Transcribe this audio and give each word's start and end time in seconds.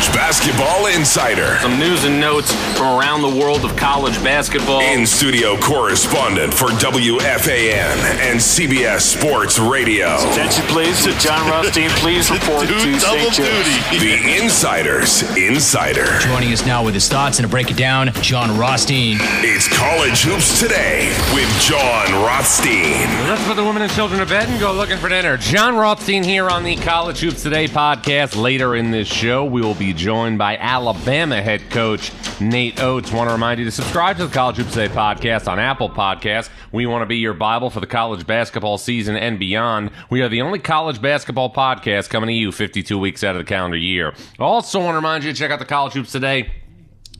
College 0.00 0.14
Basketball 0.14 0.86
Insider. 0.86 1.58
Some 1.58 1.78
news 1.78 2.04
and 2.04 2.18
notes 2.18 2.54
from 2.78 2.98
around 2.98 3.20
the 3.20 3.28
world 3.28 3.66
of 3.66 3.76
college 3.76 4.14
basketball. 4.24 4.80
In 4.80 5.04
studio 5.04 5.58
correspondent 5.58 6.54
for 6.54 6.68
WFAN 6.68 7.98
and 8.22 8.40
CBS 8.40 9.00
Sports 9.00 9.58
Radio. 9.58 10.14
Attention, 10.30 10.64
please, 10.68 11.04
to 11.04 11.12
Jon 11.18 11.46
Rothstein. 11.50 11.90
Please 11.90 12.30
report 12.30 12.66
to 12.66 12.98
St. 12.98 13.32
Joe's. 13.34 14.00
The 14.00 14.38
Insider's 14.42 15.22
Insider. 15.36 16.06
Joining 16.20 16.54
us 16.54 16.64
now 16.64 16.82
with 16.82 16.94
his 16.94 17.06
thoughts 17.06 17.38
and 17.38 17.46
to 17.46 17.50
break 17.50 17.70
it 17.70 17.76
down, 17.76 18.10
Jon 18.22 18.56
Rothstein. 18.58 19.18
It's 19.20 19.68
College 19.68 20.22
Hoops 20.22 20.60
Today 20.60 21.14
with 21.34 21.50
Jon 21.60 22.24
Rothstein. 22.24 23.06
Let's 23.28 23.44
put 23.46 23.56
the 23.56 23.64
women 23.64 23.82
and 23.82 23.92
children 23.92 24.20
to 24.20 24.26
bed 24.26 24.48
and 24.48 24.58
go 24.58 24.72
looking 24.72 24.96
for 24.96 25.10
dinner. 25.10 25.36
Jon 25.36 25.76
Rothstein 25.76 26.22
here 26.24 26.48
on 26.48 26.64
the 26.64 26.76
College 26.76 27.20
Hoops 27.20 27.42
Today 27.42 27.68
podcast. 27.68 28.40
Later 28.40 28.76
in 28.76 28.90
this 28.90 29.06
show, 29.06 29.44
we 29.44 29.60
will 29.60 29.74
be 29.74 29.89
joined 29.92 30.38
by 30.38 30.56
Alabama 30.56 31.42
head 31.42 31.70
coach 31.70 32.12
Nate 32.40 32.80
Oats. 32.80 33.12
Want 33.12 33.28
to 33.28 33.32
remind 33.32 33.58
you 33.58 33.64
to 33.64 33.70
subscribe 33.70 34.16
to 34.18 34.26
the 34.26 34.32
College 34.32 34.56
Hoops 34.56 34.72
Today 34.72 34.92
podcast 34.92 35.46
on 35.46 35.58
Apple 35.58 35.90
Podcasts. 35.90 36.50
We 36.72 36.86
want 36.86 37.02
to 37.02 37.06
be 37.06 37.16
your 37.16 37.34
Bible 37.34 37.70
for 37.70 37.80
the 37.80 37.86
college 37.86 38.26
basketball 38.26 38.78
season 38.78 39.16
and 39.16 39.38
beyond. 39.38 39.90
We 40.08 40.22
are 40.22 40.28
the 40.28 40.42
only 40.42 40.58
college 40.58 41.02
basketball 41.02 41.52
podcast 41.52 42.10
coming 42.10 42.28
to 42.28 42.34
you 42.34 42.52
52 42.52 42.98
weeks 42.98 43.24
out 43.24 43.36
of 43.36 43.40
the 43.40 43.48
calendar 43.48 43.76
year. 43.76 44.14
Also, 44.38 44.78
want 44.78 44.92
to 44.92 44.96
remind 44.96 45.24
you 45.24 45.32
to 45.32 45.38
check 45.38 45.50
out 45.50 45.58
the 45.58 45.64
College 45.64 45.92
Hoops 45.94 46.12
Today 46.12 46.52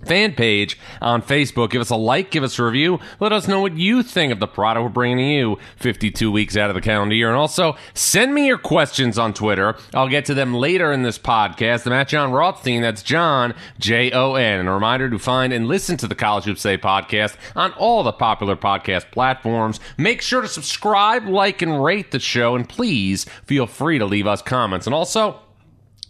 fan 0.05 0.35
page 0.35 0.79
on 1.01 1.23
Facebook. 1.23 1.71
Give 1.71 1.81
us 1.81 1.91
a 1.91 1.97
like, 1.97 2.31
give 2.31 2.43
us 2.43 2.59
a 2.59 2.65
review. 2.65 2.99
Let 3.19 3.33
us 3.33 3.49
know 3.49 3.61
what 3.61 3.77
you 3.77 4.03
think 4.03 4.33
of 4.33 4.41
the 4.41 4.47
product 4.47 4.83
we're 4.83 4.89
bringing 4.91 5.19
to 5.19 5.25
you 5.25 5.59
52 5.77 6.31
weeks 6.31 6.57
out 6.57 6.71
of 6.71 6.75
the 6.75 6.81
calendar 6.81 7.15
year. 7.15 7.29
And 7.29 7.37
also, 7.37 7.77
send 7.95 8.35
me 8.35 8.47
your 8.47 8.59
questions 8.59 9.19
on 9.19 9.35
Twitter. 9.35 9.77
I'll 9.95 10.09
get 10.09 10.25
to 10.27 10.35
them 10.35 10.55
later 10.55 10.93
in 10.93 11.03
this 11.03 11.19
podcast. 11.19 11.87
I'm 11.87 11.93
at 11.93 12.09
Jon 12.09 12.33
Rothstein. 12.33 12.83
That's 12.83 13.03
Jon, 13.03 13.55
J 13.79 14.11
O 14.13 14.35
N. 14.35 14.61
And 14.61 14.69
a 14.69 14.73
reminder 14.73 15.11
to 15.11 15.19
find 15.19 15.53
and 15.53 15.69
listen 15.69 15.97
to 15.99 16.07
the 16.07 16.15
College 16.15 16.45
Hoops 16.45 16.63
Today 16.63 16.79
podcast 16.79 17.37
on 17.55 17.73
all 17.73 18.03
the 18.03 18.13
popular 18.13 18.57
podcast 18.57 19.11
platforms. 19.11 19.81
Make 19.97 20.23
sure 20.23 20.43
to 20.43 20.49
subscribe, 20.49 21.27
like, 21.27 21.63
and 21.63 21.83
rate 21.83 22.11
the 22.11 22.19
show. 22.19 22.57
And 22.57 22.69
please 22.69 23.25
feel 23.45 23.67
free 23.67 23.99
to 23.99 24.07
leave 24.07 24.27
us 24.27 24.43
comments. 24.43 24.87
And 24.87 24.95
also, 24.95 25.41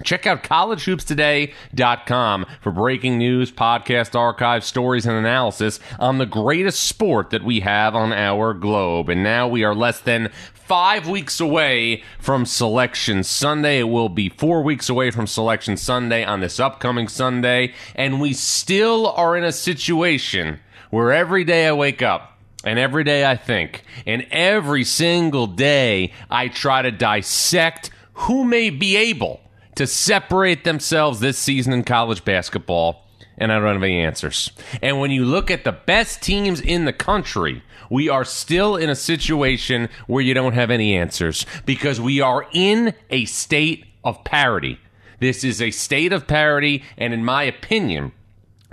Check 0.04 0.26
out 0.26 0.42
collegehoopstoday.com 0.42 2.46
for 2.60 2.72
breaking 2.72 3.18
news, 3.18 3.52
podcast 3.52 4.14
archives, 4.14 4.66
stories, 4.66 5.06
and 5.06 5.16
analysis 5.16 5.80
on 5.98 6.18
the 6.18 6.26
greatest 6.26 6.82
sport 6.82 7.30
that 7.30 7.44
we 7.44 7.60
have 7.60 7.94
on 7.94 8.12
our 8.12 8.52
globe. 8.54 9.08
And 9.08 9.22
now 9.22 9.48
we 9.48 9.64
are 9.64 9.74
less 9.74 10.00
than 10.00 10.30
five 10.54 11.08
weeks 11.08 11.40
away 11.40 12.02
from 12.18 12.46
Selection 12.46 13.24
Sunday. 13.24 13.80
It 13.80 13.88
will 13.88 14.08
be 14.08 14.28
four 14.28 14.62
weeks 14.62 14.88
away 14.88 15.10
from 15.10 15.26
Selection 15.26 15.76
Sunday 15.76 16.24
on 16.24 16.40
this 16.40 16.60
upcoming 16.60 17.08
Sunday. 17.08 17.74
And 17.94 18.20
we 18.20 18.32
still 18.32 19.08
are 19.08 19.36
in 19.36 19.44
a 19.44 19.52
situation 19.52 20.60
where 20.90 21.12
every 21.12 21.44
day 21.44 21.68
I 21.68 21.72
wake 21.72 22.02
up, 22.02 22.38
and 22.64 22.78
every 22.78 23.04
day 23.04 23.24
I 23.24 23.36
think, 23.36 23.84
and 24.06 24.26
every 24.30 24.84
single 24.84 25.46
day 25.46 26.12
I 26.28 26.48
try 26.48 26.82
to 26.82 26.90
dissect 26.90 27.90
who 28.12 28.44
may 28.44 28.70
be 28.70 28.96
able 28.96 29.40
to 29.74 29.86
separate 29.86 30.64
themselves 30.64 31.20
this 31.20 31.38
season 31.38 31.72
in 31.72 31.84
college 31.84 32.24
basketball, 32.24 33.06
and 33.38 33.52
I 33.52 33.58
don't 33.58 33.72
have 33.74 33.82
any 33.82 34.00
answers. 34.00 34.50
And 34.82 35.00
when 35.00 35.10
you 35.10 35.24
look 35.24 35.50
at 35.50 35.64
the 35.64 35.72
best 35.72 36.22
teams 36.22 36.60
in 36.60 36.84
the 36.84 36.92
country, 36.92 37.62
we 37.88 38.08
are 38.08 38.24
still 38.24 38.76
in 38.76 38.88
a 38.88 38.94
situation 38.94 39.88
where 40.06 40.22
you 40.22 40.34
don't 40.34 40.52
have 40.52 40.70
any 40.70 40.96
answers 40.96 41.44
because 41.66 42.00
we 42.00 42.20
are 42.20 42.46
in 42.52 42.94
a 43.10 43.24
state 43.24 43.84
of 44.04 44.22
parity. 44.24 44.78
This 45.18 45.44
is 45.44 45.60
a 45.60 45.70
state 45.70 46.12
of 46.12 46.26
parity, 46.26 46.82
and 46.96 47.12
in 47.12 47.24
my 47.24 47.42
opinion, 47.42 48.12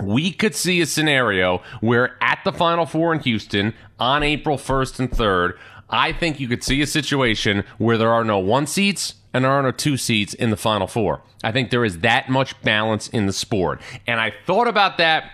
we 0.02 0.32
could 0.32 0.56
see 0.56 0.80
a 0.80 0.86
scenario 0.86 1.62
where 1.82 2.16
at 2.22 2.40
the 2.46 2.54
Final 2.54 2.86
Four 2.86 3.14
in 3.14 3.20
Houston 3.22 3.74
on 4.00 4.24
April 4.24 4.58
1st 4.58 5.00
and 5.00 5.12
3rd, 5.12 5.54
I 5.90 6.12
think 6.12 6.40
you 6.40 6.48
could 6.48 6.64
see 6.64 6.82
a 6.82 6.88
situation 6.88 7.64
where 7.78 7.98
there 7.98 8.12
are 8.12 8.24
no 8.24 8.40
one 8.40 8.68
seats 8.68 9.16
and 9.34 9.44
there 9.44 9.52
are 9.52 9.64
no 9.64 9.72
two 9.72 9.98
seats 9.98 10.34
in 10.34 10.50
the 10.50 10.58
Final 10.58 10.88
Four. 10.88 11.22
I 11.44 11.52
think 11.52 11.70
there 11.70 11.86
is 11.86 12.00
that 12.00 12.30
much 12.30 12.60
balance 12.62 13.08
in 13.08 13.26
the 13.26 13.34
sport. 13.34 13.82
And 14.06 14.20
I 14.20 14.34
thought 14.46 14.68
about 14.68 14.98
that 14.98 15.32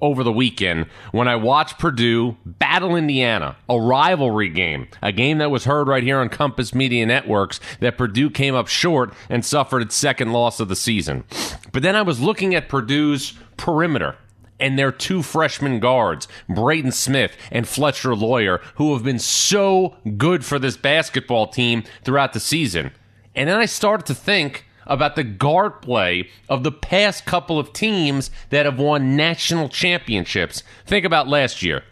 over 0.00 0.22
the 0.22 0.32
weekend 0.32 0.86
when 1.12 1.28
I 1.28 1.36
watched 1.36 1.78
Purdue 1.78 2.36
battle 2.44 2.96
Indiana, 2.96 3.56
a 3.68 3.80
rivalry 3.80 4.48
game, 4.48 4.88
a 5.02 5.12
game 5.12 5.38
that 5.38 5.50
was 5.50 5.64
heard 5.64 5.88
right 5.88 6.02
here 6.02 6.18
on 6.18 6.28
Compass 6.28 6.74
Media 6.74 7.06
Networks 7.06 7.60
that 7.80 7.96
Purdue 7.96 8.30
came 8.30 8.54
up 8.54 8.68
short 8.68 9.14
and 9.30 9.44
suffered 9.44 9.82
its 9.82 9.94
second 9.94 10.32
loss 10.32 10.60
of 10.60 10.68
the 10.68 10.76
season. 10.76 11.24
But 11.72 11.82
then 11.82 11.96
I 11.96 12.02
was 12.02 12.20
looking 12.20 12.54
at 12.54 12.68
Purdue's 12.68 13.34
perimeter 13.56 14.16
and 14.58 14.78
their 14.78 14.92
two 14.92 15.22
freshman 15.22 15.80
guards, 15.80 16.28
Braden 16.48 16.92
Smith 16.92 17.36
and 17.50 17.68
Fletcher 17.68 18.14
Loyer, 18.14 18.60
who 18.76 18.94
have 18.94 19.02
been 19.02 19.18
so 19.18 19.96
good 20.16 20.44
for 20.44 20.58
this 20.58 20.76
basketball 20.76 21.46
team 21.46 21.84
throughout 22.04 22.32
the 22.32 22.40
season. 22.40 22.92
And 23.34 23.48
then 23.48 23.58
I 23.58 23.66
started 23.66 24.06
to 24.06 24.14
think 24.14 24.64
about 24.86 25.16
the 25.16 25.24
guard 25.24 25.82
play 25.82 26.28
of 26.48 26.62
the 26.62 26.72
past 26.72 27.26
couple 27.26 27.58
of 27.58 27.72
teams 27.72 28.30
that 28.50 28.66
have 28.66 28.78
won 28.78 29.16
national 29.16 29.68
championships. 29.68 30.62
Think 30.86 31.04
about 31.04 31.28
last 31.28 31.62
year. 31.62 31.82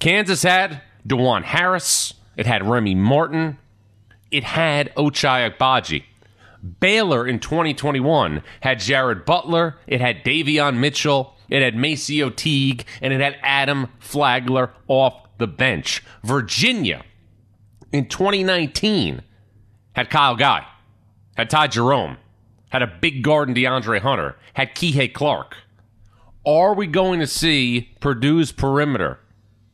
Kansas 0.00 0.42
had 0.42 0.82
Dajuan 1.06 1.44
Harris, 1.44 2.14
it 2.36 2.46
had 2.46 2.66
Remy 2.66 2.94
Martin, 2.94 3.58
it 4.30 4.44
had 4.44 4.94
Ochai 4.94 5.50
Agbaji. 5.50 6.04
Baylor 6.80 7.26
in 7.26 7.38
2021 7.38 8.42
had 8.60 8.80
Jared 8.80 9.24
Butler, 9.24 9.76
it 9.86 10.00
had 10.00 10.24
Davion 10.24 10.78
Mitchell, 10.78 11.36
it 11.48 11.62
had 11.62 11.74
MaCio 11.74 12.34
Teague, 12.34 12.84
and 13.00 13.12
it 13.12 13.20
had 13.20 13.36
Adam 13.42 13.88
Flagler 13.98 14.72
off 14.86 15.14
the 15.38 15.46
bench. 15.46 16.02
Virginia 16.22 17.04
in 17.92 18.06
2019 18.06 19.22
had 19.94 20.10
Kyle 20.10 20.36
Guy, 20.36 20.66
had 21.36 21.50
Ty 21.50 21.68
Jerome, 21.68 22.18
had 22.70 22.82
a 22.82 22.86
big 22.86 23.22
guard 23.22 23.48
in 23.48 23.54
DeAndre 23.54 24.00
Hunter, 24.00 24.36
had 24.54 24.74
Kihei 24.74 25.12
Clark. 25.12 25.56
Are 26.46 26.74
we 26.74 26.86
going 26.86 27.20
to 27.20 27.26
see 27.26 27.94
Purdue's 28.00 28.52
perimeter 28.52 29.18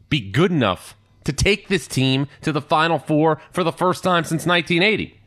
be 0.08 0.20
good 0.20 0.50
enough 0.50 0.96
to 1.24 1.32
take 1.32 1.68
this 1.68 1.86
team 1.86 2.28
to 2.42 2.52
the 2.52 2.60
Final 2.60 2.98
Four 2.98 3.40
for 3.52 3.64
the 3.64 3.72
first 3.72 4.02
time 4.02 4.24
since 4.24 4.46
1980? 4.46 5.20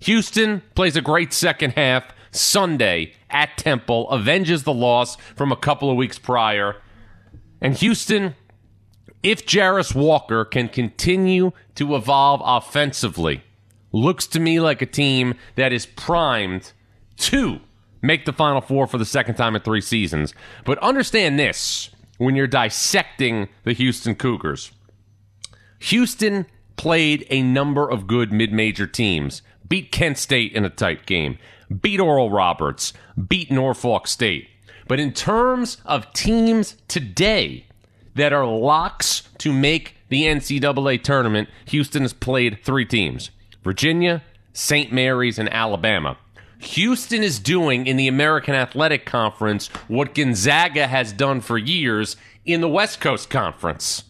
Houston 0.00 0.62
plays 0.74 0.96
a 0.96 1.02
great 1.02 1.32
second 1.32 1.72
half 1.72 2.04
Sunday 2.30 3.14
at 3.30 3.56
Temple, 3.56 4.08
avenges 4.10 4.64
the 4.64 4.72
loss 4.72 5.16
from 5.36 5.52
a 5.52 5.56
couple 5.56 5.90
of 5.90 5.96
weeks 5.96 6.18
prior. 6.18 6.76
And 7.60 7.76
Houston, 7.76 8.34
if 9.22 9.44
Jarace 9.46 9.94
Walker 9.94 10.44
can 10.44 10.68
continue 10.68 11.52
to 11.74 11.94
evolve 11.94 12.40
offensively, 12.44 13.42
looks 13.92 14.26
to 14.28 14.40
me 14.40 14.60
like 14.60 14.82
a 14.82 14.86
team 14.86 15.34
that 15.56 15.72
is 15.72 15.86
primed 15.86 16.72
to 17.16 17.60
make 18.02 18.24
the 18.24 18.32
Final 18.32 18.60
Four 18.60 18.86
for 18.86 18.98
the 18.98 19.04
second 19.04 19.34
time 19.34 19.54
in 19.54 19.62
three 19.62 19.80
seasons. 19.80 20.34
But 20.64 20.78
understand 20.78 21.38
this 21.38 21.90
when 22.18 22.34
you're 22.34 22.46
dissecting 22.46 23.48
the 23.64 23.72
Houston 23.72 24.14
Cougars. 24.14 24.72
Houston 25.80 26.46
played 26.76 27.26
a 27.30 27.42
number 27.42 27.90
of 27.90 28.06
good 28.06 28.32
mid 28.32 28.52
major 28.52 28.86
teams, 28.86 29.42
beat 29.68 29.92
Kent 29.92 30.18
State 30.18 30.52
in 30.52 30.64
a 30.64 30.70
tight 30.70 31.06
game, 31.06 31.38
beat 31.80 32.00
Oral 32.00 32.30
Roberts, 32.30 32.92
beat 33.28 33.50
Norfolk 33.50 34.06
State. 34.06 34.48
But 34.88 34.98
in 34.98 35.12
terms 35.12 35.76
of 35.84 36.12
teams 36.12 36.76
today 36.88 37.66
that 38.14 38.32
are 38.32 38.46
locks 38.46 39.28
to 39.38 39.52
make 39.52 39.96
the 40.08 40.24
NCAA 40.24 41.02
tournament, 41.02 41.48
Houston 41.66 42.02
has 42.02 42.12
played 42.12 42.58
three 42.64 42.84
teams 42.84 43.30
Virginia, 43.62 44.22
St. 44.52 44.92
Mary's, 44.92 45.38
and 45.38 45.52
Alabama. 45.52 46.16
Houston 46.58 47.22
is 47.22 47.38
doing 47.38 47.86
in 47.86 47.96
the 47.96 48.08
American 48.08 48.54
Athletic 48.54 49.06
Conference 49.06 49.68
what 49.88 50.14
Gonzaga 50.14 50.86
has 50.86 51.12
done 51.12 51.40
for 51.40 51.56
years 51.56 52.16
in 52.44 52.60
the 52.60 52.68
West 52.68 53.00
Coast 53.00 53.30
Conference. 53.30 54.04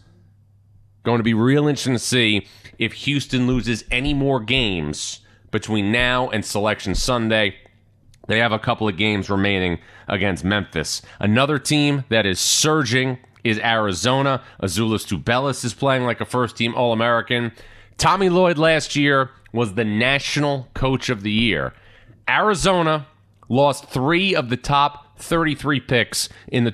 Going 1.03 1.19
to 1.19 1.23
be 1.23 1.33
real 1.33 1.67
interesting 1.67 1.93
to 1.93 1.99
see 1.99 2.47
if 2.77 2.93
Houston 2.93 3.47
loses 3.47 3.83
any 3.89 4.13
more 4.13 4.39
games 4.39 5.21
between 5.51 5.91
now 5.91 6.29
and 6.29 6.43
Selection 6.43 6.95
Sunday. 6.95 7.55
They 8.27 8.39
have 8.39 8.51
a 8.51 8.59
couple 8.59 8.87
of 8.87 8.97
games 8.97 9.29
remaining 9.29 9.79
against 10.07 10.43
Memphis. 10.43 11.01
Another 11.19 11.59
team 11.59 12.05
that 12.09 12.25
is 12.25 12.39
surging 12.39 13.17
is 13.43 13.59
Arizona. 13.59 14.41
Azuolas 14.61 15.05
Tubelis 15.05 15.65
is 15.65 15.73
playing 15.73 16.03
like 16.03 16.21
a 16.21 16.25
first 16.25 16.55
team 16.55 16.73
All 16.75 16.93
American. 16.93 17.51
Tommy 17.97 18.29
Lloyd 18.29 18.57
last 18.57 18.95
year 18.95 19.31
was 19.53 19.73
the 19.73 19.83
National 19.83 20.69
Coach 20.73 21.09
of 21.09 21.23
the 21.23 21.31
Year. 21.31 21.73
Arizona 22.29 23.07
lost 23.49 23.89
three 23.89 24.33
of 24.33 24.49
the 24.49 24.57
top 24.57 25.19
33 25.19 25.79
picks 25.81 26.29
in 26.47 26.63
the 26.63 26.71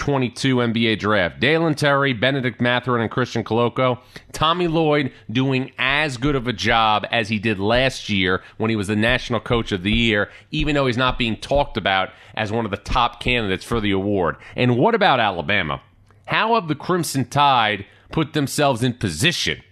2022 0.00 0.56
NBA 0.56 0.98
draft. 0.98 1.40
Dalen 1.40 1.74
Terry, 1.74 2.14
Bennedict 2.14 2.60
Mathurin, 2.60 3.02
and 3.02 3.10
Christian 3.10 3.44
Koloko. 3.44 4.00
Tommy 4.32 4.66
Lloyd 4.66 5.12
doing 5.30 5.72
as 5.78 6.16
good 6.16 6.34
of 6.34 6.48
a 6.48 6.54
job 6.54 7.06
as 7.12 7.28
he 7.28 7.38
did 7.38 7.58
last 7.58 8.08
year 8.08 8.42
when 8.56 8.70
he 8.70 8.76
was 8.76 8.88
the 8.88 8.96
National 8.96 9.40
Coach 9.40 9.72
of 9.72 9.82
the 9.82 9.92
Year, 9.92 10.30
even 10.50 10.74
though 10.74 10.86
he's 10.86 10.96
not 10.96 11.18
being 11.18 11.36
talked 11.36 11.76
about 11.76 12.08
as 12.34 12.50
one 12.50 12.64
of 12.64 12.70
the 12.70 12.78
top 12.78 13.20
candidates 13.20 13.64
for 13.64 13.78
the 13.78 13.90
award. 13.90 14.36
And 14.56 14.78
what 14.78 14.94
about 14.94 15.20
Alabama? 15.20 15.82
How 16.26 16.54
have 16.54 16.68
the 16.68 16.74
Crimson 16.74 17.26
Tide 17.26 17.84
put 18.10 18.32
themselves 18.32 18.82
in 18.82 18.94
position 18.94 19.62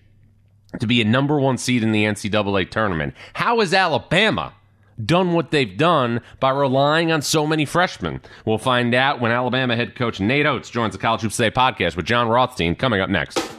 to 0.79 0.87
be 0.87 1.01
a 1.01 1.07
number 1.07 1.41
one 1.41 1.57
seed 1.57 1.83
in 1.83 1.93
the 1.93 2.05
NCAA 2.05 2.71
tournament? 2.71 3.15
How 3.33 3.61
is 3.63 3.73
Alabama? 3.73 4.53
Done 5.05 5.33
what 5.33 5.50
they've 5.50 5.77
done 5.77 6.21
by 6.41 6.50
relying 6.50 7.12
on 7.12 7.23
so 7.23 7.47
many 7.47 7.65
freshmen. 7.65 8.21
We'll 8.45 8.59
find 8.59 8.95
out 8.95 9.21
when 9.21 9.31
Alabama 9.31 9.77
head 9.77 9.95
coach 9.95 10.21
Nate 10.21 10.47
Oats 10.47 10.71
joins 10.71 10.93
the 10.93 10.99
College 10.99 11.23
Hoops 11.23 11.37
Today 11.37 11.50
podcast 11.50 11.97
with 11.97 12.06
Jon 12.06 12.29
Rothstein 12.29 12.75
coming 12.75 13.00
up 13.00 13.11
next. 13.11 13.57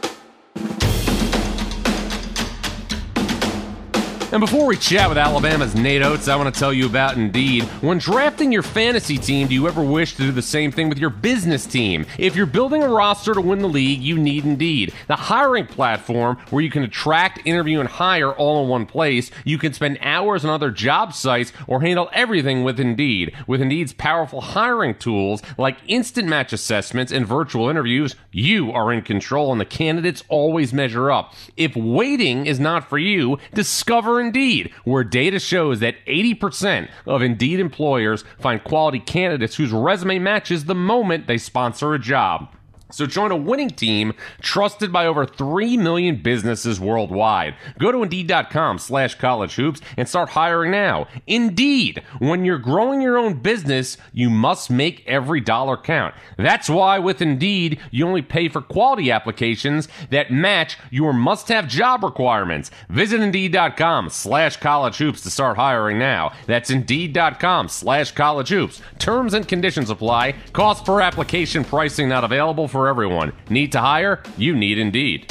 And 4.31 4.41
before 4.41 4.67
we 4.67 4.77
chat 4.77 5.09
with 5.09 5.17
Alabama's 5.17 5.73
Nate 5.73 6.03
Oats, 6.03 6.27
I 6.27 6.35
want 6.35 6.53
to 6.53 6.59
tell 6.59 6.71
you 6.71 6.85
about 6.85 7.17
Indeed. 7.17 7.63
When 7.81 7.97
drafting 7.97 8.51
your 8.51 8.61
fantasy 8.61 9.17
team, 9.17 9.47
do 9.47 9.55
you 9.55 9.67
ever 9.67 9.81
wish 9.81 10.13
to 10.13 10.21
do 10.21 10.31
the 10.31 10.43
same 10.43 10.71
thing 10.71 10.87
with 10.87 10.99
your 10.99 11.09
business 11.09 11.65
team? 11.65 12.05
If 12.19 12.35
you're 12.35 12.45
building 12.45 12.83
a 12.83 12.89
roster 12.89 13.33
to 13.33 13.41
win 13.41 13.57
the 13.57 13.67
league, 13.67 14.03
you 14.03 14.19
need 14.19 14.45
Indeed, 14.45 14.93
the 15.07 15.15
hiring 15.15 15.65
platform 15.65 16.37
where 16.51 16.61
you 16.61 16.69
can 16.69 16.83
attract, 16.83 17.41
interview, 17.43 17.79
and 17.79 17.89
hire 17.89 18.31
all 18.31 18.61
in 18.61 18.69
one 18.69 18.85
place. 18.85 19.31
You 19.45 19.57
can 19.57 19.73
spend 19.73 19.97
hours 19.99 20.45
on 20.45 20.51
other 20.51 20.69
job 20.69 21.15
sites 21.15 21.51
or 21.65 21.81
handle 21.81 22.07
everything 22.13 22.63
with 22.63 22.79
Indeed. 22.79 23.35
With 23.47 23.63
Indeed's 23.63 23.93
powerful 23.93 24.41
hiring 24.41 24.93
tools 24.93 25.41
like 25.57 25.77
instant 25.87 26.27
match 26.27 26.53
assessments 26.53 27.11
and 27.11 27.25
virtual 27.25 27.67
interviews, 27.67 28.15
you 28.31 28.71
are 28.73 28.93
in 28.93 29.01
control 29.01 29.51
and 29.51 29.59
the 29.59 29.65
candidates 29.65 30.23
always 30.29 30.71
measure 30.71 31.09
up. 31.09 31.33
If 31.57 31.75
waiting 31.75 32.45
is 32.45 32.59
not 32.59 32.87
for 32.87 32.99
you, 32.99 33.39
discover 33.55 34.18
Indeed, 34.19 34.71
where 34.83 35.03
data 35.03 35.39
shows 35.39 35.79
that 35.79 35.95
80% 36.05 36.89
of 37.05 37.21
Indeed 37.21 37.59
employers 37.59 38.23
find 38.39 38.63
quality 38.63 38.99
candidates 38.99 39.55
whose 39.55 39.71
resume 39.71 40.19
matches 40.19 40.65
the 40.65 40.75
moment 40.75 41.27
they 41.27 41.37
sponsor 41.37 41.93
a 41.93 41.99
job. 41.99 42.55
So 42.91 43.05
join 43.05 43.31
a 43.31 43.35
winning 43.35 43.69
team 43.69 44.13
trusted 44.41 44.91
by 44.91 45.05
over 45.05 45.25
3 45.25 45.77
million 45.77 46.17
businesses 46.17 46.79
worldwide. 46.79 47.55
Go 47.77 47.91
to 47.91 48.03
Indeed.com 48.03 48.79
slash 48.79 49.15
college 49.15 49.55
hoops 49.55 49.81
and 49.97 50.07
start 50.07 50.29
hiring 50.29 50.71
now. 50.71 51.07
Indeed, 51.27 52.03
when 52.19 52.45
you're 52.45 52.57
growing 52.57 53.01
your 53.01 53.17
own 53.17 53.41
business, 53.41 53.97
you 54.13 54.29
must 54.29 54.69
make 54.71 55.03
every 55.07 55.39
dollar 55.39 55.77
count. 55.77 56.15
That's 56.37 56.69
why 56.69 56.99
with 56.99 57.21
Indeed, 57.21 57.79
you 57.91 58.07
only 58.07 58.21
pay 58.21 58.49
for 58.49 58.61
quality 58.61 59.11
applications 59.11 59.87
that 60.09 60.31
match 60.31 60.77
your 60.89 61.13
must-have 61.13 61.67
job 61.67 62.03
requirements. 62.03 62.71
Visit 62.89 63.21
Indeed.com 63.21 64.09
slash 64.09 64.57
college 64.57 64.97
hoops 64.97 65.21
to 65.21 65.29
start 65.29 65.57
hiring 65.57 65.99
now. 65.99 66.31
That's 66.47 66.69
Indeed.com 66.69 67.67
slash 67.69 68.11
college 68.13 68.49
hoops. 68.49 68.81
Terms 68.97 69.33
and 69.33 69.47
conditions 69.47 69.89
apply. 69.89 70.35
Cost 70.53 70.85
per 70.85 71.01
application 71.01 71.63
pricing 71.63 72.09
not 72.09 72.23
available 72.23 72.67
for 72.67 72.78
for 72.79 72.87
everyone. 72.87 73.33
Need 73.49 73.73
to 73.73 73.81
hire? 73.81 74.23
You 74.37 74.55
need 74.55 74.77
Indeed. 74.77 75.29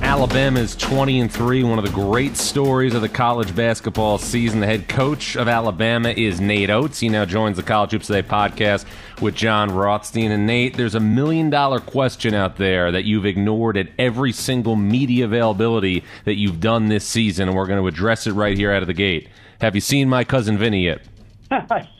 Alabama 0.00 0.60
is 0.60 0.76
20 0.76 1.18
and 1.18 1.32
3, 1.32 1.64
one 1.64 1.80
of 1.80 1.84
the 1.84 1.90
great 1.90 2.36
stories 2.36 2.94
of 2.94 3.02
the 3.02 3.08
college 3.08 3.52
basketball 3.56 4.18
season. 4.18 4.60
The 4.60 4.66
head 4.66 4.88
coach 4.88 5.34
of 5.34 5.48
Alabama 5.48 6.10
is 6.10 6.40
Nate 6.40 6.70
Oats. 6.70 7.00
He 7.00 7.08
now 7.08 7.24
joins 7.24 7.56
the 7.56 7.64
College 7.64 7.90
Hoops 7.90 8.06
Today 8.06 8.22
podcast 8.22 8.84
with 9.20 9.34
John 9.34 9.72
Rothstein. 9.72 10.30
And 10.30 10.46
Nate, 10.46 10.76
there's 10.76 10.94
a 10.94 11.00
million 11.00 11.50
dollar 11.50 11.80
question 11.80 12.32
out 12.32 12.58
there 12.58 12.92
that 12.92 13.02
you've 13.02 13.26
ignored 13.26 13.76
at 13.76 13.88
every 13.98 14.30
single 14.30 14.76
media 14.76 15.24
availability 15.24 16.04
that 16.26 16.36
you've 16.36 16.60
done 16.60 16.86
this 16.86 17.04
season, 17.04 17.48
and 17.48 17.56
we're 17.56 17.66
going 17.66 17.82
to 17.82 17.88
address 17.88 18.28
it 18.28 18.34
right 18.34 18.56
here 18.56 18.70
out 18.70 18.82
of 18.82 18.86
the 18.88 18.94
gate. 18.94 19.28
Have 19.60 19.74
you 19.74 19.80
seen 19.80 20.08
my 20.08 20.22
cousin 20.22 20.56
Vinny 20.56 20.84
yet? 20.84 21.02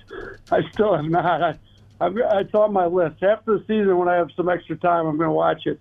I 0.50 0.60
still 0.72 0.96
have 0.96 1.06
not. 1.06 1.42
I, 1.42 1.58
I, 2.00 2.40
it's 2.40 2.54
on 2.54 2.72
my 2.72 2.86
list. 2.86 3.22
After 3.22 3.58
the 3.58 3.64
season, 3.66 3.96
when 3.98 4.08
I 4.08 4.14
have 4.14 4.30
some 4.36 4.48
extra 4.48 4.76
time, 4.76 5.06
I'm 5.06 5.16
going 5.16 5.28
to 5.28 5.34
watch 5.34 5.66
it. 5.66 5.80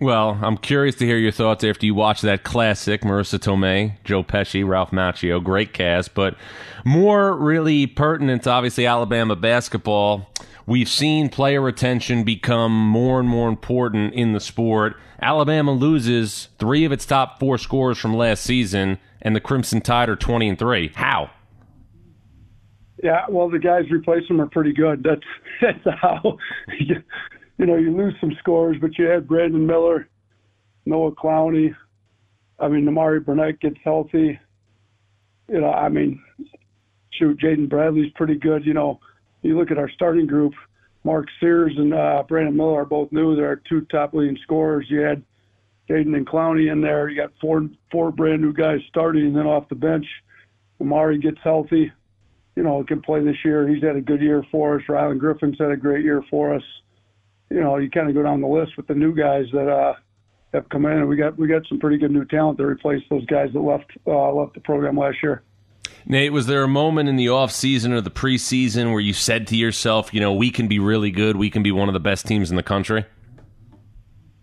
Well, 0.00 0.38
I'm 0.42 0.56
curious 0.56 0.96
to 0.96 1.06
hear 1.06 1.16
your 1.16 1.30
thoughts 1.30 1.62
after 1.62 1.86
you 1.86 1.94
watch 1.94 2.20
that 2.22 2.42
classic, 2.42 3.02
Marisa 3.02 3.38
Tomei, 3.38 3.94
Joe 4.02 4.24
Pesci, 4.24 4.66
Ralph 4.66 4.90
Macchio. 4.90 5.42
Great 5.42 5.72
cast, 5.72 6.14
but 6.14 6.36
more 6.84 7.36
really 7.36 7.86
pertinent 7.86 8.42
to 8.42 8.50
obviously 8.50 8.86
Alabama 8.86 9.36
basketball. 9.36 10.28
We've 10.66 10.88
seen 10.88 11.28
player 11.28 11.60
retention 11.60 12.24
become 12.24 12.72
more 12.72 13.20
and 13.20 13.28
more 13.28 13.48
important 13.48 14.14
in 14.14 14.32
the 14.32 14.40
sport. 14.40 14.96
Alabama 15.22 15.72
loses 15.72 16.48
three 16.58 16.84
of 16.84 16.92
its 16.92 17.06
top 17.06 17.38
four 17.38 17.56
scores 17.56 17.96
from 17.96 18.14
last 18.14 18.42
season, 18.42 18.98
and 19.22 19.36
the 19.36 19.40
Crimson 19.40 19.80
Tide 19.80 20.08
are 20.08 20.16
20 20.16 20.48
and 20.48 20.58
3. 20.58 20.92
How? 20.96 21.30
Yeah, 23.04 23.26
well, 23.28 23.50
the 23.50 23.58
guys 23.58 23.82
replace 23.90 24.26
them 24.28 24.40
are 24.40 24.48
pretty 24.48 24.72
good. 24.72 25.02
That's 25.04 25.20
that's 25.84 25.98
how 26.00 26.38
you, 26.80 26.96
you 27.58 27.66
know 27.66 27.76
you 27.76 27.94
lose 27.94 28.14
some 28.18 28.32
scores, 28.38 28.78
but 28.80 28.96
you 28.98 29.04
had 29.04 29.28
Brandon 29.28 29.66
Miller, 29.66 30.08
Noah 30.86 31.12
Clowney. 31.12 31.76
I 32.58 32.68
mean, 32.68 32.86
Nimari 32.86 33.22
Burnett 33.22 33.60
gets 33.60 33.76
healthy. 33.84 34.40
You 35.50 35.60
know, 35.60 35.70
I 35.70 35.90
mean, 35.90 36.18
shoot, 37.12 37.38
Jaden 37.38 37.68
Bradley's 37.68 38.10
pretty 38.14 38.36
good. 38.36 38.64
You 38.64 38.72
know, 38.72 39.00
you 39.42 39.58
look 39.58 39.70
at 39.70 39.76
our 39.78 39.90
starting 39.90 40.26
group. 40.26 40.54
Mark 41.04 41.26
Sears 41.38 41.74
and 41.76 41.92
uh, 41.92 42.22
Brandon 42.26 42.56
Miller 42.56 42.80
are 42.80 42.86
both 42.86 43.12
new. 43.12 43.36
They're 43.36 43.60
two 43.68 43.82
top 43.82 44.14
leading 44.14 44.38
scorers. 44.44 44.86
You 44.88 45.00
had 45.00 45.22
Jaden 45.90 46.16
and 46.16 46.26
Clowney 46.26 46.72
in 46.72 46.80
there. 46.80 47.10
You 47.10 47.20
got 47.20 47.32
four 47.38 47.68
four 47.92 48.10
brand 48.10 48.40
new 48.40 48.54
guys 48.54 48.78
starting, 48.88 49.26
and 49.26 49.36
then 49.36 49.46
off 49.46 49.68
the 49.68 49.74
bench, 49.74 50.06
Amari 50.80 51.18
gets 51.18 51.36
healthy 51.44 51.92
you 52.56 52.62
know, 52.62 52.84
can 52.84 53.02
play 53.02 53.22
this 53.22 53.36
year. 53.44 53.68
He's 53.68 53.82
had 53.82 53.96
a 53.96 54.00
good 54.00 54.20
year 54.20 54.44
for 54.50 54.76
us. 54.76 54.82
Rylan 54.88 55.18
Griffin's 55.18 55.58
had 55.58 55.70
a 55.70 55.76
great 55.76 56.04
year 56.04 56.22
for 56.30 56.54
us. 56.54 56.62
You 57.50 57.60
know, 57.60 57.76
you 57.76 57.90
kind 57.90 58.08
of 58.08 58.14
go 58.14 58.22
down 58.22 58.40
the 58.40 58.46
list 58.46 58.76
with 58.76 58.86
the 58.86 58.94
new 58.94 59.14
guys 59.14 59.46
that 59.52 59.68
uh, 59.68 59.94
have 60.52 60.68
come 60.68 60.86
in, 60.86 60.92
and 60.92 61.08
we 61.08 61.16
got 61.16 61.38
we 61.38 61.46
got 61.46 61.62
some 61.68 61.78
pretty 61.78 61.98
good 61.98 62.10
new 62.10 62.24
talent 62.24 62.58
to 62.58 62.64
replace 62.64 63.02
those 63.10 63.26
guys 63.26 63.50
that 63.52 63.60
left 63.60 63.90
uh, 64.06 64.32
left 64.32 64.54
the 64.54 64.60
program 64.60 64.96
last 64.96 65.18
year. 65.22 65.42
Nate, 66.06 66.32
was 66.32 66.46
there 66.46 66.62
a 66.62 66.68
moment 66.68 67.08
in 67.08 67.16
the 67.16 67.30
off 67.30 67.50
season 67.50 67.92
or 67.92 68.00
the 68.00 68.10
preseason 68.10 68.90
where 68.90 69.00
you 69.00 69.14
said 69.14 69.46
to 69.48 69.56
yourself, 69.56 70.12
you 70.12 70.20
know, 70.20 70.34
we 70.34 70.50
can 70.50 70.68
be 70.68 70.78
really 70.78 71.10
good, 71.10 71.36
we 71.36 71.48
can 71.48 71.62
be 71.62 71.72
one 71.72 71.88
of 71.88 71.94
the 71.94 72.00
best 72.00 72.26
teams 72.26 72.50
in 72.50 72.56
the 72.56 72.62
country? 72.62 73.06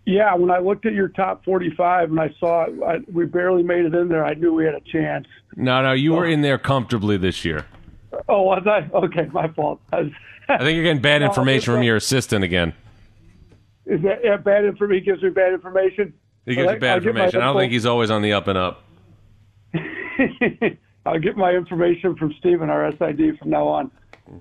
Yeah, 0.04 0.34
when 0.34 0.50
I 0.50 0.58
looked 0.58 0.86
at 0.86 0.94
your 0.94 1.08
top 1.08 1.44
45 1.44 2.10
and 2.10 2.20
I 2.20 2.34
saw 2.40 2.66
I, 2.84 2.98
we 3.12 3.26
barely 3.26 3.62
made 3.62 3.84
it 3.84 3.94
in 3.94 4.08
there, 4.08 4.24
I 4.24 4.34
knew 4.34 4.52
we 4.52 4.64
had 4.64 4.74
a 4.74 4.80
chance. 4.80 5.26
No, 5.54 5.82
no, 5.82 5.92
you 5.92 6.10
so, 6.10 6.16
were 6.16 6.26
in 6.26 6.42
there 6.42 6.58
comfortably 6.58 7.16
this 7.16 7.44
year. 7.44 7.66
Oh, 8.28 8.42
was 8.42 8.66
I? 8.66 8.88
Okay, 8.94 9.28
my 9.32 9.48
fault. 9.48 9.80
I, 9.92 10.02
was, 10.02 10.12
I 10.48 10.58
think 10.58 10.76
you're 10.76 10.84
getting 10.84 11.02
bad 11.02 11.22
information 11.22 11.74
from 11.74 11.82
your 11.82 11.96
assistant 11.96 12.44
again. 12.44 12.74
Is 13.86 14.00
that 14.02 14.20
yeah, 14.22 14.36
bad 14.36 14.64
information? 14.64 15.04
He 15.04 15.10
gives 15.10 15.22
me 15.22 15.30
bad 15.30 15.52
information. 15.52 16.14
He 16.46 16.54
gives 16.54 16.72
you 16.72 16.78
bad 16.78 16.98
information. 16.98 17.40
I 17.40 17.46
don't 17.46 17.56
think 17.56 17.72
he's 17.72 17.86
always 17.86 18.10
on 18.10 18.22
the 18.22 18.32
up 18.32 18.48
and 18.48 18.58
up. 18.58 18.82
I'll 21.06 21.18
get 21.18 21.36
my 21.36 21.50
information 21.50 22.16
from 22.16 22.32
Steven, 22.38 22.70
our 22.70 22.92
SID, 22.92 23.38
from 23.38 23.50
now 23.50 23.66
on. 23.66 23.90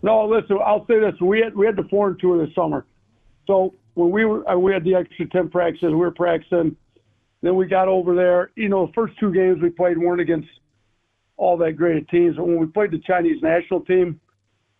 No, 0.04 0.26
listen. 0.26 0.60
I'll 0.64 0.86
say 0.86 1.00
this: 1.00 1.20
we 1.20 1.40
had 1.42 1.56
we 1.56 1.66
had 1.66 1.76
the 1.76 1.88
foreign 1.90 2.18
tour 2.20 2.46
this 2.46 2.54
summer, 2.54 2.86
so 3.48 3.74
when 3.96 4.12
we 4.12 4.26
were 4.26 4.48
uh, 4.50 4.58
we 4.58 4.72
had 4.72 4.84
the 4.84 4.96
extra 4.96 5.28
ten 5.28 5.50
practices, 5.50 5.90
we 5.90 5.96
were 5.96 6.12
practicing. 6.12 6.76
Then 7.42 7.56
we 7.56 7.66
got 7.66 7.88
over 7.88 8.16
there. 8.16 8.52
You 8.56 8.70
know, 8.70 8.86
the 8.86 8.94
first 8.94 9.18
two 9.20 9.34
games 9.34 9.62
we 9.62 9.70
played 9.70 9.98
weren't 9.98 10.22
against 10.22 10.48
all 11.42 11.58
that 11.58 11.76
great 11.76 12.08
teams. 12.10 12.38
When 12.38 12.60
we 12.60 12.68
played 12.68 12.92
the 12.92 13.00
Chinese 13.00 13.42
national 13.42 13.82
team, 13.82 14.22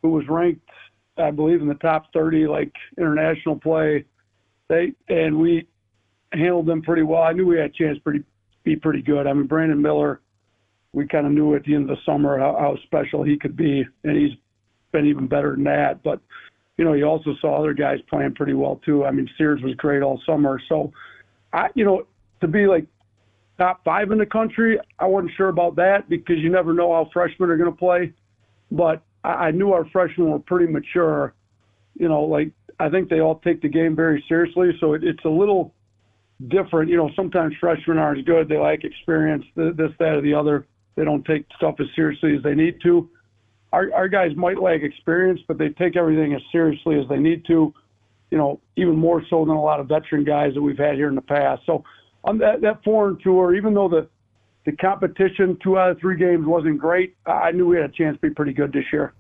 who 0.04 0.10
was 0.10 0.24
ranked, 0.30 0.70
I 1.18 1.32
believe, 1.32 1.60
in 1.60 1.68
the 1.68 1.74
top 1.74 2.14
30, 2.14 2.46
like 2.46 2.72
international 3.00 3.60
play, 3.60 4.06
they 4.70 4.94
and 5.10 5.40
we 5.40 5.68
handled 6.32 6.68
them 6.68 6.84
pretty 6.84 7.02
well. 7.02 7.24
I 7.24 7.34
knew 7.34 7.48
we 7.48 7.58
had 7.58 7.72
a 7.72 7.74
chance 7.74 7.98
pretty, 8.04 8.24
be 8.64 8.76
pretty 8.76 9.02
good. 9.02 9.26
I 9.26 9.34
mean, 9.34 9.48
Brandon 9.48 9.82
Miller, 9.82 10.22
we 10.94 11.08
kind 11.08 11.26
of 11.26 11.34
knew 11.34 11.56
at 11.56 11.64
the 11.64 11.74
end 11.74 11.90
of 11.90 11.98
the 11.98 12.04
summer 12.06 12.38
how, 12.38 12.56
how 12.60 12.78
special 12.84 13.24
he 13.24 13.38
could 13.38 13.58
be, 13.58 13.84
and 14.04 14.16
he's 14.16 14.38
been 14.92 15.08
even 15.08 15.26
better 15.26 15.56
than 15.56 15.64
that. 15.64 16.04
But 16.04 16.22
you 16.78 16.86
know, 16.86 16.94
you 16.94 17.06
also 17.06 17.34
saw 17.42 17.58
other 17.58 17.74
guys 17.74 17.98
playing 18.08 18.36
pretty 18.36 18.54
well 18.54 18.80
too. 18.86 19.04
I 19.04 19.10
mean, 19.10 19.28
Sears 19.36 19.64
was 19.64 19.74
great 19.76 20.04
all 20.04 20.22
summer. 20.28 20.62
So, 20.70 20.94
I, 21.54 21.70
you 21.74 21.86
know, 21.86 22.06
to 22.42 22.48
be 22.48 22.68
like 22.68 22.86
top 23.58 23.84
five 23.84 24.12
in 24.12 24.18
the 24.18 24.26
country. 24.26 24.80
I 25.00 25.06
wasn't 25.06 25.32
sure 25.38 25.50
about 25.50 25.76
that 25.76 26.10
because 26.10 26.38
you 26.40 26.50
never 26.50 26.74
know 26.74 26.94
how 26.94 27.10
freshmen 27.14 27.50
are 27.50 27.58
going 27.58 27.72
to 27.72 27.78
play. 27.78 28.14
But 28.72 29.04
I, 29.24 29.30
I 29.30 29.52
knew 29.52 29.74
our 29.74 29.86
freshmen 29.92 30.32
were 30.32 30.40
pretty 30.40 30.72
mature. 30.72 31.34
You 32.00 32.08
know, 32.08 32.24
like 32.24 32.52
I 32.80 32.90
think 32.90 33.10
they 33.10 33.20
all 33.20 33.40
take 33.44 33.62
the 33.62 33.70
game 33.70 33.96
very 33.96 34.24
seriously. 34.28 34.72
So 34.80 34.94
it, 34.94 35.04
it's 35.04 35.24
a 35.26 35.30
little 35.30 35.74
different. 36.48 36.90
You 36.90 36.98
know, 36.98 37.12
sometimes 37.16 37.54
freshmen 37.60 37.98
aren't 37.98 38.20
as 38.20 38.26
good. 38.26 38.50
They 38.50 38.58
like 38.58 38.84
experience, 38.84 39.46
this, 39.56 39.92
that, 40.00 40.16
or 40.16 40.22
the 40.22 40.34
other. 40.34 40.66
They 40.96 41.04
don't 41.04 41.24
take 41.26 41.46
stuff 41.58 41.76
as 41.80 41.88
seriously 41.96 42.36
as 42.36 42.44
they 42.44 42.56
need 42.56 42.80
to. 42.84 43.10
Our, 43.72 43.94
our 43.94 44.08
guys 44.08 44.32
might 44.36 44.62
lack 44.62 44.82
experience, 44.82 45.40
but 45.48 45.58
they 45.58 45.70
take 45.70 45.96
everything 45.96 46.34
as 46.34 46.42
seriously 46.52 47.00
as 47.00 47.08
they 47.08 47.18
need 47.18 47.46
to. 47.46 47.74
you 48.32 48.38
know, 48.38 48.60
even 48.78 48.96
more 48.96 49.22
so 49.30 49.46
than 49.46 49.56
a 49.56 49.62
lot 49.62 49.80
of 49.80 49.88
veteran 49.88 50.24
guys 50.24 50.54
that 50.54 50.62
we've 50.62 50.78
had 50.78 50.96
here 50.96 51.10
in 51.10 51.16
the 51.16 51.22
past. 51.22 51.62
So 51.66 51.84
on 52.24 52.38
that, 52.40 52.62
that 52.62 52.84
foreign 52.84 53.18
tour, 53.24 53.56
even 53.56 53.74
though 53.74 53.90
the 53.90 54.08
the 54.66 54.72
competition 54.74 55.58
two 55.64 55.80
out 55.80 55.90
of 55.90 56.00
three 56.00 56.18
games 56.18 56.46
wasn't 56.46 56.78
great, 56.78 57.16
I 57.26 57.52
knew 57.52 57.66
we 57.66 57.78
had 57.78 57.90
a 57.90 57.94
chance 57.94 58.16
to 58.18 58.30
be 58.30 58.34
pretty 58.34 58.54
good 58.54 58.72
this 58.72 58.86
year. 58.94 59.14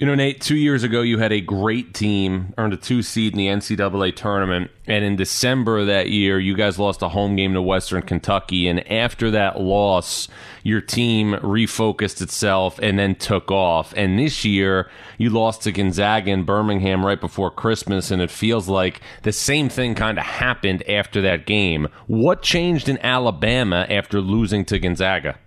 You 0.00 0.08
know, 0.08 0.16
Nate, 0.16 0.40
two 0.40 0.56
years 0.56 0.82
ago, 0.82 1.02
you 1.02 1.18
had 1.18 1.32
a 1.32 1.40
great 1.40 1.94
team, 1.94 2.52
earned 2.58 2.74
a 2.74 2.76
two 2.76 3.00
seed 3.00 3.32
in 3.32 3.38
the 3.38 3.46
NCAA 3.46 4.16
tournament. 4.16 4.72
And 4.88 5.04
in 5.04 5.14
December 5.14 5.78
of 5.78 5.86
that 5.86 6.10
year, 6.10 6.40
you 6.40 6.56
guys 6.56 6.80
lost 6.80 7.00
a 7.00 7.08
home 7.08 7.36
game 7.36 7.54
to 7.54 7.62
Western 7.62 8.02
Kentucky. 8.02 8.66
And 8.66 8.90
after 8.90 9.30
that 9.30 9.60
loss, 9.60 10.26
your 10.64 10.80
team 10.80 11.34
refocused 11.34 12.20
itself 12.20 12.80
and 12.82 12.98
then 12.98 13.14
took 13.14 13.52
off. 13.52 13.94
And 13.96 14.18
this 14.18 14.44
year, 14.44 14.90
you 15.16 15.30
lost 15.30 15.62
to 15.62 15.70
Gonzaga 15.70 16.32
in 16.32 16.42
Birmingham 16.42 17.06
right 17.06 17.20
before 17.20 17.52
Christmas. 17.52 18.10
And 18.10 18.20
it 18.20 18.32
feels 18.32 18.68
like 18.68 19.00
the 19.22 19.32
same 19.32 19.68
thing 19.68 19.94
kind 19.94 20.18
of 20.18 20.24
happened 20.24 20.82
after 20.88 21.22
that 21.22 21.46
game. 21.46 21.86
What 22.08 22.42
changed 22.42 22.88
in 22.88 22.98
Alabama 22.98 23.86
after 23.88 24.20
losing 24.20 24.64
to 24.64 24.78
Gonzaga? 24.80 25.38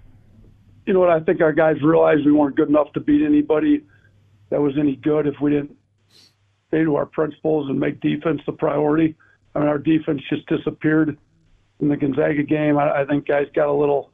You 0.85 0.93
know 0.93 1.01
what? 1.01 1.09
I 1.09 1.19
think 1.19 1.41
our 1.41 1.51
guys 1.51 1.81
realized 1.83 2.25
we 2.25 2.31
weren't 2.31 2.55
good 2.55 2.69
enough 2.69 2.93
to 2.93 3.01
beat 3.01 3.25
anybody 3.25 3.83
that 4.49 4.61
was 4.61 4.73
any 4.77 4.95
good 4.95 5.27
if 5.27 5.35
we 5.41 5.51
didn't 5.51 5.75
stay 6.67 6.83
to 6.83 6.95
our 6.95 7.05
principles 7.05 7.69
and 7.69 7.79
make 7.79 7.99
defense 8.01 8.41
the 8.45 8.51
priority. 8.51 9.15
I 9.55 9.59
mean, 9.59 9.67
our 9.67 9.77
defense 9.77 10.21
just 10.29 10.45
disappeared 10.47 11.17
in 11.79 11.89
the 11.89 11.97
Gonzaga 11.97 12.43
game. 12.43 12.77
I, 12.77 13.01
I 13.01 13.05
think 13.05 13.27
guys 13.27 13.47
got 13.55 13.69
a 13.69 13.73
little 13.73 14.11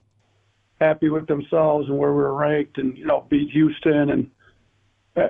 happy 0.80 1.10
with 1.10 1.28
themselves 1.28 1.88
and 1.88 1.98
where 1.98 2.12
we 2.12 2.18
were 2.18 2.34
ranked, 2.34 2.78
and 2.78 2.98
you 2.98 3.06
know, 3.06 3.26
beat 3.30 3.52
Houston 3.52 4.10
and 4.10 4.30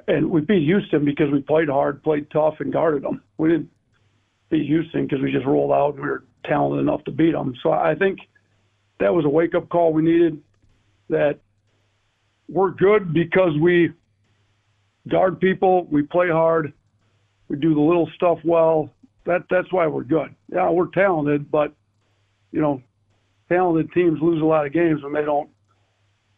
and 0.08 0.30
we 0.30 0.40
beat 0.40 0.64
Houston 0.64 1.04
because 1.04 1.30
we 1.30 1.42
played 1.42 1.68
hard, 1.68 2.04
played 2.04 2.32
tough, 2.32 2.56
and 2.60 2.72
guarded 2.72 3.04
them. 3.04 3.22
We 3.38 3.50
didn't 3.50 3.70
beat 4.50 4.66
Houston 4.68 5.06
because 5.06 5.22
we 5.22 5.32
just 5.32 5.46
rolled 5.46 5.74
out 5.74 5.96
we 5.96 6.02
were 6.02 6.24
talented 6.46 6.80
enough 6.80 7.04
to 7.06 7.12
beat 7.12 7.34
them. 7.34 7.54
So 7.62 7.72
I 7.72 7.96
think 7.96 8.20
that 9.00 9.14
was 9.14 9.26
a 9.26 9.30
wake 9.30 9.56
up 9.56 9.68
call 9.70 9.92
we 9.92 10.04
needed. 10.04 10.42
That 11.10 11.40
we're 12.48 12.72
good 12.72 13.14
because 13.14 13.58
we 13.60 13.92
guard 15.10 15.40
people. 15.40 15.86
We 15.86 16.04
play 16.04 16.30
hard. 16.30 16.74
We 17.48 17.58
do 17.58 17.74
the 17.74 17.82
little 17.82 18.10
stuff 18.16 18.40
well. 18.44 18.90
That 19.26 19.44
that's 19.50 19.72
why 19.72 19.88
we're 19.88 20.04
good. 20.04 20.36
Yeah, 20.52 20.70
we're 20.70 20.88
talented, 20.88 21.50
but 21.50 21.74
you 22.52 22.62
know, 22.62 22.82
talented 23.50 23.92
teams 23.94 24.20
lose 24.22 24.42
a 24.42 24.46
lot 24.46 24.66
of 24.66 24.74
games 24.74 25.04
when 25.04 25.14
they 25.14 25.24
don't 25.24 25.50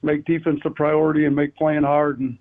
make 0.02 0.26
defense 0.26 0.60
a 0.66 0.70
priority 0.70 1.26
and 1.26 1.36
make 1.36 1.56
playing 1.56 1.84
hard 1.84 2.20
and 2.20 2.38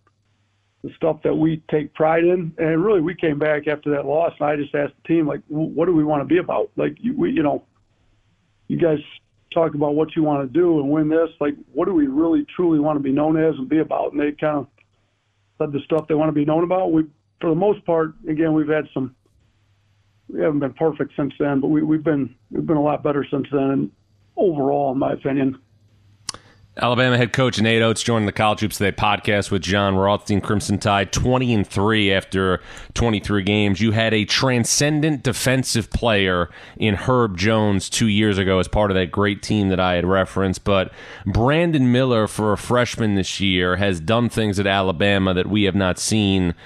the 0.83 0.90
stuff 0.97 1.23
that 1.25 1.35
we 1.35 1.62
take 1.71 1.95
pride 1.95 2.25
in. 2.25 2.52
And 2.59 2.85
really, 2.85 3.00
we 3.00 3.14
came 3.14 3.38
back 3.38 3.66
after 3.66 3.90
that 3.93 4.04
loss, 4.04 4.35
and 4.38 4.49
I 4.49 4.57
just 4.57 4.75
asked 4.75 4.93
the 5.02 5.09
team, 5.09 5.26
like, 5.26 5.40
what 5.49 5.87
do 5.87 5.95
we 5.95 6.04
want 6.04 6.21
to 6.21 6.26
be 6.26 6.38
about? 6.38 6.71
Like, 6.76 6.97
we, 7.16 7.33
you 7.33 7.43
know, 7.43 7.64
you 8.69 8.78
guys 8.78 8.99
talk 9.52 9.75
about 9.75 9.95
what 9.95 10.14
you 10.14 10.23
want 10.23 10.47
to 10.47 10.59
do 10.59 10.81
and 10.81 10.90
win 10.90 11.09
this. 11.09 11.31
Like, 11.40 11.54
what 11.73 11.87
do 11.87 11.95
we 11.95 12.07
really 12.07 12.47
truly 12.54 12.78
want 12.81 12.97
to 12.99 13.02
be 13.02 13.12
known 13.12 13.43
as 13.43 13.54
and 13.57 13.69
be 13.69 13.78
about? 13.78 14.12
And 14.12 14.21
they 14.21 14.33
kind 14.33 14.59
of 14.59 14.66
said 15.59 15.73
the 15.73 15.81
stuff 15.85 16.07
they 16.09 16.15
want 16.15 16.29
to 16.29 16.33
be 16.33 16.45
known 16.45 16.65
about. 16.65 16.93
We, 16.93 17.05
for 17.41 17.51
the 17.51 17.57
most 17.57 17.85
part, 17.85 18.15
again, 18.29 18.53
we've 18.55 18.69
had 18.69 18.85
some. 18.93 19.15
We 20.29 20.41
haven't 20.41 20.61
been 20.61 20.73
perfect 20.75 21.13
since 21.17 21.35
then, 21.39 21.61
but 21.61 21.69
we, 21.69 21.83
we've 21.83 22.03
been 22.03 22.35
we've 22.51 22.67
been 22.67 22.77
a 22.77 22.83
lot 22.83 23.03
better 23.03 23.27
since 23.31 23.47
then. 23.53 23.71
And 23.71 23.91
overall, 24.37 24.93
in 24.93 24.99
my 24.99 25.13
opinion. 25.13 25.59
Alabama 26.76 27.16
head 27.16 27.33
coach 27.33 27.61
Nate 27.61 27.83
Oats 27.83 28.02
joining 28.02 28.26
the 28.26 28.33
College 28.33 28.59
Hoops 28.59 28.78
Today 28.78 28.90
podcast 28.90 29.52
with 29.52 29.62
Jon 29.62 29.95
Rothstein, 29.95 30.40
Crimson 30.40 30.76
Tide, 30.76 31.12
20 31.12 31.54
and 31.54 31.64
3 31.64 32.12
after 32.12 32.61
23 32.95 33.45
games. 33.45 33.81
You 33.81 33.93
had 33.93 34.12
a 34.12 34.25
transcendent 34.25 35.23
defensive 35.23 35.90
player 35.90 36.50
in 36.76 36.97
Herb 36.97 37.38
Jones 37.38 37.88
two 37.88 38.09
years 38.09 38.38
ago 38.38 38.59
as 38.59 38.66
part 38.66 38.90
of 38.90 38.97
that 38.97 39.12
great 39.12 39.40
team 39.40 39.69
that 39.69 39.78
I 39.78 39.95
had 39.95 40.04
referenced. 40.04 40.64
But 40.64 40.93
Brandon 41.25 41.93
Miller, 41.93 42.26
for 42.26 42.52
a 42.52 42.59
freshman 42.59 43.14
this 43.14 43.38
year, 43.38 43.76
has 43.76 44.00
done 44.00 44.28
things 44.28 44.59
at 44.59 44.66
Alabama 44.66 45.33
that 45.33 45.47
we 45.47 45.62
have 45.64 45.76
not 45.76 46.00
seen 46.00 46.57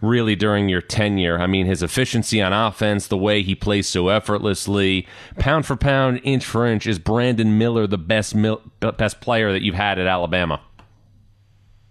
really 0.00 0.36
during 0.36 0.68
your 0.68 0.80
tenure. 0.80 1.38
I 1.38 1.46
mean, 1.46 1.66
his 1.66 1.82
efficiency 1.82 2.40
on 2.40 2.52
offense, 2.52 3.08
the 3.08 3.16
way 3.16 3.42
he 3.42 3.54
plays 3.54 3.88
so 3.88 4.08
effortlessly, 4.08 5.06
pound 5.38 5.66
for 5.66 5.76
pound, 5.76 6.20
inch 6.22 6.44
for 6.44 6.66
inch, 6.66 6.86
is 6.86 6.98
Brandon 6.98 7.58
Miller 7.58 7.86
the 7.86 7.98
best 7.98 8.34
mil- 8.34 8.62
best 8.80 9.20
player 9.20 9.52
that 9.52 9.62
you've 9.62 9.74
had 9.74 9.98
at 9.98 10.06
Alabama? 10.06 10.60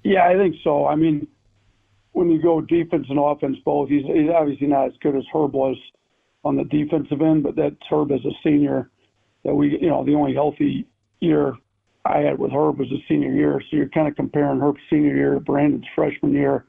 Yeah, 0.03 0.27
I 0.27 0.35
think 0.35 0.55
so. 0.63 0.87
I 0.87 0.95
mean, 0.95 1.27
when 2.13 2.29
you 2.29 2.41
go 2.41 2.61
defense 2.61 3.07
and 3.09 3.19
offense 3.19 3.57
both, 3.65 3.89
he's, 3.89 4.05
he's 4.05 4.29
obviously 4.29 4.67
not 4.67 4.87
as 4.87 4.93
good 5.01 5.15
as 5.15 5.23
Herb 5.33 5.53
was 5.53 5.75
on 6.43 6.55
the 6.55 6.63
defensive 6.63 7.21
end, 7.21 7.43
but 7.43 7.55
that's 7.55 7.75
Herb 7.89 8.11
as 8.11 8.23
a 8.25 8.31
senior. 8.43 8.89
That 9.43 9.53
we, 9.53 9.77
you 9.79 9.89
know, 9.89 10.03
the 10.03 10.15
only 10.15 10.33
healthy 10.33 10.87
year 11.19 11.53
I 12.05 12.19
had 12.19 12.39
with 12.39 12.51
Herb 12.51 12.79
was 12.79 12.89
his 12.89 12.99
senior 13.07 13.31
year. 13.31 13.61
So 13.69 13.75
you're 13.77 13.89
kind 13.89 14.07
of 14.07 14.15
comparing 14.15 14.59
Herb's 14.59 14.79
senior 14.89 15.15
year 15.15 15.33
to 15.33 15.39
Brandon's 15.39 15.85
freshman 15.93 16.33
year. 16.33 16.65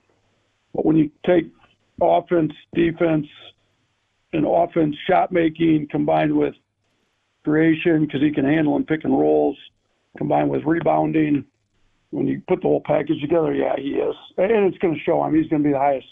But 0.75 0.84
when 0.84 0.96
you 0.96 1.10
take 1.26 1.50
offense, 2.00 2.52
defense, 2.75 3.26
and 4.32 4.46
offense 4.46 4.94
shot 5.08 5.32
making 5.32 5.88
combined 5.90 6.37
with 6.37 6.54
creation, 7.44 8.04
because 8.04 8.20
he 8.20 8.30
can 8.30 8.44
handle 8.44 8.76
and 8.76 8.87
pick 8.87 9.04
and 9.04 9.18
rolls, 9.18 9.56
combined 10.16 10.50
with 10.50 10.64
rebounding, 10.64 11.44
when 12.10 12.26
you 12.26 12.42
put 12.48 12.60
the 12.62 12.68
whole 12.68 12.82
package 12.84 13.20
together, 13.20 13.54
yeah, 13.54 13.75
he 13.76 13.90
is. 13.90 14.14
And 14.37 14.72
it's 14.72 14.78
going 14.78 14.94
to 14.94 15.00
show 15.00 15.25
him. 15.25 15.34
He's 15.34 15.48
going 15.48 15.62
to 15.62 15.68
be 15.68 15.72
the 15.72 15.78
highest 15.78 16.06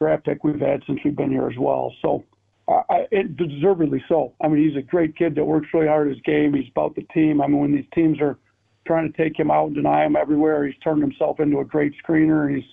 draft 0.00 0.24
pick 0.24 0.42
we've 0.44 0.60
had 0.60 0.82
since 0.86 1.00
we've 1.04 1.16
been 1.16 1.30
here 1.30 1.48
as 1.48 1.58
well. 1.58 1.92
So, 2.02 2.24
I, 2.68 3.06
it, 3.10 3.36
deservedly 3.36 4.02
so. 4.08 4.34
I 4.40 4.48
mean, 4.48 4.66
he's 4.66 4.76
a 4.76 4.82
great 4.82 5.16
kid 5.16 5.34
that 5.34 5.44
works 5.44 5.68
really 5.74 5.88
hard 5.88 6.08
at 6.08 6.14
his 6.14 6.22
game. 6.22 6.54
He's 6.54 6.70
about 6.70 6.94
the 6.94 7.02
team. 7.12 7.40
I 7.40 7.46
mean, 7.46 7.58
when 7.58 7.74
these 7.74 7.86
teams 7.94 8.20
are 8.20 8.38
trying 8.86 9.10
to 9.10 9.16
take 9.16 9.38
him 9.38 9.50
out 9.50 9.66
and 9.66 9.74
deny 9.74 10.04
him 10.04 10.16
everywhere, 10.16 10.66
he's 10.66 10.78
turned 10.82 11.02
himself 11.02 11.40
into 11.40 11.58
a 11.58 11.64
great 11.64 11.92
screener. 12.02 12.54
He's 12.54 12.64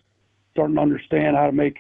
starting 0.52 0.76
to 0.76 0.82
understand 0.82 1.36
how 1.36 1.46
to 1.46 1.52
make 1.52 1.78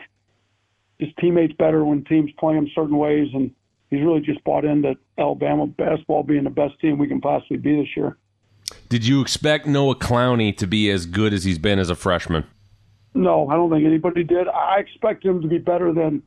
his 0.97 1.09
teammates 1.19 1.53
better 1.53 1.83
when 1.83 2.03
teams 2.05 2.31
play 2.37 2.55
him 2.55 2.69
certain 2.75 2.97
ways. 2.97 3.29
And 3.33 3.51
he's 3.89 4.01
really 4.01 4.21
just 4.21 4.43
bought 4.43 4.65
into 4.65 4.95
Alabama 5.17 5.67
basketball 5.67 6.23
being 6.23 6.43
the 6.43 6.49
best 6.49 6.79
team 6.79 6.97
we 6.97 7.07
can 7.07 7.21
possibly 7.21 7.57
be 7.57 7.81
this 7.81 7.95
year. 7.95 8.17
Did 8.89 9.05
you 9.05 9.21
expect 9.21 9.65
Noah 9.65 9.95
Clowney 9.95 10.55
to 10.57 10.67
be 10.67 10.89
as 10.91 11.05
good 11.05 11.33
as 11.33 11.43
he's 11.43 11.57
been 11.57 11.79
as 11.79 11.89
a 11.89 11.95
freshman? 11.95 12.45
No, 13.13 13.47
I 13.49 13.55
don't 13.55 13.71
think 13.71 13.85
anybody 13.85 14.23
did. 14.23 14.47
I 14.47 14.79
expect 14.79 15.25
him 15.25 15.41
to 15.41 15.47
be 15.47 15.57
better 15.57 15.93
than 15.93 16.21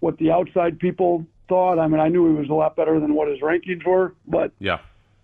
what 0.00 0.18
the 0.18 0.30
outside 0.30 0.78
people 0.78 1.26
thought. 1.48 1.78
I 1.78 1.86
mean, 1.86 2.00
I 2.00 2.08
knew 2.08 2.28
he 2.28 2.38
was 2.38 2.48
a 2.48 2.54
lot 2.54 2.76
better 2.76 2.98
than 3.00 3.14
what 3.14 3.28
his 3.28 3.40
rankings 3.40 3.84
were, 3.86 4.14
but 4.26 4.52
yeah, 4.58 4.78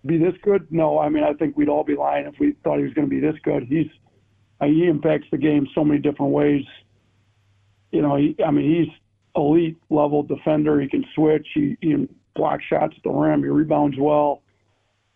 be 0.05 0.17
this 0.17 0.35
good? 0.43 0.71
No, 0.71 0.99
I 0.99 1.09
mean, 1.09 1.23
I 1.23 1.33
think 1.33 1.57
we'd 1.57 1.69
all 1.69 1.83
be 1.83 1.95
lying 1.95 2.25
if 2.25 2.35
we 2.39 2.55
thought 2.63 2.77
he 2.77 2.83
was 2.83 2.93
going 2.93 3.09
to 3.09 3.13
be 3.13 3.19
this 3.19 3.35
good. 3.43 3.63
He's 3.63 3.87
Uh, 4.61 4.65
he 4.65 4.87
impacts 4.87 5.27
the 5.31 5.37
game 5.37 5.67
so 5.75 5.83
many 5.83 5.99
different 5.99 6.31
ways. 6.31 6.63
You 7.91 8.01
know, 8.01 8.15
he, 8.15 8.35
I 8.45 8.51
mean, 8.51 8.73
he's 8.73 8.93
elite 9.35 9.77
level 9.89 10.23
defender. 10.23 10.79
He 10.79 10.87
can 10.87 11.05
switch. 11.13 11.47
He, 11.53 11.77
he 11.81 11.91
can 11.91 12.15
block 12.35 12.61
shots 12.61 12.93
at 12.97 13.03
the 13.03 13.09
rim. 13.09 13.43
He 13.43 13.49
rebounds 13.49 13.97
well. 13.99 14.41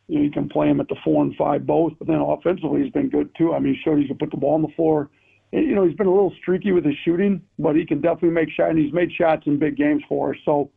You, 0.08 0.20
know, 0.20 0.24
you 0.26 0.32
can 0.32 0.50
play 0.50 0.68
him 0.68 0.80
at 0.80 0.88
the 0.88 0.96
four 1.04 1.24
and 1.24 1.36
five 1.36 1.66
both, 1.66 1.94
but 2.00 2.08
then 2.08 2.18
offensively 2.18 2.84
he's 2.84 2.92
been 2.92 3.10
good 3.10 3.30
too. 3.38 3.54
I 3.54 3.60
mean, 3.60 3.76
he 3.76 3.82
showed 3.84 4.00
he 4.00 4.08
can 4.08 4.18
put 4.18 4.32
the 4.32 4.38
ball 4.38 4.56
on 4.56 4.62
the 4.62 4.74
floor. 4.76 5.10
And, 5.52 5.66
you 5.66 5.76
know, 5.76 5.86
he's 5.86 5.96
been 5.96 6.08
a 6.08 6.14
little 6.14 6.34
streaky 6.42 6.72
with 6.72 6.86
his 6.86 6.96
shooting, 7.04 7.42
but 7.58 7.76
he 7.76 7.86
can 7.86 8.02
definitely 8.02 8.30
make 8.32 8.50
shots. 8.50 8.70
And 8.72 8.80
he's 8.80 8.94
made 8.94 9.12
shots 9.12 9.44
in 9.46 9.58
big 9.58 9.78
games 9.78 10.04
for 10.08 10.34
us. 10.34 10.40
So, 10.46 10.72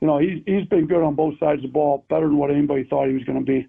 you 0.00 0.06
know, 0.06 0.18
he's 0.18 0.42
he's 0.46 0.66
been 0.66 0.86
good 0.86 1.02
on 1.02 1.14
both 1.14 1.38
sides 1.38 1.58
of 1.58 1.70
the 1.70 1.72
ball, 1.72 2.04
better 2.08 2.26
than 2.26 2.36
what 2.36 2.50
anybody 2.50 2.84
thought 2.84 3.08
he 3.08 3.14
was 3.14 3.24
going 3.24 3.38
to 3.38 3.44
be. 3.44 3.68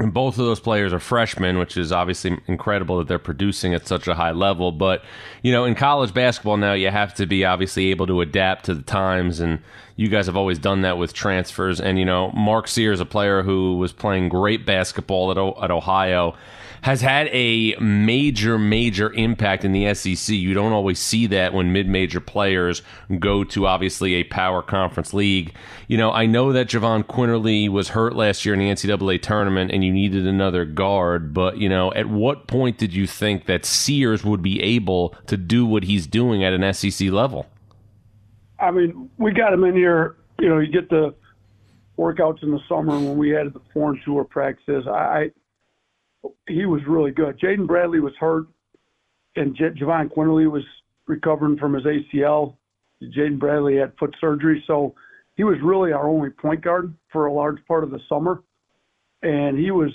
And 0.00 0.14
both 0.14 0.38
of 0.38 0.46
those 0.46 0.60
players 0.60 0.94
are 0.94 0.98
freshmen, 0.98 1.58
which 1.58 1.76
is 1.76 1.92
obviously 1.92 2.38
incredible 2.46 2.96
that 2.98 3.06
they're 3.06 3.18
producing 3.18 3.74
at 3.74 3.86
such 3.86 4.08
a 4.08 4.14
high 4.14 4.30
level. 4.30 4.72
But, 4.72 5.04
you 5.42 5.52
know, 5.52 5.66
in 5.66 5.74
college 5.74 6.14
basketball 6.14 6.56
now, 6.56 6.72
you 6.72 6.88
have 6.88 7.12
to 7.16 7.26
be 7.26 7.44
obviously 7.44 7.90
able 7.90 8.06
to 8.06 8.22
adapt 8.22 8.64
to 8.64 8.74
the 8.74 8.82
times. 8.82 9.40
And 9.40 9.60
you 9.96 10.08
guys 10.08 10.24
have 10.24 10.38
always 10.38 10.58
done 10.58 10.80
that 10.82 10.96
with 10.96 11.12
transfers. 11.12 11.82
And, 11.82 11.98
you 11.98 12.06
know, 12.06 12.30
Mark 12.32 12.66
Sears, 12.66 13.00
a 13.00 13.04
player 13.04 13.42
who 13.42 13.76
was 13.76 13.92
playing 13.92 14.30
great 14.30 14.64
basketball 14.64 15.30
at, 15.32 15.64
at 15.64 15.70
Ohio, 15.70 16.34
has 16.82 17.00
had 17.00 17.28
a 17.28 17.74
major, 17.80 18.58
major 18.58 19.12
impact 19.12 19.64
in 19.64 19.72
the 19.72 19.92
SEC. 19.94 20.34
You 20.34 20.54
don't 20.54 20.72
always 20.72 20.98
see 20.98 21.26
that 21.28 21.52
when 21.52 21.72
mid 21.72 21.88
major 21.88 22.20
players 22.20 22.82
go 23.18 23.44
to 23.44 23.66
obviously 23.66 24.14
a 24.14 24.24
power 24.24 24.62
conference 24.62 25.12
league. 25.12 25.54
You 25.88 25.98
know, 25.98 26.10
I 26.10 26.26
know 26.26 26.52
that 26.52 26.68
Jahvon 26.68 27.04
Quinerly 27.04 27.68
was 27.68 27.90
hurt 27.90 28.14
last 28.14 28.44
year 28.44 28.54
in 28.54 28.60
the 28.60 28.70
NCAA 28.70 29.20
tournament 29.22 29.70
and 29.72 29.84
you 29.84 29.92
needed 29.92 30.26
another 30.26 30.64
guard, 30.64 31.34
but, 31.34 31.58
you 31.58 31.68
know, 31.68 31.92
at 31.94 32.06
what 32.06 32.46
point 32.46 32.78
did 32.78 32.94
you 32.94 33.06
think 33.06 33.46
that 33.46 33.64
Sears 33.64 34.24
would 34.24 34.42
be 34.42 34.62
able 34.62 35.14
to 35.26 35.36
do 35.36 35.66
what 35.66 35.84
he's 35.84 36.06
doing 36.06 36.44
at 36.44 36.52
an 36.52 36.72
SEC 36.72 37.10
level? 37.10 37.46
I 38.58 38.70
mean, 38.70 39.10
we 39.18 39.32
got 39.32 39.52
him 39.52 39.64
in 39.64 39.74
here. 39.74 40.16
You 40.38 40.48
know, 40.48 40.58
you 40.58 40.70
get 40.70 40.88
the 40.90 41.14
workouts 41.98 42.42
in 42.42 42.50
the 42.50 42.60
summer 42.68 42.98
when 42.98 43.16
we 43.16 43.30
had 43.30 43.52
the 43.52 43.60
foreign 43.72 44.00
tour 44.04 44.24
practices. 44.24 44.86
I, 44.86 45.30
he 46.48 46.66
was 46.66 46.80
really 46.86 47.10
good. 47.10 47.38
Jaden 47.38 47.66
Bradley 47.66 48.00
was 48.00 48.12
hurt, 48.18 48.46
and 49.36 49.54
J- 49.54 49.70
Jahvon 49.80 50.12
Quinerly 50.12 50.50
was 50.50 50.64
recovering 51.06 51.58
from 51.58 51.74
his 51.74 51.84
ACL. 51.84 52.56
Jaden 53.02 53.38
Bradley 53.38 53.76
had 53.76 53.92
foot 53.98 54.14
surgery, 54.20 54.62
so 54.66 54.94
he 55.36 55.44
was 55.44 55.56
really 55.62 55.92
our 55.92 56.08
only 56.08 56.30
point 56.30 56.62
guard 56.62 56.94
for 57.10 57.26
a 57.26 57.32
large 57.32 57.64
part 57.66 57.84
of 57.84 57.90
the 57.90 58.00
summer, 58.08 58.42
and 59.22 59.58
he 59.58 59.70
was 59.70 59.92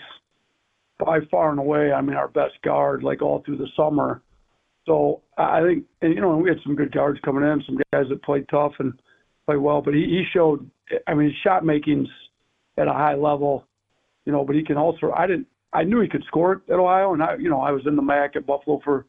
by 1.00 1.20
far 1.30 1.52
and 1.52 1.60
away, 1.60 1.92
I 1.92 2.02
mean, 2.02 2.16
our 2.16 2.30
best 2.30 2.54
guard 2.64 3.04
like 3.04 3.22
all 3.22 3.44
through 3.44 3.58
the 3.58 3.68
summer. 3.76 4.22
So 4.86 5.22
I 5.38 5.62
think, 5.62 5.86
and 6.02 6.14
you 6.14 6.22
know, 6.22 6.38
we 6.38 6.50
had 6.50 6.60
some 6.64 6.76
good 6.76 6.92
guards 6.92 7.20
coming 7.26 7.44
in, 7.44 7.62
some 7.66 7.78
guys 7.92 8.06
that 8.10 8.24
played 8.24 8.48
tough 8.50 8.74
and 8.80 8.94
played 9.46 9.58
well, 9.58 9.82
but 9.82 9.94
he, 9.94 10.02
he 10.02 10.24
showed, 10.32 10.70
I 11.08 11.14
mean, 11.14 11.36
shot 11.44 11.66
making's 11.66 12.08
at 12.78 12.88
a 12.88 12.94
high 12.94 13.16
level, 13.16 13.66
you 14.26 14.32
know, 14.32 14.46
but 14.46 14.56
he 14.56 14.64
can 14.64 14.78
also, 14.78 15.12
I 15.12 15.28
didn't, 15.28 15.48
I 15.76 15.84
knew 15.84 16.00
he 16.00 16.08
could 16.08 16.24
score 16.26 16.62
at 16.70 16.80
Ohio, 16.80 17.14
and 17.14 17.22
I, 17.22 17.36
you 17.36 17.50
know, 17.50 17.62
I 17.62 17.72
was 17.72 17.86
in 17.86 17.96
the 17.96 18.02
MAC 18.02 18.36
at 18.36 18.46
Buffalo 18.46 18.80
for 18.84 19.06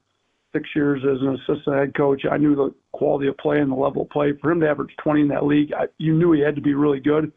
six 0.52 0.68
years 0.74 1.02
as 1.04 1.20
an 1.20 1.34
assistant 1.34 1.76
head 1.76 1.94
coach. 1.94 2.22
I 2.30 2.36
knew 2.36 2.56
the 2.56 2.74
quality 2.92 3.28
of 3.28 3.36
play 3.38 3.60
and 3.60 3.70
the 3.70 3.76
level 3.76 4.02
of 4.02 4.10
play. 4.10 4.32
For 4.40 4.50
him 4.50 4.60
to 4.60 4.68
average 4.68 4.94
20 5.02 5.22
in 5.22 5.28
that 5.28 5.46
league, 5.46 5.72
I, 5.72 5.86
you 5.98 6.14
knew 6.14 6.32
he 6.32 6.40
had 6.40 6.56
to 6.56 6.60
be 6.60 6.74
really 6.74 7.00
good. 7.00 7.32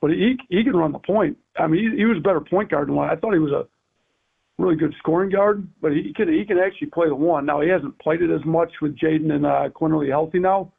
But 0.00 0.10
he 0.10 0.36
he 0.48 0.64
can 0.64 0.76
run 0.76 0.92
the 0.92 0.98
point. 0.98 1.36
I 1.56 1.66
mean, 1.66 1.90
he, 1.90 1.98
he 1.98 2.04
was 2.04 2.18
a 2.18 2.20
better 2.20 2.40
point 2.40 2.70
guard 2.70 2.88
than 2.88 2.96
what 2.96 3.08
I 3.08 3.16
thought 3.16 3.34
he 3.34 3.38
was 3.38 3.52
a 3.52 3.66
really 4.58 4.76
good 4.76 4.94
scoring 4.98 5.30
guard. 5.30 5.66
But 5.80 5.92
he 5.92 6.12
can 6.14 6.32
he 6.32 6.44
can 6.44 6.58
actually 6.58 6.88
play 6.88 7.08
the 7.08 7.14
one. 7.14 7.46
Now 7.46 7.60
he 7.60 7.68
hasn't 7.68 7.98
played 7.98 8.22
it 8.22 8.30
as 8.30 8.44
much 8.44 8.72
with 8.80 8.98
Jaden 8.98 9.32
and 9.32 9.46
uh, 9.46 9.68
Quinerly 9.70 10.08
healthy 10.08 10.40
now, 10.40 10.72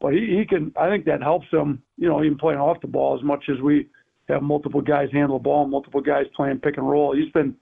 but 0.00 0.12
he, 0.12 0.38
he 0.38 0.44
can. 0.44 0.72
I 0.76 0.88
think 0.88 1.04
that 1.04 1.22
helps 1.22 1.46
him. 1.52 1.82
You 1.96 2.08
know, 2.08 2.22
even 2.24 2.36
playing 2.36 2.58
off 2.58 2.80
the 2.80 2.88
ball 2.88 3.16
as 3.16 3.24
much 3.24 3.44
as 3.48 3.60
we 3.60 3.86
have 4.28 4.42
multiple 4.42 4.80
guys 4.80 5.08
handle 5.12 5.38
the 5.38 5.42
ball, 5.42 5.66
multiple 5.66 6.00
guys 6.00 6.26
playing 6.36 6.58
pick 6.58 6.76
and 6.76 6.88
roll. 6.88 7.14
He's 7.16 7.32
been 7.32 7.54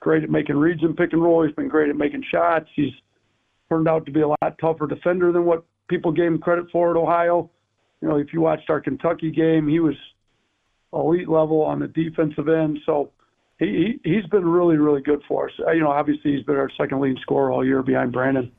great 0.00 0.22
at 0.22 0.30
making 0.30 0.56
reads 0.56 0.82
and 0.82 0.96
pick 0.96 1.12
and 1.12 1.22
roll. 1.22 1.44
He's 1.44 1.54
been 1.54 1.68
great 1.68 1.90
at 1.90 1.96
making 1.96 2.24
shots. 2.30 2.66
He's 2.74 2.92
turned 3.68 3.88
out 3.88 4.06
to 4.06 4.12
be 4.12 4.20
a 4.20 4.28
lot 4.28 4.58
tougher 4.60 4.86
defender 4.86 5.32
than 5.32 5.44
what 5.44 5.64
people 5.88 6.12
gave 6.12 6.26
him 6.26 6.38
credit 6.38 6.66
for 6.72 6.90
at 6.90 6.96
Ohio. 6.96 7.50
You 8.00 8.08
know, 8.08 8.16
if 8.16 8.32
you 8.32 8.40
watched 8.40 8.70
our 8.70 8.80
Kentucky 8.80 9.30
game, 9.30 9.68
he 9.68 9.80
was 9.80 9.94
elite 10.92 11.28
level 11.28 11.62
on 11.62 11.80
the 11.80 11.88
defensive 11.88 12.48
end. 12.48 12.78
So 12.86 13.10
he, 13.58 13.98
he 14.04 14.10
he's 14.10 14.26
been 14.26 14.46
really 14.46 14.76
really 14.76 15.02
good 15.02 15.20
for 15.28 15.48
us. 15.48 15.54
Uh, 15.66 15.72
you 15.72 15.80
know, 15.80 15.90
obviously 15.90 16.34
he's 16.34 16.44
been 16.44 16.56
our 16.56 16.70
second 16.78 17.00
leading 17.00 17.20
scorer 17.22 17.50
all 17.50 17.64
year 17.64 17.82
behind 17.82 18.12
Brandon. 18.12 18.50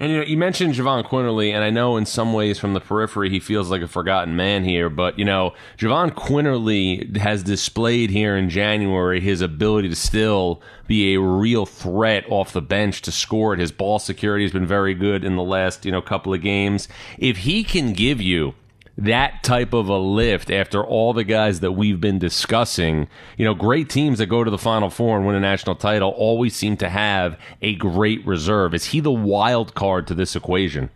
And 0.00 0.10
you 0.10 0.18
know, 0.18 0.24
you 0.24 0.36
mentioned 0.36 0.74
Jahvon 0.74 1.08
Quinerly, 1.08 1.52
and 1.52 1.62
I 1.62 1.70
know 1.70 1.96
in 1.96 2.04
some 2.04 2.32
ways 2.32 2.58
from 2.58 2.74
the 2.74 2.80
periphery 2.80 3.30
he 3.30 3.38
feels 3.38 3.70
like 3.70 3.80
a 3.80 3.88
forgotten 3.88 4.34
man 4.34 4.64
here. 4.64 4.90
But 4.90 5.18
you 5.18 5.24
know, 5.24 5.54
Jahvon 5.78 6.10
Quinerly 6.10 7.16
has 7.16 7.44
displayed 7.44 8.10
here 8.10 8.36
in 8.36 8.50
January 8.50 9.20
his 9.20 9.40
ability 9.40 9.88
to 9.88 9.94
still 9.94 10.60
be 10.88 11.14
a 11.14 11.20
real 11.20 11.64
threat 11.64 12.24
off 12.28 12.52
the 12.52 12.60
bench 12.60 13.02
to 13.02 13.12
score 13.12 13.54
it. 13.54 13.60
His 13.60 13.70
ball 13.70 14.00
security 14.00 14.44
has 14.44 14.52
been 14.52 14.66
very 14.66 14.94
good 14.94 15.24
in 15.24 15.36
the 15.36 15.44
last 15.44 15.84
you 15.84 15.92
know 15.92 16.02
couple 16.02 16.34
of 16.34 16.42
games. 16.42 16.88
If 17.16 17.38
he 17.38 17.62
can 17.62 17.92
give 17.92 18.20
you 18.20 18.54
that 18.96 19.42
type 19.42 19.72
of 19.72 19.88
a 19.88 19.98
lift 19.98 20.50
after 20.50 20.84
all 20.84 21.12
the 21.12 21.24
guys 21.24 21.60
that 21.60 21.72
we've 21.72 22.00
been 22.00 22.18
discussing. 22.18 23.08
You 23.36 23.44
know, 23.44 23.54
great 23.54 23.88
teams 23.88 24.18
that 24.18 24.26
go 24.26 24.44
to 24.44 24.50
the 24.50 24.58
Final 24.58 24.90
Four 24.90 25.16
and 25.16 25.26
win 25.26 25.34
a 25.34 25.40
national 25.40 25.76
title 25.76 26.10
always 26.10 26.54
seem 26.54 26.76
to 26.78 26.88
have 26.88 27.38
a 27.60 27.74
great 27.74 28.24
reserve. 28.26 28.74
Is 28.74 28.86
he 28.86 29.00
the 29.00 29.12
wild 29.12 29.74
card 29.74 30.06
to 30.08 30.14
this 30.14 30.36
equation? 30.36 30.90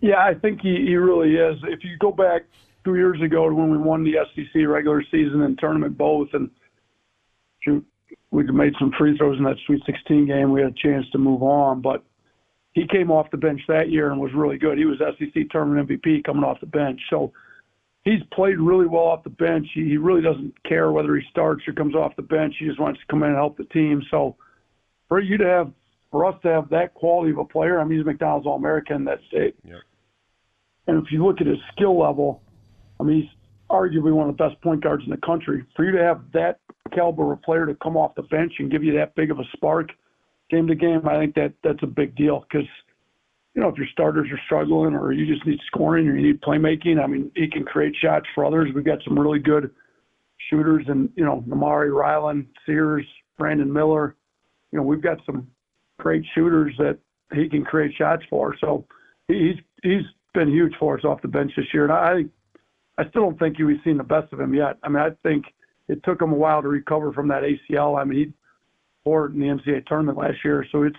Yeah, 0.00 0.24
I 0.24 0.34
think 0.34 0.62
he, 0.62 0.76
he 0.86 0.96
really 0.96 1.36
is. 1.36 1.58
If 1.64 1.84
you 1.84 1.98
go 1.98 2.10
back 2.10 2.42
two 2.84 2.94
years 2.94 3.20
ago 3.20 3.48
to 3.48 3.54
when 3.54 3.70
we 3.70 3.76
won 3.76 4.02
the 4.02 4.14
SEC 4.34 4.66
regular 4.66 5.02
season 5.10 5.42
and 5.42 5.58
tournament 5.58 5.98
both, 5.98 6.28
and 6.32 6.50
shoot, 7.62 7.84
we 8.30 8.44
made 8.44 8.72
some 8.78 8.92
free 8.98 9.16
throws 9.18 9.36
in 9.36 9.44
that 9.44 9.56
Sweet 9.66 9.82
16 9.84 10.26
game, 10.26 10.52
we 10.52 10.62
had 10.62 10.70
a 10.70 10.82
chance 10.82 11.04
to 11.12 11.18
move 11.18 11.42
on. 11.42 11.82
But 11.82 12.02
he 12.72 12.86
came 12.86 13.10
off 13.10 13.30
the 13.30 13.36
bench 13.36 13.60
that 13.68 13.90
year 13.90 14.10
and 14.10 14.20
was 14.20 14.32
really 14.32 14.58
good. 14.58 14.78
He 14.78 14.84
was 14.84 14.98
SEC 14.98 15.50
tournament 15.50 15.88
MVP 15.88 16.24
coming 16.24 16.44
off 16.44 16.60
the 16.60 16.66
bench. 16.66 17.00
So 17.10 17.32
he's 18.04 18.22
played 18.32 18.58
really 18.58 18.86
well 18.86 19.04
off 19.04 19.24
the 19.24 19.30
bench. 19.30 19.66
He, 19.74 19.84
he 19.84 19.96
really 19.96 20.22
doesn't 20.22 20.54
care 20.64 20.92
whether 20.92 21.16
he 21.16 21.22
starts 21.30 21.66
or 21.66 21.72
comes 21.72 21.94
off 21.94 22.14
the 22.16 22.22
bench. 22.22 22.54
He 22.58 22.66
just 22.66 22.80
wants 22.80 23.00
to 23.00 23.06
come 23.10 23.22
in 23.22 23.30
and 23.30 23.36
help 23.36 23.56
the 23.56 23.64
team. 23.64 24.02
So 24.10 24.36
for 25.08 25.20
you 25.20 25.36
to 25.38 25.46
have, 25.46 25.72
for 26.12 26.24
us 26.24 26.40
to 26.42 26.48
have 26.48 26.70
that 26.70 26.94
quality 26.94 27.32
of 27.32 27.38
a 27.38 27.44
player, 27.44 27.80
I 27.80 27.84
mean, 27.84 27.98
he's 27.98 28.06
McDonald's 28.06 28.46
All 28.46 28.56
American 28.56 29.04
that 29.04 29.18
state. 29.28 29.56
Yep. 29.64 29.78
And 30.86 31.04
if 31.04 31.12
you 31.12 31.24
look 31.24 31.40
at 31.40 31.46
his 31.46 31.58
skill 31.72 31.98
level, 31.98 32.42
I 33.00 33.02
mean, 33.02 33.22
he's 33.22 33.30
arguably 33.68 34.12
one 34.12 34.28
of 34.28 34.36
the 34.36 34.48
best 34.48 34.60
point 34.62 34.82
guards 34.82 35.04
in 35.04 35.10
the 35.10 35.16
country. 35.18 35.64
For 35.76 35.84
you 35.84 35.92
to 35.92 36.02
have 36.02 36.22
that 36.32 36.60
caliber 36.92 37.32
of 37.32 37.42
player 37.42 37.66
to 37.66 37.74
come 37.76 37.96
off 37.96 38.14
the 38.16 38.22
bench 38.22 38.54
and 38.58 38.70
give 38.70 38.82
you 38.82 38.92
that 38.94 39.16
big 39.16 39.32
of 39.32 39.40
a 39.40 39.44
spark– 39.56 39.90
game 40.50 40.66
to 40.66 40.74
game, 40.74 41.06
I 41.08 41.18
think 41.18 41.34
that 41.36 41.54
that's 41.62 41.82
a 41.82 41.86
big 41.86 42.14
deal 42.16 42.44
because 42.50 42.68
you 43.54 43.62
know 43.62 43.68
if 43.68 43.76
your 43.76 43.86
starters 43.92 44.28
are 44.30 44.40
struggling 44.46 44.94
or 44.94 45.12
you 45.12 45.26
just 45.26 45.46
need 45.46 45.58
scoring 45.66 46.08
or 46.08 46.16
you 46.16 46.26
need 46.26 46.40
playmaking, 46.40 47.02
I 47.02 47.06
mean 47.06 47.30
he 47.34 47.48
can 47.48 47.64
create 47.64 47.94
shots 48.00 48.26
for 48.34 48.44
others. 48.44 48.70
We've 48.74 48.84
got 48.84 49.02
some 49.04 49.18
really 49.18 49.38
good 49.38 49.70
shooters 50.48 50.84
and 50.88 51.10
you 51.16 51.24
know 51.24 51.44
Nembhard 51.48 51.90
Rylan, 51.90 52.46
Sears, 52.66 53.06
Brandon 53.38 53.72
Miller. 53.72 54.16
You 54.72 54.78
know 54.78 54.84
we've 54.84 55.02
got 55.02 55.18
some 55.26 55.48
great 55.98 56.24
shooters 56.34 56.74
that 56.78 56.98
he 57.32 57.48
can 57.48 57.64
create 57.64 57.92
shots 57.96 58.22
for. 58.28 58.56
So 58.60 58.86
he's 59.28 59.56
he's 59.82 60.02
been 60.34 60.48
huge 60.48 60.74
for 60.78 60.98
us 60.98 61.04
off 61.04 61.22
the 61.22 61.28
bench 61.28 61.52
this 61.56 61.66
year, 61.72 61.84
and 61.84 61.92
I 61.92 62.24
I 62.98 63.08
still 63.10 63.22
don't 63.22 63.38
think 63.38 63.58
we've 63.58 63.80
seen 63.84 63.96
the 63.96 64.04
best 64.04 64.32
of 64.32 64.40
him 64.40 64.54
yet. 64.54 64.78
I 64.82 64.88
mean 64.88 65.02
I 65.02 65.10
think 65.22 65.44
it 65.88 66.02
took 66.04 66.20
him 66.20 66.32
a 66.32 66.36
while 66.36 66.62
to 66.62 66.68
recover 66.68 67.12
from 67.12 67.28
that 67.28 67.42
ACL. 67.42 68.00
I 68.00 68.04
mean 68.04 68.18
he 68.18 68.32
in 69.06 69.40
the 69.40 69.46
NCAA 69.46 69.86
tournament 69.86 70.18
last 70.18 70.38
year. 70.44 70.64
So 70.70 70.82
it's, 70.82 70.98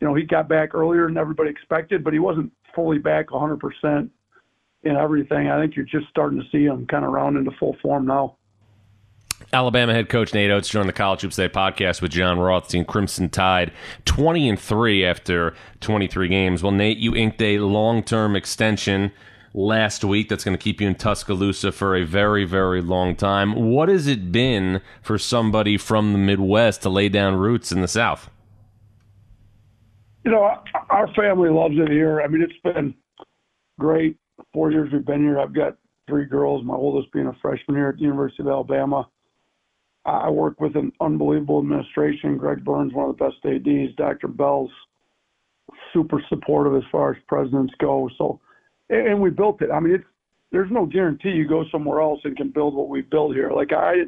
you 0.00 0.06
know, 0.06 0.14
he 0.14 0.24
got 0.24 0.48
back 0.48 0.74
earlier 0.74 1.06
than 1.06 1.16
everybody 1.16 1.50
expected, 1.50 2.04
but 2.04 2.12
he 2.12 2.18
wasn't 2.18 2.52
fully 2.74 2.98
back 2.98 3.28
100% 3.28 4.10
in 4.82 4.96
everything. 4.96 5.48
I 5.48 5.60
think 5.60 5.76
you're 5.76 5.86
just 5.86 6.08
starting 6.08 6.40
to 6.40 6.46
see 6.50 6.64
him 6.64 6.86
kind 6.86 7.04
of 7.04 7.12
round 7.12 7.36
into 7.36 7.50
full 7.52 7.76
form 7.82 8.06
now. 8.06 8.36
Alabama 9.52 9.92
head 9.92 10.08
coach 10.08 10.32
Nate 10.32 10.50
Oats 10.50 10.68
joined 10.68 10.88
the 10.88 10.94
College 10.94 11.20
Hoops 11.20 11.36
Today 11.36 11.52
podcast 11.52 12.00
with 12.00 12.10
Jon 12.10 12.38
Rothstein. 12.38 12.86
Crimson 12.86 13.28
Tide, 13.28 13.70
twenty 14.06 14.48
and 14.48 14.58
three 14.58 15.04
after 15.04 15.54
twenty 15.80 16.06
three 16.06 16.28
games. 16.28 16.62
Well, 16.62 16.72
Nate, 16.72 16.96
you 16.96 17.14
inked 17.14 17.42
a 17.42 17.58
long 17.58 18.02
term 18.02 18.34
extension 18.34 19.12
last 19.56 20.04
week 20.04 20.28
that's 20.28 20.44
going 20.44 20.56
to 20.56 20.62
keep 20.62 20.80
you 20.80 20.86
in 20.86 20.94
Tuscaloosa 20.94 21.72
for 21.72 21.96
a 21.96 22.04
very, 22.04 22.44
very 22.44 22.82
long 22.82 23.16
time. 23.16 23.54
What 23.54 23.88
has 23.88 24.06
it 24.06 24.30
been 24.30 24.82
for 25.02 25.18
somebody 25.18 25.78
from 25.78 26.12
the 26.12 26.18
Midwest 26.18 26.82
to 26.82 26.90
lay 26.90 27.08
down 27.08 27.36
roots 27.36 27.72
in 27.72 27.80
the 27.80 27.88
South? 27.88 28.30
You 30.24 30.32
know, 30.32 30.62
our 30.90 31.12
family 31.14 31.48
loves 31.48 31.74
it 31.78 31.90
here. 31.90 32.20
I 32.20 32.28
mean, 32.28 32.42
it's 32.42 32.52
been 32.62 32.94
great. 33.80 34.18
Four 34.52 34.70
years 34.70 34.92
we've 34.92 35.06
been 35.06 35.22
here. 35.22 35.40
I've 35.40 35.54
got 35.54 35.78
three 36.06 36.26
girls, 36.26 36.64
my 36.64 36.74
oldest 36.74 37.12
being 37.12 37.26
a 37.26 37.36
freshman 37.40 37.76
here 37.76 37.88
at 37.88 37.96
the 37.96 38.02
University 38.02 38.42
of 38.42 38.48
Alabama. 38.48 39.08
I 40.04 40.28
work 40.30 40.60
with 40.60 40.76
an 40.76 40.92
unbelievable 41.00 41.58
administration. 41.58 42.36
Greg 42.36 42.62
Byrne, 42.62 42.92
one 42.92 43.10
of 43.10 43.16
the 43.16 43.24
best 43.24 43.44
ADs. 43.44 43.96
Dr. 43.96 44.28
Bell's 44.28 44.70
super 45.92 46.22
supportive 46.28 46.76
as 46.76 46.88
far 46.92 47.12
as 47.12 47.16
presidents 47.26 47.74
go. 47.80 48.08
So 48.18 48.40
and 48.88 49.20
we 49.20 49.30
built 49.30 49.62
it. 49.62 49.70
I 49.70 49.80
mean, 49.80 49.94
it's 49.94 50.04
there's 50.52 50.70
no 50.70 50.86
guarantee 50.86 51.30
you 51.30 51.46
go 51.46 51.64
somewhere 51.70 52.00
else 52.00 52.20
and 52.24 52.36
can 52.36 52.50
build 52.50 52.74
what 52.74 52.88
we 52.88 53.02
built 53.02 53.34
here. 53.34 53.50
Like 53.50 53.72
I, 53.72 54.04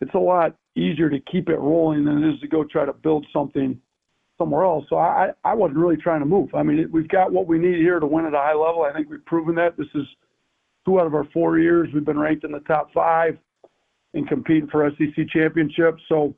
it's 0.00 0.14
a 0.14 0.18
lot 0.18 0.56
easier 0.76 1.08
to 1.08 1.20
keep 1.20 1.48
it 1.48 1.56
rolling 1.56 2.04
than 2.04 2.22
it 2.22 2.34
is 2.34 2.40
to 2.40 2.48
go 2.48 2.64
try 2.64 2.84
to 2.84 2.92
build 2.92 3.26
something 3.32 3.80
somewhere 4.36 4.64
else. 4.64 4.84
So 4.88 4.96
I, 4.96 5.30
I 5.44 5.54
wasn't 5.54 5.78
really 5.78 5.96
trying 5.96 6.20
to 6.20 6.26
move. 6.26 6.54
I 6.54 6.62
mean, 6.62 6.78
it, 6.78 6.90
we've 6.90 7.08
got 7.08 7.32
what 7.32 7.46
we 7.46 7.58
need 7.58 7.76
here 7.76 8.00
to 8.00 8.06
win 8.06 8.26
at 8.26 8.34
a 8.34 8.38
high 8.38 8.54
level. 8.54 8.82
I 8.82 8.92
think 8.92 9.08
we've 9.08 9.24
proven 9.26 9.54
that. 9.56 9.76
This 9.76 9.88
is 9.94 10.06
two 10.84 10.98
out 10.98 11.06
of 11.06 11.14
our 11.14 11.26
four 11.32 11.58
years 11.58 11.88
we've 11.92 12.04
been 12.04 12.18
ranked 12.18 12.44
in 12.44 12.52
the 12.52 12.60
top 12.60 12.92
five 12.92 13.38
and 14.14 14.26
competing 14.26 14.68
for 14.68 14.90
SEC 14.98 15.28
championships. 15.28 16.02
So, 16.08 16.34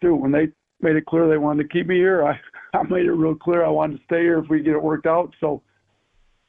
dude, 0.00 0.20
when 0.20 0.32
they 0.32 0.48
made 0.80 0.96
it 0.96 1.06
clear 1.06 1.28
they 1.28 1.38
wanted 1.38 1.62
to 1.62 1.68
keep 1.68 1.86
me 1.86 1.96
here, 1.96 2.26
I, 2.26 2.38
I 2.76 2.82
made 2.82 3.06
it 3.06 3.12
real 3.12 3.34
clear 3.34 3.64
I 3.64 3.70
wanted 3.70 3.98
to 3.98 4.04
stay 4.04 4.22
here 4.22 4.38
if 4.38 4.48
we 4.50 4.62
get 4.62 4.74
it 4.74 4.82
worked 4.82 5.06
out. 5.06 5.32
So 5.40 5.62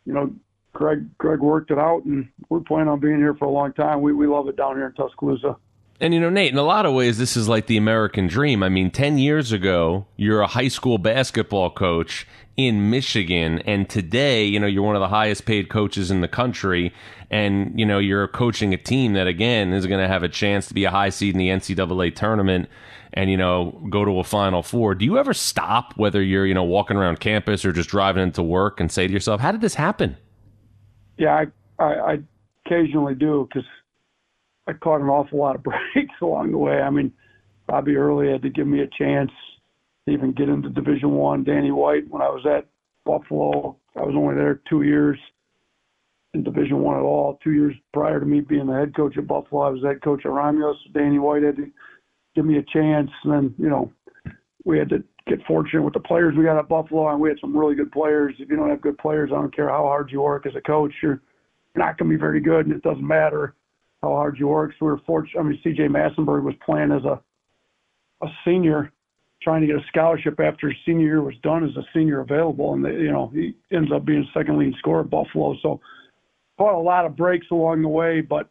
you 0.08 0.14
know, 0.14 0.34
Greg 0.74 1.06
Greg 1.18 1.40
worked 1.40 1.70
it 1.70 1.78
out, 1.78 2.06
and 2.06 2.30
we're 2.50 2.62
planning 2.62 2.88
on 2.88 3.00
being 3.00 3.18
here 3.18 3.36
for 3.36 3.46
a 3.46 3.52
long 3.52 3.74
time. 3.74 4.02
We 4.02 4.14
we 4.14 4.26
love 4.26 4.48
it 4.48 4.56
down 4.56 4.76
here 4.76 4.88
in 4.88 4.94
Tuscaloosa. 4.94 5.58
And 6.00 6.14
you 6.14 6.20
know, 6.20 6.30
Nate, 6.30 6.52
in 6.52 6.58
a 6.58 6.64
lot 6.64 6.86
of 6.86 6.94
ways, 6.94 7.18
this 7.18 7.36
is 7.36 7.50
like 7.50 7.66
the 7.66 7.78
American 7.78 8.28
dream. 8.28 8.62
I 8.62 8.70
mean, 8.70 8.92
10 8.92 9.18
years 9.18 9.52
ago, 9.52 10.06
you're 10.16 10.42
a 10.42 10.48
high 10.48 10.68
school 10.68 11.00
basketball 11.00 11.72
coach 11.72 12.28
in 12.56 12.92
Michigan. 12.92 13.60
And 13.66 13.90
today, 13.90 14.46
you 14.46 14.60
know, 14.60 14.68
you're 14.68 14.84
one 14.84 14.96
of 14.96 15.00
the 15.00 15.08
highest 15.08 15.46
paid 15.46 15.70
coaches 15.70 16.12
in 16.12 16.22
the 16.22 16.28
country. 16.28 16.94
And, 17.32 17.80
you 17.80 17.84
know, 17.84 17.98
you're 17.98 18.28
coaching 18.28 18.76
a 18.76 18.78
team 18.78 19.14
that, 19.14 19.26
again, 19.26 19.74
is 19.74 19.88
going 19.88 20.00
to 20.00 20.08
have 20.08 20.22
a 20.22 20.30
chance 20.30 20.68
to 20.68 20.76
be 20.76 20.84
a 20.84 20.92
high 20.92 21.10
seed 21.10 21.34
in 21.34 21.40
the 21.40 21.50
NCAA 21.50 22.16
tournament 22.16 22.70
and, 23.14 23.30
you 23.30 23.38
know, 23.38 23.82
go 23.90 24.06
to 24.06 24.20
a 24.20 24.24
Final 24.24 24.64
Four. 24.64 24.96
Do 24.96 25.06
you 25.06 25.18
ever 25.18 25.34
stop, 25.34 25.94
whether 25.98 26.22
you're, 26.22 26.46
you 26.46 26.54
know, 26.54 26.64
walking 26.64 26.98
around 26.98 27.20
campus 27.20 27.66
or 27.66 27.72
just 27.72 27.90
driving 27.90 28.24
into 28.24 28.44
work 28.44 28.80
and 28.80 28.92
say 28.92 29.08
to 29.08 29.14
yourself, 29.14 29.42
how 29.42 29.52
did 29.52 29.62
this 29.62 29.76
happen? 29.76 30.18
Yeah, 31.18 31.46
I, 31.80 31.84
I, 31.84 31.94
I 32.14 32.20
occasionally 32.66 33.16
do 33.16 33.48
because 33.50 33.68
I 34.68 34.74
caught 34.74 35.02
an 35.02 35.08
awful 35.08 35.40
lot 35.40 35.56
of 35.56 35.64
breaks 35.94 36.16
along 36.22 36.52
the 36.52 36.58
way. 36.58 36.82
I 36.82 36.90
mean, 36.90 37.12
Bobby 37.68 37.94
Hurley 37.94 38.32
had 38.32 38.42
to 38.44 38.50
give 38.50 38.68
me 38.68 38.82
a 38.82 38.88
chance 38.88 39.32
to 40.06 40.14
even 40.14 40.32
get 40.32 40.50
into 40.50 40.70
Division 40.70 41.12
One. 41.12 41.44
Danny 41.44 41.72
White, 41.72 42.10
when 42.10 42.22
I 42.22 42.30
was 42.30 42.46
at 42.46 42.68
Buffalo. 43.08 43.78
I 43.96 44.02
was 44.02 44.14
only 44.16 44.36
there 44.36 44.62
two 44.70 44.84
years 44.84 45.18
in 46.34 46.44
Division 46.44 46.80
One 46.84 46.98
at 46.98 47.04
all. 47.04 47.40
Two 47.44 47.54
years 47.54 47.74
prior 47.94 48.20
to 48.20 48.26
me 48.26 48.42
being 48.42 48.68
the 48.68 48.74
head 48.74 48.96
coach 48.96 49.18
at 49.18 49.26
Buffalo, 49.26 49.62
I 49.62 49.70
was 49.70 49.84
head 49.84 50.04
coach 50.04 50.26
at 50.26 50.32
Romulus. 50.32 50.78
Danny 50.94 51.18
White 51.18 51.44
had 51.44 51.56
to 51.56 51.72
give 52.38 52.46
me 52.46 52.60
a 52.60 52.64
chance, 52.72 53.10
and 53.24 53.34
then 53.34 53.56
you 53.58 53.68
know 53.68 53.92
we 54.64 54.78
had 54.78 54.90
to 54.90 55.04
get 55.28 55.44
fortunate 55.48 55.82
with 55.82 55.96
the 55.96 56.00
players 56.00 56.36
we 56.38 56.44
got 56.44 56.60
at 56.60 56.70
Buffalo, 56.70 57.10
and 57.10 57.20
we 57.20 57.30
had 57.30 57.40
some 57.42 57.58
really 57.58 57.74
good 57.74 57.92
players. 57.92 58.36
If 58.38 58.48
you 58.48 58.56
don't 58.56 58.70
have 58.70 58.80
good 58.80 58.98
players, 59.00 59.32
I 59.34 59.36
don't 59.36 59.54
care 59.54 59.70
how 59.70 59.84
hard 59.84 60.12
you 60.12 60.22
work 60.22 60.46
as 60.46 60.56
a 60.56 60.62
coach, 60.62 60.94
you're 61.02 61.20
not 61.76 61.98
going 61.98 62.12
to 62.12 62.16
be 62.16 62.20
very 62.20 62.40
good, 62.40 62.68
and 62.68 62.76
it 62.76 62.84
doesn't 62.84 63.06
matter 63.06 63.56
how 64.04 64.10
hard 64.10 64.38
you 64.38 64.48
work. 64.48 64.72
So 64.78 64.86
we 64.86 64.92
were 64.92 65.02
fortunate. 65.08 65.40
I 65.40 65.44
mean, 65.44 65.60
C.J. 65.64 65.88
Massinburg 65.88 66.44
was 66.44 66.54
playing 66.64 66.92
as 66.92 67.04
a 67.04 67.20
a 68.22 68.28
senior, 68.46 68.92
trying 69.42 69.62
to 69.62 69.68
get 69.68 69.76
a 69.76 69.88
scholarship 69.88 70.40
after 70.40 70.68
his 70.68 70.78
senior 70.86 71.06
year 71.06 71.22
was 71.22 71.36
done 71.44 71.64
as 71.64 71.76
a 71.76 71.86
senior 71.94 72.22
available, 72.22 72.74
and 72.74 72.86
they, 72.86 72.94
you 72.94 73.12
know 73.12 73.32
he 73.34 73.56
ends 73.72 73.92
up 73.92 74.06
being 74.06 74.28
second 74.32 74.60
leading 74.60 74.76
scorer 74.78 75.02
at 75.02 75.10
Buffalo. 75.10 75.56
So 75.64 75.82
caught 76.60 76.76
a 76.76 76.80
lot 76.80 77.06
of 77.06 77.16
breaks 77.16 77.48
along 77.52 77.82
the 77.82 77.88
way, 77.88 78.22
but 78.22 78.48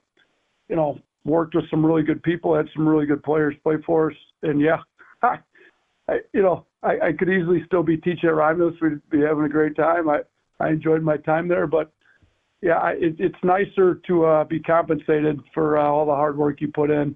you 0.68 0.74
know 0.74 0.98
worked 1.26 1.54
with 1.54 1.68
some 1.70 1.84
really 1.84 2.02
good 2.02 2.22
people, 2.22 2.54
had 2.54 2.68
some 2.74 2.88
really 2.88 3.06
good 3.06 3.22
players 3.22 3.54
play 3.62 3.76
for 3.84 4.10
us, 4.10 4.16
and 4.42 4.60
yeah, 4.60 4.78
I, 5.22 5.38
I, 6.08 6.18
you 6.32 6.42
know 6.42 6.66
I, 6.82 7.08
I 7.08 7.12
could 7.12 7.28
easily 7.28 7.62
still 7.66 7.82
be 7.82 7.96
teaching 7.96 8.28
at 8.28 8.34
Romulus. 8.34 8.74
We'd 8.80 9.00
be 9.10 9.20
having 9.20 9.44
a 9.44 9.48
great 9.48 9.76
time. 9.76 10.08
I 10.08 10.20
I 10.60 10.68
enjoyed 10.68 11.02
my 11.02 11.16
time 11.18 11.48
there, 11.48 11.66
but 11.66 11.92
yeah, 12.62 12.78
I, 12.78 12.92
it, 12.92 13.16
it's 13.18 13.36
nicer 13.42 14.00
to 14.06 14.24
uh, 14.24 14.44
be 14.44 14.60
compensated 14.60 15.40
for 15.52 15.78
uh, 15.78 15.84
all 15.84 16.06
the 16.06 16.14
hard 16.14 16.36
work 16.38 16.60
you 16.60 16.68
put 16.68 16.90
in 16.90 17.14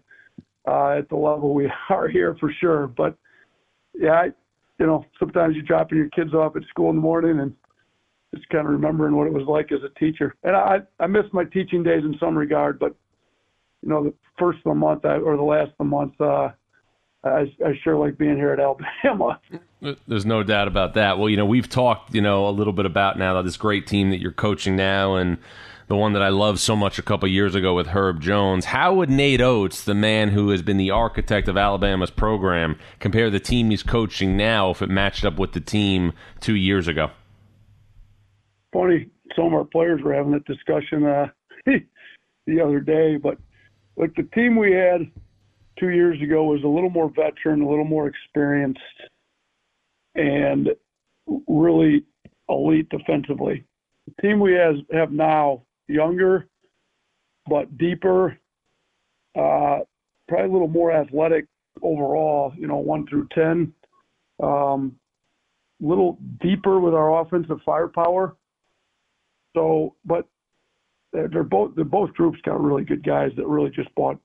uh, 0.68 0.98
at 0.98 1.08
the 1.08 1.16
level 1.16 1.54
we 1.54 1.70
are 1.88 2.08
here 2.08 2.36
for 2.38 2.52
sure. 2.60 2.86
But 2.86 3.16
yeah, 3.94 4.12
I, 4.12 4.24
you 4.78 4.86
know, 4.86 5.04
sometimes 5.18 5.54
you're 5.54 5.64
dropping 5.64 5.98
your 5.98 6.10
kids 6.10 6.34
off 6.34 6.56
at 6.56 6.62
school 6.68 6.90
in 6.90 6.96
the 6.96 7.02
morning 7.02 7.40
and 7.40 7.54
just 8.34 8.48
kind 8.48 8.66
of 8.66 8.72
remembering 8.72 9.16
what 9.16 9.26
it 9.26 9.32
was 9.32 9.46
like 9.46 9.72
as 9.72 9.80
a 9.82 9.98
teacher. 9.98 10.34
And 10.42 10.54
I 10.54 10.80
I 10.98 11.06
miss 11.06 11.24
my 11.32 11.44
teaching 11.44 11.82
days 11.82 12.04
in 12.04 12.16
some 12.18 12.36
regard, 12.36 12.78
but 12.78 12.94
you 13.82 13.88
know, 13.88 14.04
the 14.04 14.14
first 14.38 14.58
of 14.58 14.64
the 14.64 14.74
month 14.74 15.04
I, 15.04 15.16
or 15.16 15.36
the 15.36 15.42
last 15.42 15.68
of 15.68 15.78
the 15.78 15.84
month, 15.84 16.20
uh, 16.20 16.50
I, 17.22 17.52
I 17.64 17.78
sure 17.82 17.96
like 17.96 18.16
being 18.16 18.36
here 18.36 18.52
at 18.52 18.60
Alabama. 18.60 19.40
There's 20.06 20.26
no 20.26 20.42
doubt 20.42 20.68
about 20.68 20.94
that. 20.94 21.18
Well, 21.18 21.28
you 21.28 21.36
know, 21.36 21.46
we've 21.46 21.68
talked, 21.68 22.14
you 22.14 22.20
know, 22.20 22.48
a 22.48 22.50
little 22.50 22.72
bit 22.72 22.86
about 22.86 23.18
now 23.18 23.40
this 23.42 23.56
great 23.56 23.86
team 23.86 24.10
that 24.10 24.20
you're 24.20 24.32
coaching 24.32 24.76
now 24.76 25.16
and 25.16 25.38
the 25.88 25.96
one 25.96 26.12
that 26.12 26.22
I 26.22 26.28
loved 26.28 26.60
so 26.60 26.76
much 26.76 26.98
a 26.98 27.02
couple 27.02 27.28
years 27.28 27.54
ago 27.54 27.74
with 27.74 27.88
Herb 27.88 28.20
Jones. 28.20 28.66
How 28.66 28.94
would 28.94 29.10
Nate 29.10 29.40
Oats, 29.40 29.82
the 29.82 29.94
man 29.94 30.28
who 30.28 30.50
has 30.50 30.62
been 30.62 30.76
the 30.76 30.92
architect 30.92 31.48
of 31.48 31.56
Alabama's 31.56 32.10
program, 32.10 32.78
compare 33.00 33.28
the 33.28 33.40
team 33.40 33.70
he's 33.70 33.82
coaching 33.82 34.36
now 34.36 34.70
if 34.70 34.82
it 34.82 34.88
matched 34.88 35.24
up 35.24 35.36
with 35.36 35.52
the 35.52 35.60
team 35.60 36.12
two 36.38 36.54
years 36.54 36.86
ago? 36.86 37.10
Funny, 38.72 39.10
some 39.34 39.46
of 39.46 39.52
our 39.52 39.64
players 39.64 40.00
were 40.00 40.14
having 40.14 40.30
that 40.30 40.44
discussion 40.44 41.04
uh, 41.04 41.26
the 42.46 42.60
other 42.60 42.78
day, 42.78 43.16
but 43.16 43.36
like 44.00 44.14
the 44.14 44.22
team 44.34 44.56
we 44.56 44.72
had 44.72 45.02
two 45.78 45.90
years 45.90 46.20
ago 46.22 46.44
was 46.44 46.62
a 46.64 46.68
little 46.68 46.88
more 46.88 47.10
veteran, 47.14 47.60
a 47.60 47.68
little 47.68 47.84
more 47.84 48.06
experienced, 48.06 48.80
and 50.14 50.70
really 51.46 52.04
elite 52.48 52.88
defensively. 52.88 53.64
The 54.06 54.22
team 54.22 54.40
we 54.40 54.54
has, 54.54 54.76
have 54.90 55.12
now 55.12 55.64
younger, 55.86 56.48
but 57.46 57.76
deeper, 57.76 58.38
uh, 59.38 59.80
probably 60.28 60.48
a 60.48 60.52
little 60.52 60.68
more 60.68 60.92
athletic 60.92 61.44
overall. 61.82 62.54
You 62.56 62.68
know, 62.68 62.78
one 62.78 63.06
through 63.06 63.28
ten, 63.34 63.72
um, 64.42 64.96
a 65.82 65.86
little 65.86 66.18
deeper 66.40 66.80
with 66.80 66.94
our 66.94 67.20
offensive 67.20 67.58
firepower. 67.66 68.34
So, 69.54 69.94
but 70.06 70.26
they're 71.12 71.42
both 71.42 71.74
they're 71.74 71.84
both 71.84 72.12
groups 72.14 72.38
got 72.44 72.62
really 72.62 72.84
good 72.84 73.04
guys 73.04 73.32
that 73.36 73.46
really 73.46 73.70
just 73.70 73.94
bought 73.94 74.18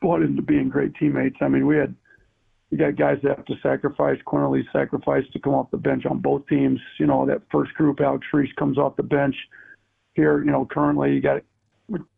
bought 0.00 0.22
into 0.22 0.42
being 0.42 0.68
great 0.68 0.94
teammates. 0.96 1.36
I 1.40 1.48
mean, 1.48 1.66
we 1.66 1.76
had 1.76 1.94
we 2.70 2.78
got 2.78 2.96
guys 2.96 3.18
that 3.22 3.36
have 3.36 3.46
to 3.46 3.54
sacrifice. 3.62 4.18
Quinerly 4.26 4.62
sacrificed 4.72 5.32
to 5.32 5.38
come 5.38 5.54
off 5.54 5.70
the 5.70 5.76
bench 5.76 6.06
on 6.06 6.18
both 6.18 6.46
teams. 6.48 6.80
You 6.98 7.06
know, 7.06 7.24
that 7.26 7.42
first 7.50 7.72
group, 7.74 8.00
Alex 8.00 8.26
Reese 8.32 8.52
comes 8.58 8.78
off 8.78 8.96
the 8.96 9.02
bench 9.02 9.34
here, 10.18 10.44
you 10.44 10.50
know, 10.50 10.66
currently 10.66 11.14
you 11.14 11.20
got 11.20 11.42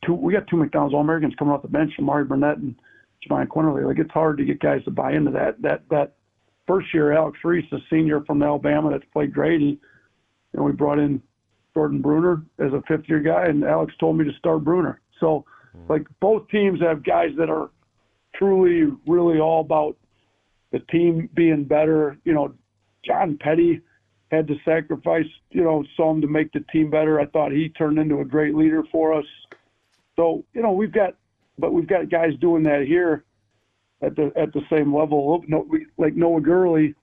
two, 0.05 0.15
we 0.15 0.33
got 0.33 0.47
two 0.49 0.57
McDonald's 0.57 0.95
All 0.95 1.03
Americans 1.03 1.35
coming 1.39 1.53
off 1.53 1.63
the 1.63 1.69
bench, 1.69 1.93
Amari 1.99 2.25
Burnett 2.25 2.57
and 2.57 2.75
Jahvon 3.23 3.47
Quinerly. 3.47 3.87
Like 3.87 3.99
it's 3.99 4.11
hard 4.11 4.39
to 4.39 4.45
get 4.45 4.59
guys 4.59 4.83
to 4.85 4.91
buy 4.91 5.13
into 5.13 5.31
that. 5.33 5.61
That 5.61 5.83
that 5.91 6.15
first 6.67 6.93
year, 6.95 7.13
Alex 7.13 7.39
Reese, 7.45 7.71
a 7.73 7.79
senior 7.91 8.23
from 8.23 8.43
Alabama 8.43 8.91
that's 8.91 9.05
played. 9.13 9.33
He, 9.35 9.79
you 10.55 10.63
we 10.63 10.73
brought 10.73 10.99
in 10.99 11.23
Jordan 11.75 12.01
Bruner 12.01 12.43
as 12.59 12.73
a 12.73 12.83
fifth 12.89 13.09
year 13.09 13.21
guy, 13.21 13.47
and 13.47 13.65
Alex 13.65 13.95
told 14.01 14.19
me 14.19 14.25
to 14.25 14.33
start 14.39 14.65
Bruner. 14.65 15.01
So, 15.21 15.45
mm-hmm. 15.77 15.93
like 15.93 16.07
both 16.21 16.49
teams 16.49 16.81
have 16.81 17.05
guys 17.05 17.31
that 17.39 17.51
are 17.51 17.71
truly, 18.35 18.93
really 19.07 19.39
all 19.39 19.61
about 19.61 19.97
the 20.73 20.81
team 20.91 21.29
being 21.35 21.65
better. 21.65 22.17
You 22.25 22.33
know, 22.33 22.55
John 23.05 23.39
Petty 23.41 23.81
had 24.31 24.47
to 24.47 24.55
sacrifice, 24.65 25.27
you 25.51 25.63
know, 25.63 25.85
some 25.97 26.21
to 26.21 26.27
make 26.27 26.53
the 26.53 26.65
team 26.73 26.91
better. 26.91 27.21
I 27.21 27.27
thought 27.27 27.53
he 27.53 27.69
turned 27.71 27.99
into 27.99 28.21
a 28.21 28.25
great 28.25 28.55
leader 28.55 28.85
for 28.93 29.13
us. 29.13 29.25
So, 30.17 30.45
you 30.55 30.63
know, 30.63 30.73
we've 30.73 30.93
got, 30.93 31.15
but 31.59 31.73
we've 31.73 31.89
got 31.89 32.11
guys 32.11 32.33
doing 32.41 32.63
that 32.65 32.85
here 32.87 33.25
at 34.03 34.17
the 34.17 34.33
at 34.37 34.53
the 34.53 34.63
same 34.71 34.95
level. 34.95 35.43
No, 35.47 35.67
we, 35.69 35.87
like 35.99 36.15
Noah 36.15 36.41
Gurley, 36.41 36.95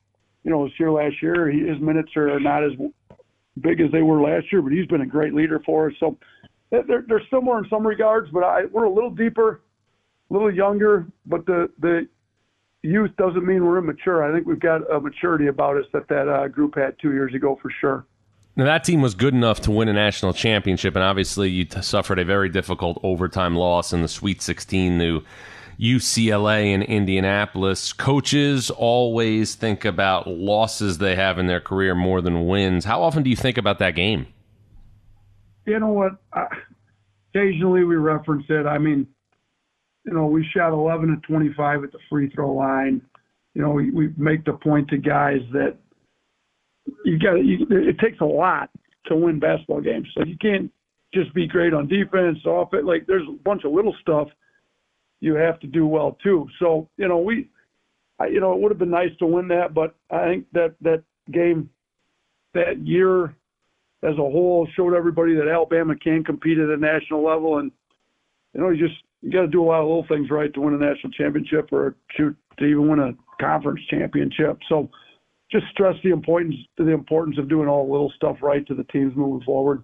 you 0.44 0.52
know, 0.52 0.60
was 0.60 0.72
here 0.78 0.92
last 0.92 1.22
year. 1.22 1.50
He, 1.50 1.60
his 1.68 1.80
minutes 1.80 2.16
are 2.16 2.40
not 2.40 2.64
as 2.64 2.72
big 3.62 3.82
as 3.82 3.92
they 3.92 4.02
were 4.02 4.22
last 4.22 4.52
year, 4.52 4.62
but 4.62 4.72
he's 4.72 4.88
been 4.88 5.02
a 5.02 5.06
great 5.06 5.34
leader 5.34 5.62
for 5.66 5.90
us. 5.90 5.94
So 6.00 6.18
they're 6.70 7.04
they're 7.08 7.22
similar 7.32 7.60
in 7.60 7.70
some 7.70 7.86
regards, 7.86 8.30
but 8.32 8.44
I, 8.44 8.66
we're 8.66 8.86
a 8.86 8.94
little 8.94 9.10
deeper, 9.10 9.62
a 10.30 10.34
little 10.34 10.54
younger. 10.54 11.08
But 11.26 11.46
the 11.46 11.70
the 11.80 12.08
youth 12.84 13.12
doesn't 13.18 13.46
mean 13.46 13.66
we're 13.66 13.78
immature. 13.78 14.24
I 14.24 14.34
think 14.34 14.48
we've 14.48 14.60
got 14.60 14.90
a 14.92 15.00
maturity 15.00 15.48
about 15.48 15.78
us 15.78 15.86
that 15.94 16.08
that 16.10 16.28
uh, 16.28 16.48
group 16.48 16.76
had 16.76 16.96
two 17.02 17.12
years 17.12 17.34
ago 17.34 17.58
for 17.62 17.72
sure. 17.82 18.06
Now 18.56 18.66
that 18.66 18.84
team 18.84 19.02
was 19.02 19.14
good 19.14 19.36
enough 19.36 19.62
to 19.62 19.72
win 19.72 19.88
a 19.88 19.94
national 19.94 20.34
championship, 20.34 20.96
and 20.96 21.04
obviously 21.04 21.50
you 21.50 21.64
t- 21.66 21.82
suffered 21.82 22.18
a 22.18 22.26
very 22.26 22.50
difficult 22.50 23.00
overtime 23.04 23.56
loss 23.56 23.94
in 23.94 24.02
the 24.02 24.08
Sweet 24.08 24.42
16 24.42 24.98
to 25.00 25.24
UCLA 25.80 26.74
and 26.74 26.84
Indianapolis. 26.84 27.94
Coaches 27.94 28.72
always 28.72 29.56
think 29.56 29.86
about 29.86 30.28
losses 30.28 30.98
they 30.98 31.16
have 31.16 31.38
in 31.38 31.48
their 31.48 31.62
career 31.62 31.94
more 31.94 32.22
than 32.22 32.48
wins. 32.48 32.86
How 32.86 33.02
often 33.04 33.24
do 33.24 33.30
you 33.30 33.36
think 33.36 33.58
about 33.58 33.80
that 33.80 33.96
game? 33.96 34.28
You 35.66 35.80
know 35.80 35.92
what? 35.92 36.14
I, 36.34 36.48
occasionally 37.34 37.84
we 37.84 37.96
reference 37.96 38.46
it. 38.50 38.66
I 38.66 38.78
mean, 38.78 39.08
you 40.06 40.14
know, 40.14 40.26
we 40.26 40.48
shot 40.56 40.72
11 40.72 41.10
to 41.10 41.28
25 41.28 41.84
at 41.84 41.92
the 41.92 42.00
free 42.10 42.30
throw 42.30 42.54
line. 42.54 43.02
You 43.54 43.62
know, 43.62 43.72
we, 43.72 43.92
we 43.92 44.14
make 44.18 44.46
the 44.46 44.54
point 44.54 44.88
to 44.90 44.98
guys 44.98 45.42
that 45.52 45.78
you 47.04 47.20
got 47.20 47.36
it 47.38 48.00
takes 48.00 48.22
a 48.22 48.26
lot 48.26 48.70
to 49.08 49.16
win 49.16 49.40
basketball 49.40 49.82
games. 49.82 50.08
So 50.16 50.24
you 50.24 50.38
can't 50.38 50.72
just 51.14 51.34
be 51.34 51.48
great 51.48 51.74
on 51.74 51.88
defense, 51.88 52.40
off 52.46 52.74
it. 52.74 52.86
Like 52.86 53.06
there's 53.08 53.28
a 53.28 53.34
bunch 53.44 53.64
of 53.66 53.72
little 53.72 53.96
stuff 54.02 54.30
you 55.20 55.36
have 55.36 55.60
to 55.62 55.68
do 55.68 55.86
well 55.88 56.18
too. 56.24 56.48
So 56.60 56.90
you 56.98 57.08
know, 57.08 57.20
we, 57.20 57.50
I, 58.20 58.28
you 58.28 58.40
know, 58.40 58.54
it 58.54 58.60
would 58.60 58.72
have 58.72 58.80
been 58.80 58.90
nice 58.90 59.16
to 59.20 59.26
win 59.26 59.48
that, 59.50 59.74
but 59.74 59.96
I 60.12 60.26
think 60.26 60.46
that 60.54 60.76
that 60.82 61.04
game, 61.32 61.70
that 62.54 62.86
year, 62.86 63.36
as 64.04 64.14
a 64.14 64.18
whole, 64.18 64.68
showed 64.76 64.94
everybody 64.94 65.36
that 65.36 65.48
Alabama 65.48 65.96
can 65.96 66.24
compete 66.24 66.58
at 66.58 66.70
a 66.70 66.78
national 66.78 67.24
level, 67.24 67.60
and 67.60 67.72
you 68.54 68.62
know, 68.62 68.70
you 68.70 68.88
just 68.88 69.00
you 69.22 69.32
got 69.32 69.42
to 69.42 69.48
do 69.48 69.64
a 69.64 69.66
lot 69.66 69.82
of 69.82 69.88
little 69.88 70.06
things 70.08 70.30
right 70.30 70.54
to 70.54 70.62
win 70.62 70.74
a 70.74 70.78
national 70.78 71.12
championship 71.14 71.70
or 71.72 71.96
to, 72.18 72.36
to 72.60 72.66
even 72.66 72.88
win 72.88 73.00
a 73.00 73.14
conference 73.42 73.82
championship. 73.90 74.60
So 74.70 74.90
just 75.52 75.66
stress 75.72 75.96
the 76.04 76.12
importance 76.12 76.56
the 76.78 76.92
importance 76.92 77.38
of 77.38 77.50
doing 77.50 77.68
all 77.68 77.86
the 77.86 77.92
little 77.92 78.12
stuff 78.16 78.38
right 78.42 78.66
to 78.68 78.76
the 78.76 78.84
teams 78.86 79.16
moving 79.16 79.46
forward. 79.46 79.84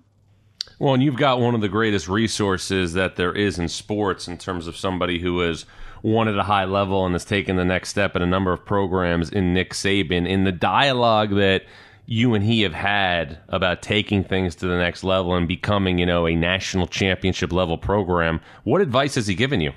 Well, 0.83 0.95
and 0.95 1.01
you've 1.01 1.15
got 1.15 1.39
one 1.39 1.55
of 1.55 1.61
the 1.61 1.69
greatest 1.69 2.09
resources 2.09 2.91
that 2.91 3.15
there 3.15 3.31
is 3.31 3.57
in 3.57 3.69
sports 3.69 4.27
in 4.27 4.37
terms 4.37 4.67
of 4.67 4.75
somebody 4.75 5.17
who 5.17 5.41
is 5.41 5.65
one 6.01 6.27
at 6.27 6.37
a 6.37 6.43
high 6.43 6.65
level 6.65 7.05
and 7.05 7.15
has 7.15 7.23
taken 7.23 7.55
the 7.55 7.63
next 7.63 7.87
step 7.87 8.17
in 8.17 8.21
a 8.21 8.25
number 8.25 8.51
of 8.51 8.65
programs 8.65 9.29
in 9.29 9.53
Nick 9.53 9.71
Saban. 9.71 10.27
In 10.27 10.43
the 10.43 10.51
dialogue 10.51 11.29
that 11.35 11.63
you 12.05 12.33
and 12.33 12.43
he 12.43 12.63
have 12.63 12.73
had 12.73 13.37
about 13.47 13.81
taking 13.81 14.25
things 14.25 14.55
to 14.55 14.67
the 14.67 14.75
next 14.75 15.05
level 15.05 15.33
and 15.35 15.47
becoming, 15.47 15.99
you 15.99 16.05
know, 16.05 16.27
a 16.27 16.35
national 16.35 16.87
championship 16.87 17.53
level 17.53 17.77
program. 17.77 18.41
What 18.65 18.81
advice 18.81 19.15
has 19.15 19.25
he 19.25 19.35
given 19.35 19.61
you? 19.61 19.71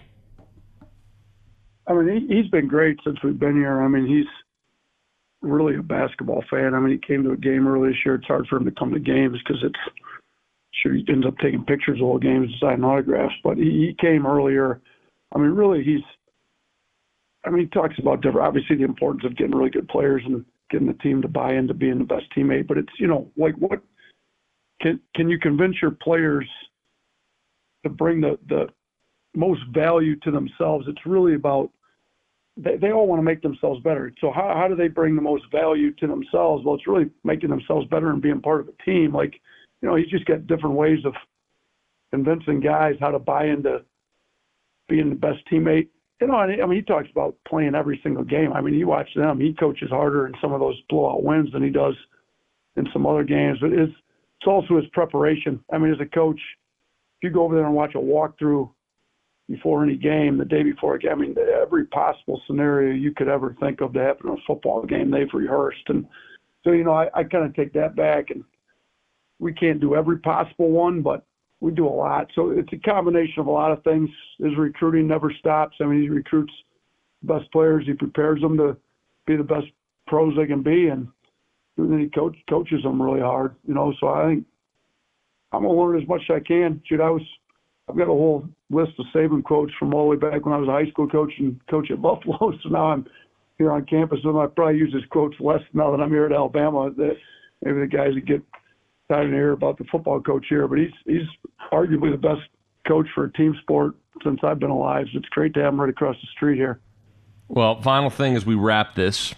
I 1.87 1.93
mean, 1.93 2.27
he, 2.29 2.37
has 2.39 2.49
been 2.49 2.67
great 2.67 2.99
since 3.05 3.23
we've 3.23 3.39
been 3.39 3.55
here. 3.55 3.81
I 3.81 3.87
mean, 3.87 4.09
he's 4.09 4.27
really 5.41 5.77
a 5.77 5.85
basketball 5.85 6.43
fan. 6.51 6.75
I 6.75 6.81
mean, 6.81 6.91
he 6.91 6.99
came 6.99 7.23
to 7.23 7.31
a 7.31 7.37
game 7.37 7.69
earlier 7.69 7.93
this 7.93 8.01
year. 8.05 8.17
It's 8.17 8.27
hard 8.27 8.49
for 8.49 8.57
him 8.57 8.65
to 8.65 8.73
come 8.73 8.93
to 8.93 8.99
games 8.99 9.39
because 9.39 9.63
it's 9.63 9.79
sure 10.83 10.95
he 10.95 11.05
ends 11.09 11.27
up 11.27 11.39
taking 11.39 11.65
pictures 11.65 12.01
of 12.01 12.07
all 12.07 12.19
games 12.19 12.49
and 12.51 12.61
signing 12.61 12.85
autographs. 12.85 13.35
But 13.43 13.57
he, 13.57 13.65
he 13.65 13.97
came 14.01 14.27
earlier. 14.27 14.81
I 15.35 15.39
mean, 15.39 15.51
really, 15.51 15.83
he's. 15.83 16.03
I 17.45 17.51
mean, 17.51 17.63
he 17.63 17.69
talks 17.69 17.95
about 17.99 18.23
different, 18.23 18.47
obviously 18.47 18.77
the 18.77 18.85
importance 18.85 19.25
of 19.25 19.37
getting 19.37 19.55
really 19.55 19.71
good 19.71 19.89
players 19.89 20.23
and 20.27 20.45
getting 20.71 20.89
the 20.89 20.95
team 20.95 21.23
to 21.23 21.29
buy 21.29 21.55
into 21.55 21.75
being 21.75 21.99
the 21.99 22.05
best 22.05 22.25
teammate. 22.37 22.67
But 22.67 22.79
it's 22.79 22.93
you 22.99 23.07
know 23.07 23.31
like 23.37 23.55
what 23.57 23.83
can 24.81 25.01
can 25.15 25.29
you 25.29 25.39
convince 25.39 25.77
your 25.81 25.93
players 25.93 26.49
to 27.85 27.91
bring 27.91 28.21
the 28.21 28.39
the 28.49 28.69
most 29.35 29.63
value 29.73 30.17
to 30.21 30.31
themselves? 30.31 30.87
It's 30.89 31.07
really 31.07 31.35
about 31.35 31.71
they, 32.57 32.77
they 32.77 32.93
all 32.93 33.07
want 33.07 33.21
to 33.21 33.25
make 33.25 33.43
themselves 33.43 33.83
better. 33.83 34.13
So 34.21 34.33
how 34.33 34.55
how 34.57 34.69
do 34.69 34.75
they 34.75 34.89
bring 34.89 35.15
the 35.15 35.23
most 35.23 35.45
value 35.51 35.93
to 35.95 36.07
themselves? 36.07 36.65
Well, 36.65 36.75
it's 36.75 36.87
really 36.87 37.11
making 37.25 37.51
themselves 37.51 37.87
better 37.89 38.11
and 38.11 38.23
being 38.23 38.41
part 38.41 38.61
of 38.61 38.69
a 38.69 38.83
team. 38.83 39.15
Like 39.15 39.41
you 39.83 39.89
know, 39.89 39.97
you 39.97 40.07
just 40.07 40.27
got 40.27 40.47
different 40.47 40.77
ways 40.77 41.05
of 41.05 41.15
convincing 42.11 42.61
guys 42.61 42.95
how 43.01 43.11
to 43.11 43.19
buy 43.19 43.47
into 43.47 43.85
being 44.89 45.11
the 45.11 45.17
best 45.17 45.39
teammate. 45.51 45.89
You 46.21 46.29
know, 46.29 46.37
I 46.37 46.47
mean, 46.47 46.73
he 46.73 46.83
talks 46.83 47.09
about 47.11 47.37
playing 47.47 47.75
every 47.75 48.01
single 48.03 48.25
game. 48.25 48.53
I 48.53 48.63
mean, 48.63 48.75
you 48.75 48.87
watch 48.87 49.09
them; 49.15 49.39
he 49.39 49.53
coaches 49.53 49.91
harder 49.91 50.27
in 50.27 50.35
some 50.41 50.53
of 50.53 50.61
those 50.61 50.81
blowout 50.89 51.23
wins 51.23 51.53
than 51.53 51.63
he 51.63 51.71
does 51.71 51.95
in 52.77 52.87
some 52.93 53.07
other 53.07 53.25
games. 53.25 53.59
But 53.61 53.73
it's 53.73 53.93
it's 54.41 54.47
also 54.47 54.77
his 54.77 54.87
preparation. 54.93 55.61
I 55.73 55.79
mean, 55.79 55.93
as 55.93 56.01
a 56.01 56.07
coach, 56.07 56.41
if 57.19 57.23
you 57.23 57.31
go 57.31 57.45
over 57.45 57.55
there 57.55 57.67
and 57.67 57.75
watch 57.75 57.95
a 57.95 57.99
walkthrough 57.99 58.71
before 59.49 59.83
any 59.83 59.97
game, 59.97 60.39
the 60.39 60.45
day 60.45 60.63
before 60.63 60.95
a 60.95 60.99
game, 60.99 61.13
I 61.13 61.15
mean, 61.15 61.37
every 61.61 61.87
possible 61.87 62.41
scenario 62.47 62.95
you 62.95 63.13
could 63.13 63.29
ever 63.29 63.57
think 63.61 63.81
of 63.81 63.93
to 63.93 64.01
happen 64.01 64.31
in 64.31 64.35
a 64.35 64.47
football 64.47 64.85
game, 64.85 65.11
they've 65.11 65.33
rehearsed. 65.33 65.85
And 65.89 66.07
so, 66.65 66.73
you 66.73 66.85
know, 66.85 66.93
I, 66.93 67.09
I 67.15 67.25
kind 67.25 67.45
of 67.45 67.55
take 67.55 67.73
that 67.75 67.95
back, 67.97 68.31
and 68.31 68.45
we 69.39 69.53
can't 69.53 69.81
do 69.81 69.95
every 69.95 70.19
possible 70.19 70.71
one, 70.71 71.03
but 71.03 71.25
we 71.61 71.73
do 71.73 71.87
a 71.87 71.89
lot. 71.89 72.31
So 72.35 72.51
it's 72.51 72.73
a 72.73 72.79
combination 72.79 73.41
of 73.41 73.47
a 73.47 73.51
lot 73.51 73.73
of 73.73 73.83
things. 73.83 74.09
His 74.39 74.57
recruiting 74.57 75.09
never 75.09 75.33
stops. 75.39 75.77
I 75.81 75.85
mean, 75.85 76.03
he 76.03 76.09
recruits 76.09 76.53
best 77.23 77.51
players. 77.53 77.85
He 77.87 77.95
prepares 77.95 78.41
them 78.41 78.57
to 78.59 78.77
be 79.27 79.37
the 79.37 79.43
best 79.43 79.67
pros 80.07 80.35
they 80.37 80.47
can 80.47 80.63
be, 80.63 80.89
and 80.89 81.09
then 81.77 81.99
he 81.99 82.09
coach, 82.09 82.37
coaches 82.49 82.83
them 82.83 83.01
really 83.01 83.21
hard. 83.21 83.57
You 83.67 83.75
know, 83.75 83.93
so 84.01 84.09
I 84.09 84.27
think 84.27 84.47
I'm 85.53 85.63
gonna 85.63 85.75
learn 85.75 86.01
as 86.01 86.09
much 86.09 86.23
as 86.31 86.37
I 86.37 86.41
can. 86.41 86.81
Shoot, 86.87 87.01
I 87.01 87.11
was 87.11 87.23
I've 87.89 87.97
got 87.97 88.05
a 88.05 88.07
whole 88.07 88.49
list 88.71 88.93
of 88.99 89.07
Saban 89.15 89.45
quotes 89.45 89.73
from 89.79 89.95
all 89.95 90.05
the 90.05 90.11
way 90.11 90.17
back 90.17 90.45
when 90.45 90.55
I 90.55 90.59
was 90.59 90.69
a 90.69 90.73
high 90.73 90.91
school 90.91 91.09
coach 91.09 91.33
and 91.39 91.61
coach 91.69 91.91
at 91.91 92.03
Buffalo. 92.03 92.53
So 92.63 92.69
now 92.69 92.87
I'm 92.87 93.07
here 93.59 93.73
on 93.73 93.87
campus, 93.87 94.19
and 94.23 94.37
I 94.39 94.47
probably 94.47 94.79
use 94.79 94.93
his 94.93 95.05
quotes 95.11 95.37
less 95.41 95.63
now 95.73 95.91
that 95.91 96.03
I'm 96.03 96.11
here 96.11 96.27
at 96.27 96.33
Alabama. 96.33 96.91
That 96.97 97.17
maybe 97.63 97.81
the 97.81 97.87
guys 97.87 98.15
that 98.15 98.27
get 98.27 98.43
tired 99.09 99.27
of 99.27 99.33
hear 99.33 99.53
about 99.53 99.79
the 99.79 99.85
football 99.85 100.21
coach 100.21 100.47
here, 100.49 100.67
but 100.69 100.79
he's 100.79 100.93
he's 101.05 101.27
arguably 101.73 102.11
the 102.11 102.19
best 102.19 102.43
coach 102.87 103.07
for 103.15 103.25
a 103.25 103.33
team 103.33 103.55
sport 103.63 103.95
since 104.23 104.41
I've 104.43 104.59
been 104.59 104.71
alive. 104.71 105.07
So 105.13 105.19
it's 105.19 105.29
great 105.29 105.55
to 105.55 105.63
have 105.63 105.73
him 105.73 105.81
right 105.81 105.91
across 105.91 106.17
the 106.21 106.29
street 106.35 106.57
here. 106.57 106.81
Well, 107.49 107.81
final 107.81 108.11
thing 108.11 108.37
as 108.37 108.45
we 108.45 108.55
wrap 108.55 108.95
this. 108.95 109.35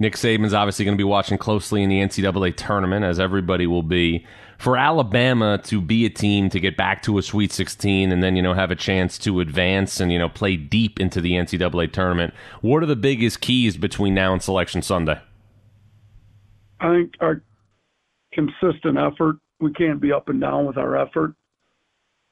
Nick 0.00 0.14
Saban's 0.14 0.54
obviously 0.54 0.84
going 0.84 0.96
to 0.96 1.00
be 1.00 1.04
watching 1.04 1.38
closely 1.38 1.82
in 1.82 1.88
the 1.88 2.00
NCAA 2.00 2.56
tournament, 2.56 3.04
as 3.04 3.18
everybody 3.18 3.66
will 3.66 3.82
be. 3.82 4.24
For 4.56 4.76
Alabama 4.76 5.58
to 5.64 5.80
be 5.80 6.06
a 6.06 6.10
team 6.10 6.50
to 6.50 6.60
get 6.60 6.76
back 6.76 7.02
to 7.02 7.18
a 7.18 7.22
Sweet 7.22 7.52
16 7.52 8.12
and 8.12 8.22
then, 8.22 8.36
you 8.36 8.42
know, 8.42 8.54
have 8.54 8.70
a 8.70 8.76
chance 8.76 9.18
to 9.18 9.40
advance 9.40 10.00
and, 10.00 10.12
you 10.12 10.18
know, 10.18 10.28
play 10.28 10.56
deep 10.56 11.00
into 11.00 11.20
the 11.20 11.32
NCAA 11.32 11.92
tournament, 11.92 12.32
what 12.60 12.82
are 12.82 12.86
the 12.86 12.96
biggest 12.96 13.40
keys 13.40 13.76
between 13.76 14.14
now 14.14 14.32
and 14.32 14.42
Selection 14.42 14.82
Sunday? 14.82 15.20
I 16.80 16.92
think 16.92 17.14
our 17.20 17.42
consistent 18.32 18.98
effort. 18.98 19.36
We 19.60 19.72
can't 19.72 20.00
be 20.00 20.12
up 20.12 20.28
and 20.28 20.40
down 20.40 20.66
with 20.66 20.76
our 20.76 20.96
effort. 20.96 21.34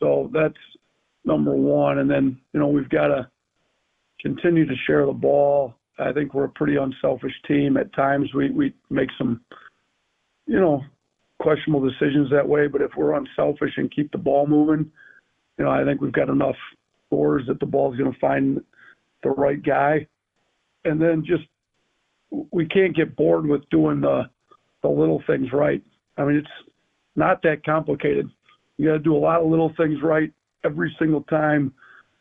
So 0.01 0.31
that's 0.33 0.55
number 1.25 1.55
one. 1.55 1.99
And 1.99 2.11
then, 2.11 2.39
you 2.53 2.61
know, 2.61 2.69
we've 2.69 2.89
got 2.89 3.09
to 3.09 3.29
continue 4.21 4.67
to 4.67 4.75
share 4.87 5.07
the 5.07 5.13
ball. 5.13 5.75
I 5.99 6.13
think 6.13 6.35
we're 6.35 6.45
a 6.45 6.51
pretty 6.51 6.77
unselfish 6.77 7.33
team. 7.49 7.77
At 7.77 7.93
times 7.95 8.33
we, 8.35 8.51
we 8.51 8.75
make 8.91 9.09
some, 9.19 9.41
you 10.47 10.61
know, 10.61 10.85
questionable 11.41 11.89
decisions 11.89 12.31
that 12.31 12.47
way. 12.47 12.67
But 12.67 12.83
if 12.83 12.91
we're 12.97 13.15
unselfish 13.15 13.73
and 13.77 13.95
keep 13.95 14.13
the 14.13 14.19
ball 14.19 14.47
moving, 14.47 14.91
you 15.59 15.65
know, 15.65 15.71
I 15.71 15.85
think 15.85 16.01
we've 16.01 16.13
got 16.13 16.29
enough 16.29 16.57
scores 17.07 17.45
that 17.47 17.61
the 17.61 17.67
ball's 17.67 17.97
going 17.97 18.13
to 18.13 18.19
find 18.19 18.63
the 19.23 19.31
right 19.31 19.63
guy. 19.63 20.07
And 20.85 21.01
then 21.01 21.25
just 21.25 21.45
we 22.51 22.67
can't 22.67 22.95
get 22.95 23.17
bored 23.17 23.47
with 23.47 23.69
doing 23.71 24.01
the 24.01 24.29
the 24.83 24.89
little 24.89 25.23
things 25.27 25.53
right. 25.53 25.83
I 26.17 26.25
mean, 26.25 26.37
it's 26.37 26.71
not 27.15 27.43
that 27.43 27.65
complicated. 27.65 28.29
You 28.77 28.89
got 28.89 28.93
to 28.95 28.99
do 28.99 29.17
a 29.17 29.19
lot 29.19 29.41
of 29.41 29.49
little 29.49 29.73
things 29.77 30.03
right 30.03 30.33
every 30.65 30.95
single 30.99 31.23
time. 31.23 31.73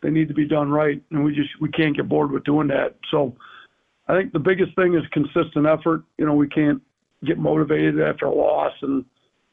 They 0.01 0.09
need 0.09 0.27
to 0.27 0.33
be 0.33 0.47
done 0.47 0.69
right, 0.69 1.01
and 1.11 1.23
we 1.23 1.33
just 1.33 1.49
we 1.59 1.69
can't 1.69 1.95
get 1.95 2.07
bored 2.07 2.31
with 2.31 2.43
doing 2.43 2.67
that. 2.67 2.95
So, 3.09 3.35
I 4.07 4.15
think 4.15 4.33
the 4.33 4.39
biggest 4.39 4.75
thing 4.75 4.93
is 4.93 5.03
consistent 5.11 5.65
effort. 5.65 6.03
You 6.17 6.25
know, 6.25 6.35
we 6.35 6.47
can't 6.47 6.81
get 7.25 7.39
motivated 7.39 7.99
after 7.99 8.25
a 8.25 8.33
loss 8.33 8.73
and 8.81 9.03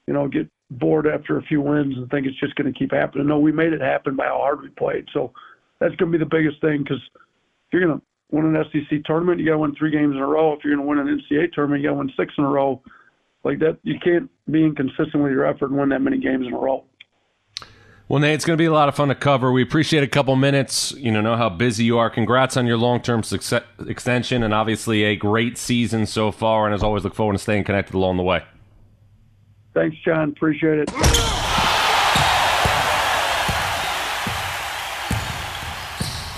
you 0.06 0.12
know 0.12 0.28
get 0.28 0.48
bored 0.70 1.06
after 1.06 1.38
a 1.38 1.42
few 1.42 1.60
wins 1.60 1.96
and 1.96 2.10
think 2.10 2.26
it's 2.26 2.38
just 2.38 2.54
going 2.54 2.72
to 2.72 2.78
keep 2.78 2.92
happening. 2.92 3.26
No, 3.26 3.38
we 3.38 3.52
made 3.52 3.72
it 3.72 3.80
happen 3.80 4.16
by 4.16 4.26
how 4.26 4.38
hard 4.38 4.62
we 4.62 4.68
played. 4.68 5.06
So 5.12 5.32
that's 5.78 5.94
going 5.96 6.12
to 6.12 6.18
be 6.18 6.22
the 6.22 6.30
biggest 6.30 6.60
thing 6.60 6.82
because 6.82 7.00
you're 7.72 7.84
going 7.84 7.98
to 7.98 8.04
win 8.32 8.56
an 8.56 8.64
SEC 8.72 9.04
tournament, 9.04 9.38
you 9.38 9.46
got 9.46 9.52
to 9.52 9.58
win 9.58 9.74
three 9.76 9.90
games 9.90 10.16
in 10.16 10.18
a 10.18 10.26
row. 10.26 10.52
If 10.54 10.64
you're 10.64 10.74
going 10.74 10.84
to 10.84 10.88
win 10.88 10.98
an 10.98 11.20
NCAA 11.20 11.52
tournament, 11.52 11.82
you 11.82 11.88
got 11.88 11.94
to 11.94 11.98
win 11.98 12.12
six 12.16 12.32
in 12.36 12.44
a 12.44 12.48
row 12.48 12.82
like 13.44 13.58
that. 13.60 13.78
You 13.82 13.98
can't 14.02 14.30
be 14.50 14.64
inconsistent 14.64 15.22
with 15.22 15.32
your 15.32 15.46
effort 15.46 15.70
and 15.70 15.78
win 15.78 15.90
that 15.90 16.00
many 16.00 16.18
games 16.18 16.46
in 16.46 16.52
a 16.52 16.58
row. 16.58 16.84
Well, 18.08 18.20
Nate, 18.20 18.34
it's 18.34 18.44
going 18.44 18.56
to 18.56 18.60
be 18.60 18.66
a 18.66 18.72
lot 18.72 18.88
of 18.88 18.94
fun 18.94 19.08
to 19.08 19.14
cover. 19.14 19.52
We 19.52 19.62
appreciate 19.62 20.02
a 20.02 20.08
couple 20.08 20.34
minutes. 20.36 20.92
You 20.92 21.12
know, 21.12 21.20
know 21.20 21.36
how 21.36 21.48
busy 21.48 21.84
you 21.84 21.98
are. 21.98 22.10
Congrats 22.10 22.56
on 22.56 22.66
your 22.66 22.76
long-term 22.76 23.22
success 23.22 23.62
extension, 23.86 24.42
and 24.42 24.52
obviously 24.52 25.04
a 25.04 25.16
great 25.16 25.56
season 25.56 26.06
so 26.06 26.30
far. 26.30 26.66
And 26.66 26.74
as 26.74 26.82
always, 26.82 27.04
look 27.04 27.14
forward 27.14 27.34
to 27.34 27.38
staying 27.38 27.64
connected 27.64 27.94
along 27.94 28.16
the 28.18 28.22
way. 28.22 28.44
Thanks, 29.72 29.96
Jon. 30.04 30.30
Appreciate 30.30 30.80
it. 30.80 31.41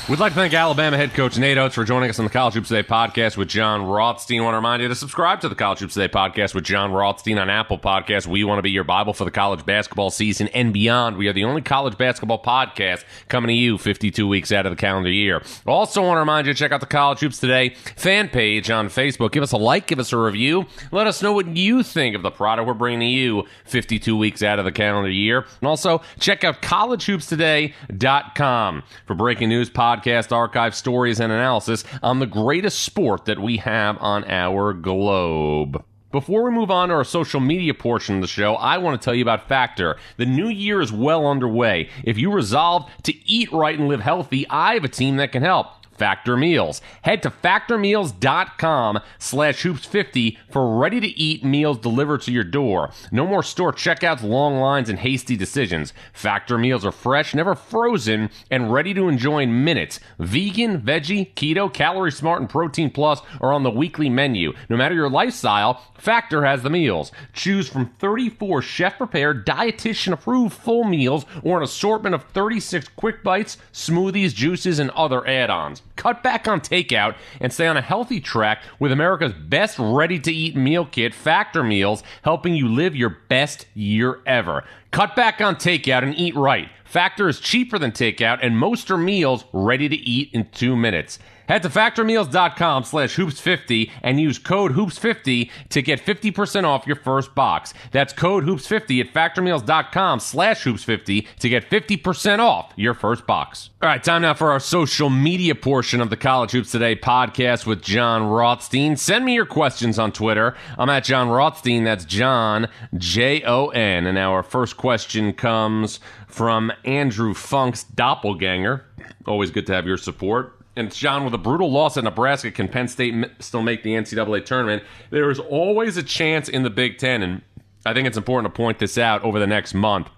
We'd 0.06 0.18
like 0.18 0.34
to 0.34 0.38
thank 0.38 0.52
Alabama 0.52 0.98
head 0.98 1.14
coach 1.14 1.38
Nate 1.38 1.56
Oats 1.56 1.76
for 1.76 1.82
joining 1.82 2.10
us 2.10 2.18
on 2.18 2.26
the 2.26 2.30
College 2.30 2.52
Hoops 2.52 2.68
Today 2.68 2.86
podcast 2.86 3.38
with 3.38 3.48
Jon 3.48 3.86
Rothstein. 3.86 4.42
I 4.42 4.44
want 4.44 4.52
to 4.52 4.58
remind 4.58 4.82
you 4.82 4.88
to 4.88 4.94
subscribe 4.94 5.40
to 5.40 5.48
the 5.48 5.54
College 5.54 5.78
Hoops 5.78 5.94
Today 5.94 6.12
podcast 6.12 6.54
with 6.54 6.64
Jon 6.64 6.92
Rothstein 6.92 7.38
on 7.38 7.48
Apple 7.48 7.78
Podcasts. 7.78 8.26
We 8.26 8.44
want 8.44 8.58
to 8.58 8.62
be 8.62 8.70
your 8.70 8.84
Bible 8.84 9.14
for 9.14 9.24
the 9.24 9.30
college 9.30 9.64
basketball 9.64 10.10
season 10.10 10.48
and 10.48 10.74
beyond. 10.74 11.16
We 11.16 11.26
are 11.28 11.32
the 11.32 11.44
only 11.44 11.62
college 11.62 11.96
basketball 11.96 12.42
podcast 12.42 13.04
coming 13.30 13.48
to 13.48 13.54
you 13.54 13.78
52 13.78 14.28
weeks 14.28 14.52
out 14.52 14.66
of 14.66 14.72
the 14.72 14.76
calendar 14.76 15.10
year. 15.10 15.40
Also 15.66 16.02
want 16.02 16.16
to 16.16 16.20
remind 16.20 16.46
you 16.46 16.52
to 16.52 16.58
check 16.58 16.70
out 16.70 16.80
the 16.80 16.86
College 16.86 17.20
Hoops 17.20 17.38
Today 17.38 17.70
fan 17.96 18.28
page 18.28 18.70
on 18.70 18.88
Facebook. 18.88 19.32
Give 19.32 19.42
us 19.42 19.52
a 19.52 19.56
like, 19.56 19.86
give 19.86 20.00
us 20.00 20.12
a 20.12 20.18
review. 20.18 20.66
Let 20.92 21.06
us 21.06 21.22
know 21.22 21.32
what 21.32 21.46
you 21.56 21.82
think 21.82 22.14
of 22.14 22.20
the 22.20 22.30
product 22.30 22.66
we're 22.66 22.74
bringing 22.74 23.00
to 23.00 23.06
you 23.06 23.44
52 23.64 24.18
weeks 24.18 24.42
out 24.42 24.58
of 24.58 24.66
the 24.66 24.72
calendar 24.72 25.08
year. 25.08 25.46
And 25.62 25.68
also 25.68 26.02
check 26.18 26.44
out 26.44 26.60
collegehoopstoday.com 26.60 28.82
for 29.06 29.14
breaking 29.14 29.48
news 29.48 29.70
podcasts 29.70 29.93
podcast, 29.94 30.32
archive 30.32 30.74
stories, 30.74 31.20
and 31.20 31.32
analysis 31.32 31.84
on 32.02 32.18
the 32.18 32.26
greatest 32.26 32.80
sport 32.80 33.24
that 33.26 33.38
we 33.38 33.58
have 33.58 33.96
on 34.00 34.24
our 34.24 34.72
globe. 34.72 35.84
Before 36.10 36.44
we 36.44 36.50
move 36.52 36.70
on 36.70 36.88
to 36.88 36.94
our 36.94 37.04
social 37.04 37.40
media 37.40 37.74
portion 37.74 38.16
of 38.16 38.20
the 38.20 38.28
show, 38.28 38.54
I 38.54 38.78
want 38.78 39.00
to 39.00 39.04
tell 39.04 39.14
you 39.14 39.22
about 39.22 39.48
Factor. 39.48 39.96
The 40.16 40.26
new 40.26 40.48
year 40.48 40.80
is 40.80 40.92
well 40.92 41.26
underway. 41.26 41.90
If 42.04 42.18
you 42.18 42.32
resolve 42.32 42.88
to 43.02 43.14
eat 43.28 43.50
right 43.52 43.78
and 43.78 43.88
live 43.88 44.00
healthy, 44.00 44.46
I 44.48 44.74
have 44.74 44.84
a 44.84 44.88
team 44.88 45.16
that 45.16 45.32
can 45.32 45.42
help. 45.42 45.66
Factor 45.96 46.36
Meals. 46.36 46.80
Head 47.02 47.22
to 47.22 47.30
factormeals.com 47.30 49.00
slash 49.18 49.62
hoops50 49.62 50.38
for 50.50 50.78
ready 50.78 51.00
to 51.00 51.06
eat 51.06 51.44
meals 51.44 51.78
delivered 51.78 52.22
to 52.22 52.32
your 52.32 52.44
door. 52.44 52.90
No 53.12 53.26
more 53.26 53.42
store 53.42 53.72
checkouts, 53.72 54.22
long 54.22 54.58
lines, 54.58 54.88
and 54.88 54.98
hasty 54.98 55.36
decisions. 55.36 55.92
Factor 56.12 56.58
Meals 56.58 56.84
are 56.84 56.92
fresh, 56.92 57.34
never 57.34 57.54
frozen, 57.54 58.30
and 58.50 58.72
ready 58.72 58.94
to 58.94 59.08
enjoy 59.08 59.42
in 59.42 59.64
minutes. 59.64 60.00
Vegan, 60.18 60.80
veggie, 60.80 61.32
keto, 61.34 61.72
calorie 61.72 62.12
smart, 62.12 62.40
and 62.40 62.50
protein 62.50 62.90
plus 62.90 63.20
are 63.40 63.52
on 63.52 63.62
the 63.62 63.70
weekly 63.70 64.08
menu. 64.08 64.52
No 64.68 64.76
matter 64.76 64.94
your 64.94 65.10
lifestyle, 65.10 65.82
Factor 65.96 66.44
has 66.44 66.62
the 66.62 66.70
meals. 66.70 67.12
Choose 67.32 67.68
from 67.68 67.86
34 67.86 68.62
chef 68.62 68.98
prepared, 68.98 69.46
dietitian 69.46 70.12
approved 70.12 70.54
full 70.54 70.84
meals 70.84 71.24
or 71.42 71.58
an 71.58 71.64
assortment 71.64 72.14
of 72.14 72.24
36 72.24 72.88
quick 72.96 73.22
bites, 73.22 73.56
smoothies, 73.72 74.34
juices, 74.34 74.78
and 74.78 74.90
other 74.90 75.26
add 75.26 75.50
ons. 75.50 75.82
Cut 75.96 76.22
back 76.22 76.48
on 76.48 76.60
takeout 76.60 77.16
and 77.40 77.52
stay 77.52 77.66
on 77.66 77.76
a 77.76 77.82
healthy 77.82 78.20
track 78.20 78.62
with 78.78 78.92
America's 78.92 79.32
best 79.32 79.78
ready 79.78 80.18
to 80.18 80.32
eat 80.32 80.56
meal 80.56 80.84
kit, 80.84 81.14
Factor 81.14 81.62
Meals, 81.62 82.02
helping 82.22 82.54
you 82.54 82.68
live 82.68 82.96
your 82.96 83.18
best 83.28 83.66
year 83.74 84.20
ever. 84.26 84.64
Cut 84.90 85.14
back 85.14 85.40
on 85.40 85.56
takeout 85.56 86.02
and 86.02 86.16
eat 86.16 86.34
right. 86.34 86.68
Factor 86.84 87.28
is 87.28 87.40
cheaper 87.40 87.78
than 87.78 87.92
takeout, 87.92 88.38
and 88.42 88.58
most 88.58 88.90
are 88.90 88.96
meals 88.96 89.44
ready 89.52 89.88
to 89.88 89.96
eat 89.96 90.30
in 90.32 90.48
two 90.50 90.76
minutes. 90.76 91.18
Head 91.48 91.62
to 91.62 91.68
factormeals.com 91.68 92.84
slash 92.84 93.16
hoops50 93.16 93.90
and 94.02 94.18
use 94.20 94.38
code 94.38 94.72
hoops50 94.72 95.50
to 95.70 95.82
get 95.82 96.04
50% 96.04 96.64
off 96.64 96.86
your 96.86 96.96
first 96.96 97.34
box. 97.34 97.74
That's 97.92 98.12
code 98.12 98.44
hoops50 98.44 99.00
at 99.00 99.12
factormeals.com 99.14 100.20
slash 100.20 100.64
hoops50 100.64 101.26
to 101.40 101.48
get 101.48 101.68
50% 101.68 102.38
off 102.38 102.72
your 102.76 102.94
first 102.94 103.26
box. 103.26 103.70
All 103.82 103.88
right, 103.88 104.02
time 104.02 104.22
now 104.22 104.34
for 104.34 104.50
our 104.50 104.60
social 104.60 105.10
media 105.10 105.54
portion 105.54 106.00
of 106.00 106.10
the 106.10 106.16
College 106.16 106.52
Hoops 106.52 106.70
Today 106.70 106.96
podcast 106.96 107.66
with 107.66 107.82
Jon 107.82 108.24
Rothstein. 108.24 108.96
Send 108.96 109.24
me 109.24 109.34
your 109.34 109.46
questions 109.46 109.98
on 109.98 110.12
Twitter. 110.12 110.56
I'm 110.78 110.88
at 110.88 111.04
Jon 111.04 111.28
Rothstein. 111.28 111.84
That's 111.84 112.04
Jon, 112.04 112.68
J 112.96 113.42
O 113.44 113.68
N. 113.68 114.06
And 114.06 114.16
our 114.16 114.42
first 114.42 114.76
question 114.76 115.32
comes 115.34 116.00
from 116.26 116.72
Andrew 116.84 117.34
Funk's 117.34 117.84
doppelganger. 117.84 118.84
Always 119.26 119.50
good 119.50 119.66
to 119.66 119.74
have 119.74 119.86
your 119.86 119.98
support. 119.98 120.63
And 120.76 120.92
Jon, 120.92 121.24
with 121.24 121.34
a 121.34 121.38
brutal 121.38 121.70
loss 121.70 121.96
at 121.96 122.04
Nebraska, 122.04 122.50
can 122.50 122.68
Penn 122.68 122.88
State 122.88 123.14
still 123.38 123.62
make 123.62 123.82
the 123.82 123.90
NCAA 123.90 124.44
tournament? 124.44 124.82
There 125.10 125.30
is 125.30 125.38
always 125.38 125.96
a 125.96 126.02
chance 126.02 126.48
in 126.48 126.64
the 126.64 126.70
Big 126.70 126.98
Ten, 126.98 127.22
and 127.22 127.42
I 127.86 127.94
think 127.94 128.08
it's 128.08 128.16
important 128.16 128.52
to 128.52 128.56
point 128.56 128.78
this 128.78 128.98
out 128.98 129.22
over 129.22 129.38
the 129.38 129.46
next 129.46 129.74
month. 129.74 130.08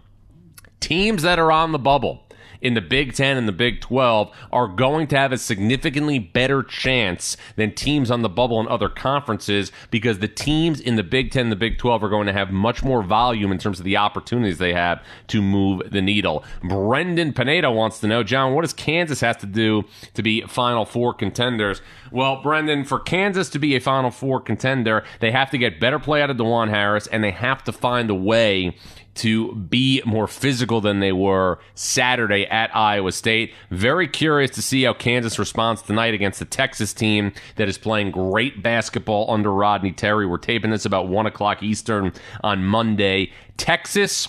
Teams 0.80 1.22
that 1.22 1.38
are 1.38 1.52
on 1.52 1.72
the 1.72 1.78
bubble 1.78 2.25
in 2.60 2.74
the 2.74 2.80
Big 2.80 3.14
Ten 3.14 3.36
and 3.36 3.48
the 3.48 3.52
Big 3.52 3.80
12 3.80 4.30
are 4.52 4.68
going 4.68 5.06
to 5.08 5.16
have 5.16 5.32
a 5.32 5.38
significantly 5.38 6.18
better 6.18 6.62
chance 6.62 7.36
than 7.56 7.74
teams 7.74 8.10
on 8.10 8.22
the 8.22 8.28
bubble 8.28 8.60
in 8.60 8.68
other 8.68 8.88
conferences 8.88 9.72
because 9.90 10.18
the 10.18 10.28
teams 10.28 10.80
in 10.80 10.96
the 10.96 11.02
Big 11.02 11.30
Ten 11.30 11.46
and 11.46 11.52
the 11.52 11.56
Big 11.56 11.78
12 11.78 12.04
are 12.04 12.08
going 12.08 12.26
to 12.26 12.32
have 12.32 12.50
much 12.50 12.82
more 12.82 13.02
volume 13.02 13.52
in 13.52 13.58
terms 13.58 13.78
of 13.78 13.84
the 13.84 13.96
opportunities 13.96 14.58
they 14.58 14.72
have 14.72 15.02
to 15.28 15.42
move 15.42 15.82
the 15.90 16.02
needle. 16.02 16.44
Brendan 16.62 17.32
Pineda 17.32 17.70
wants 17.70 18.00
to 18.00 18.06
know, 18.06 18.22
Jon, 18.22 18.54
what 18.54 18.62
does 18.62 18.72
Kansas 18.72 19.20
have 19.20 19.38
to 19.38 19.46
do 19.46 19.84
to 20.14 20.22
be 20.22 20.42
Final 20.42 20.84
Four 20.84 21.14
contenders? 21.14 21.80
Well, 22.10 22.42
Brendan, 22.42 22.84
for 22.84 22.98
Kansas 22.98 23.48
to 23.50 23.58
be 23.58 23.74
a 23.76 23.80
Final 23.80 24.10
Four 24.10 24.40
contender, 24.40 25.04
they 25.20 25.30
have 25.32 25.50
to 25.50 25.58
get 25.58 25.80
better 25.80 25.98
play 25.98 26.22
out 26.22 26.30
of 26.30 26.36
Dajuan 26.36 26.70
Harris 26.70 27.06
and 27.06 27.22
they 27.22 27.32
have 27.32 27.64
to 27.64 27.72
find 27.72 28.10
a 28.10 28.14
way 28.14 28.76
to 29.16 29.54
be 29.54 30.02
more 30.04 30.26
physical 30.26 30.80
than 30.80 31.00
they 31.00 31.12
were 31.12 31.58
Saturday 31.74 32.46
at 32.46 32.74
Iowa 32.74 33.12
State. 33.12 33.54
Very 33.70 34.08
curious 34.08 34.50
to 34.52 34.62
see 34.62 34.84
how 34.84 34.94
Kansas 34.94 35.38
responds 35.38 35.82
tonight 35.82 36.14
against 36.14 36.38
the 36.38 36.44
Texas 36.44 36.92
team 36.92 37.32
that 37.56 37.68
is 37.68 37.78
playing 37.78 38.10
great 38.10 38.62
basketball 38.62 39.30
under 39.30 39.52
Rodney 39.52 39.92
Terry. 39.92 40.26
We're 40.26 40.38
taping 40.38 40.70
this 40.70 40.84
about 40.84 41.08
1 41.08 41.26
o'clock 41.26 41.62
Eastern 41.62 42.12
on 42.42 42.64
Monday. 42.64 43.32
Texas 43.56 44.28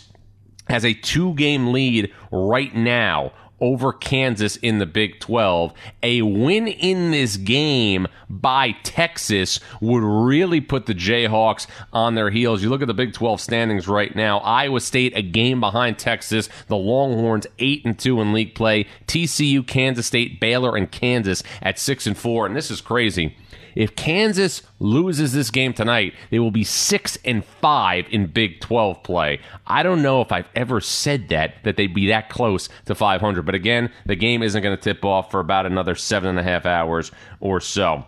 has 0.69 0.83
a 0.83 0.93
two 0.93 1.33
game 1.35 1.71
lead 1.71 2.11
right 2.31 2.75
now 2.75 3.31
over 3.59 3.93
Kansas 3.93 4.55
in 4.57 4.79
the 4.79 4.85
Big 4.85 5.19
12. 5.19 5.73
A 6.03 6.21
win 6.21 6.67
in 6.67 7.11
this 7.11 7.37
game 7.37 8.07
by 8.29 8.71
Texas 8.83 9.59
would 9.81 10.03
really 10.03 10.61
put 10.61 10.85
the 10.85 10.93
Jayhawks 10.93 11.67
on 11.91 12.15
their 12.15 12.29
heels. 12.29 12.61
You 12.61 12.69
look 12.69 12.81
at 12.81 12.87
the 12.87 12.93
Big 12.93 13.13
12 13.13 13.41
standings 13.41 13.87
right 13.87 14.15
now. 14.15 14.39
Iowa 14.39 14.79
State 14.79 15.13
a 15.15 15.21
game 15.21 15.59
behind 15.59 15.97
Texas. 15.97 16.49
The 16.67 16.77
Longhorns 16.77 17.47
8 17.59 17.85
and 17.85 17.97
2 17.97 18.21
in 18.21 18.33
league 18.33 18.55
play. 18.55 18.85
TCU, 19.07 19.65
Kansas 19.65 20.07
State, 20.07 20.39
Baylor 20.39 20.75
and 20.75 20.91
Kansas 20.91 21.43
at 21.61 21.79
6 21.79 22.07
and 22.07 22.17
4. 22.17 22.45
And 22.47 22.55
this 22.55 22.71
is 22.71 22.81
crazy. 22.81 23.35
If 23.77 23.95
Kansas 23.95 24.63
loses 24.79 25.33
this 25.33 25.51
game 25.51 25.71
tonight, 25.71 26.15
they 26.31 26.39
will 26.39 26.49
be 26.49 26.63
six 26.63 27.15
and 27.23 27.45
five 27.45 28.07
in 28.09 28.25
Big 28.25 28.59
12 28.59 29.03
play. 29.03 29.39
I 29.67 29.83
don't 29.83 30.01
know 30.01 30.19
if 30.21 30.31
I've 30.31 30.49
ever 30.55 30.81
said 30.81 31.29
that 31.29 31.63
that 31.63 31.77
they'd 31.77 31.93
be 31.93 32.07
that 32.07 32.29
close 32.29 32.69
to 32.85 32.95
500. 32.95 33.45
But 33.45 33.53
again, 33.53 33.91
the 34.07 34.15
game 34.15 34.41
isn't 34.41 34.63
going 34.63 34.75
to 34.75 34.81
tip 34.81 35.05
off 35.05 35.29
for 35.29 35.39
about 35.39 35.67
another 35.67 35.93
seven 35.93 36.31
and 36.31 36.39
a 36.39 36.43
half 36.43 36.65
hours 36.65 37.11
or 37.39 37.59
so. 37.59 38.03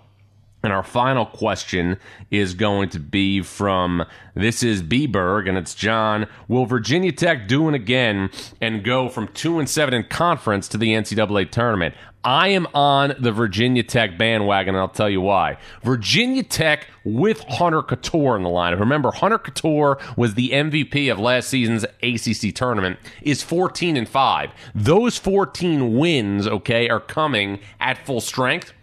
And 0.62 0.74
our 0.74 0.84
final 0.84 1.26
question 1.26 1.98
is 2.32 2.54
going 2.54 2.89
to 2.89 3.00
be 3.00 3.41
from 3.41 4.06
this 4.36 4.62
is 4.62 4.84
Bberg 4.84 5.48
and 5.48 5.58
it's 5.58 5.74
Jon. 5.74 6.28
Will 6.50 6.65
Virginia 6.65 7.13
Tech 7.13 7.48
do 7.48 7.69
it 7.69 7.76
again 7.76 8.30
and 8.60 8.84
go 8.84 9.08
from 9.08 9.30
two 9.30 9.60
and 9.60 9.69
seven 9.69 9.93
in 9.93 10.04
conference 10.04 10.67
to 10.69 10.78
the 10.78 10.89
NCAA 10.89 11.50
tournament? 11.50 11.95
I 12.24 12.50
am 12.50 12.67
on 12.74 13.13
the 13.17 13.32
Virginia 13.32 13.82
Tech 13.82 14.17
bandwagon, 14.17 14.76
and 14.76 14.82
I'll 14.82 14.89
tell 14.89 15.10
you 15.10 15.22
why. 15.22 15.58
Virginia 15.84 16.43
Tech 16.43 16.88
with 17.06 17.39
Hunter 17.48 17.82
Cattoor 17.82 18.36
in 18.36 18.43
the 18.43 18.50
lineup. 18.50 18.82
Remember, 18.82 19.12
Hunter 19.12 19.39
Cattoor 19.39 20.17
was 20.17 20.34
the 20.34 20.50
MVP 20.50 21.10
of 21.10 21.17
last 21.17 21.48
season's 21.48 21.86
ACC 22.04 22.54
tournament. 22.54 23.00
Is 23.22 23.41
14 23.41 23.95
and 23.95 24.08
five. 24.08 24.52
Those 24.76 25.17
14 25.17 25.98
wins, 25.98 26.45
okay, 26.45 26.89
are 26.89 27.00
coming 27.00 27.60
at 27.80 28.06
full 28.06 28.19
strength. 28.19 28.74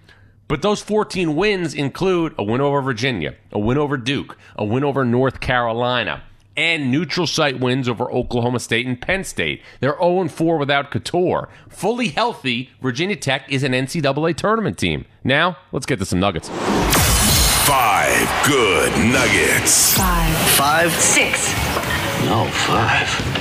But 0.49 0.63
those 0.63 0.81
14 0.81 1.35
wins 1.35 1.75
include 1.75 2.35
a 2.39 2.45
win 2.45 2.61
over 2.61 2.81
Virginia, 2.81 3.35
a 3.51 3.59
win 3.59 3.79
over 3.79 3.97
Duke, 3.97 4.37
a 4.55 4.65
win 4.65 4.85
over 4.85 5.05
North 5.05 5.41
Carolina, 5.41 6.23
and 6.57 6.91
neutral 6.91 7.27
site 7.27 7.59
wins 7.59 7.89
over 7.89 8.11
Oklahoma 8.11 8.61
State 8.61 8.87
and 8.87 9.01
Penn 9.01 9.25
State. 9.25 9.63
They're 9.81 9.97
0 9.99 10.29
4 10.29 10.57
without 10.57 10.91
Cattoor. 10.93 11.49
Fully 11.69 12.09
healthy, 12.09 12.71
Virginia 12.81 13.17
Tech 13.17 13.51
is 13.51 13.65
an 13.65 13.73
NCAA 13.73 14.37
tournament 14.37 14.79
team. 14.79 15.05
Now, 15.25 15.57
let's 15.73 15.87
get 15.87 15.99
to 15.99 16.05
some 16.05 16.21
nuggets. 16.21 16.49
Five 17.67 18.47
good 18.47 18.93
nuggets. 19.13 19.95
Five. 19.99 20.37
Five? 20.51 20.93
Six. 20.93 21.66
No, 22.25 22.47
five. 22.51 23.37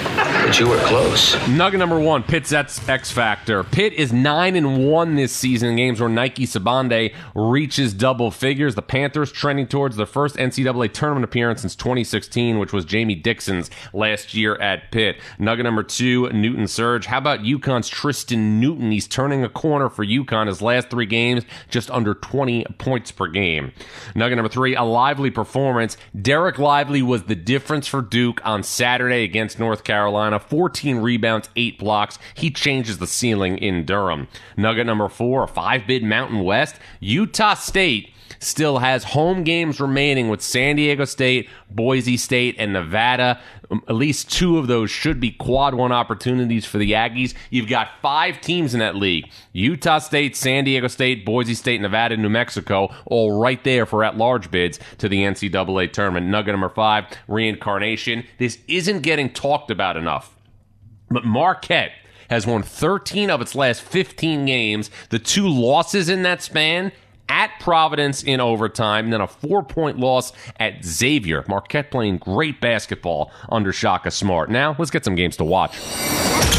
But 0.46 0.60
you 0.60 0.70
were 0.70 0.78
close. 0.80 1.36
Nugget 1.48 1.80
number 1.80 2.00
one, 2.00 2.22
Pitt's 2.22 2.54
X 2.54 3.10
Factor. 3.10 3.64
Pitt 3.64 3.94
is 3.94 4.14
nine 4.14 4.56
and 4.56 4.88
one 4.88 5.16
this 5.16 5.32
season 5.32 5.70
in 5.70 5.76
games 5.76 6.00
where 6.00 6.10
Nike 6.10 6.46
Sibande 6.46 7.14
reaches 7.34 7.94
double 7.94 8.30
figures. 8.30 8.76
The 8.76 8.84
Panthers 8.84 9.32
trending 9.32 9.66
towards 9.68 9.96
their 9.96 10.06
first 10.06 10.36
NCAA 10.36 10.94
tournament 10.94 11.24
appearance 11.24 11.62
since 11.62 11.76
2016, 11.76 12.60
which 12.60 12.72
was 12.72 12.86
Jamie 12.86 13.16
Dixon's 13.16 13.72
last 13.92 14.36
year 14.36 14.56
at 14.58 14.92
Pitt. 14.92 15.18
Nugget 15.40 15.64
number 15.64 15.84
two, 15.84 16.30
Newton 16.30 16.68
Surge. 16.68 17.08
How 17.08 17.18
about 17.18 17.40
UConn's 17.40 17.90
Tristen 17.90 18.60
Newton? 18.60 18.92
He's 18.92 19.08
turning 19.08 19.44
a 19.44 19.50
corner 19.50 19.90
for 19.90 20.06
UConn. 20.06 20.48
His 20.48 20.62
last 20.62 20.90
three 20.92 21.08
games, 21.08 21.44
just 21.70 21.90
under 21.90 22.14
20 22.14 22.66
points 22.78 23.12
per 23.12 23.28
game. 23.28 23.72
Nugget 24.14 24.36
number 24.38 24.50
three, 24.50 24.76
a 24.76 24.84
lively 24.84 25.32
performance. 25.32 25.98
Dereck 26.16 26.60
Lively 26.60 27.02
was 27.02 27.24
the 27.24 27.36
difference 27.36 27.88
for 27.88 28.02
Duke 28.02 28.40
on 28.46 28.62
Saturday 28.66 29.24
against 29.24 29.60
North 29.60 29.84
Carolina. 29.84 30.40
14 30.40 30.98
rebounds, 30.98 31.50
8 31.56 31.78
blocks. 31.80 32.20
He 32.34 32.50
changes 32.50 32.98
the 32.98 33.08
ceiling 33.08 33.58
in 33.58 33.86
Durham. 33.86 34.28
Nugget 34.58 34.86
number 34.86 35.10
four, 35.10 35.44
a 35.44 35.48
five 35.48 35.88
bid 35.88 36.04
Mountain 36.04 36.44
West. 36.44 36.76
Utah 37.00 37.54
State 37.54 38.12
still 38.40 38.80
has 38.80 39.04
home 39.04 39.44
games 39.44 39.80
remaining 39.80 40.30
with 40.30 40.42
San 40.42 40.76
Diego 40.76 41.06
State, 41.06 41.50
Boise 41.70 42.18
State, 42.18 42.56
and 42.58 42.74
Nevada. 42.74 43.40
Um, 43.72 43.84
At 43.88 43.96
least 43.96 44.32
two 44.32 44.58
of 44.58 44.68
those 44.68 44.92
should 44.92 45.20
be 45.20 45.32
quad 45.32 45.74
one 45.74 45.92
opportunities 45.92 46.66
for 46.66 46.78
the 46.78 46.92
Aggies. 46.92 47.34
You've 47.50 47.70
got 47.70 47.90
five 48.02 48.42
teams 48.42 48.74
in 48.74 48.80
that 48.80 48.96
league 48.96 49.30
Utah 49.54 50.00
State, 50.00 50.36
San 50.36 50.64
Diego 50.64 50.88
State, 50.88 51.26
Boise 51.26 51.56
State, 51.56 51.82
Nevada, 51.82 52.18
New 52.18 52.30
Mexico, 52.30 52.94
all 53.06 53.40
right 53.40 53.64
there 53.64 53.86
for 53.86 54.04
at 54.04 54.18
large 54.18 54.52
bids 54.52 54.80
to 54.98 55.10
the 55.10 55.24
NCAA 55.24 55.92
tournament. 55.92 56.28
Nugget 56.28 56.54
number 56.54 56.70
five, 56.70 57.06
reincarnation. 57.28 58.26
This 58.38 58.60
isn't 58.68 59.02
getting 59.02 59.30
talked 59.32 59.72
about 59.72 59.98
enough. 59.98 60.36
But 61.10 61.26
Marquette 61.26 61.92
has 62.30 62.48
won 62.48 62.64
13 62.64 63.30
of 63.30 63.42
its 63.42 63.56
last 63.56 63.82
15 63.82 64.46
games. 64.46 64.90
The 65.10 65.20
two 65.20 65.48
losses 65.48 66.10
in 66.10 66.24
that 66.24 66.42
span 66.42 66.92
at 67.30 67.52
Providence 67.60 68.24
in 68.24 68.40
overtime, 68.40 69.10
then 69.10 69.22
a 69.22 69.28
four 69.28 69.64
point 69.64 70.00
loss 70.00 70.34
at 70.60 70.84
Xavier. 70.84 71.44
Marquette 71.48 71.92
playing 71.92 72.18
great 72.18 72.62
basketball 72.62 73.32
under 73.50 73.72
Shaka 73.72 74.12
Smart. 74.12 74.50
Now, 74.50 74.76
let's 74.78 74.92
get 74.92 75.04
some 75.04 75.16
games 75.16 75.38
to 75.38 75.44
watch. 75.44 75.74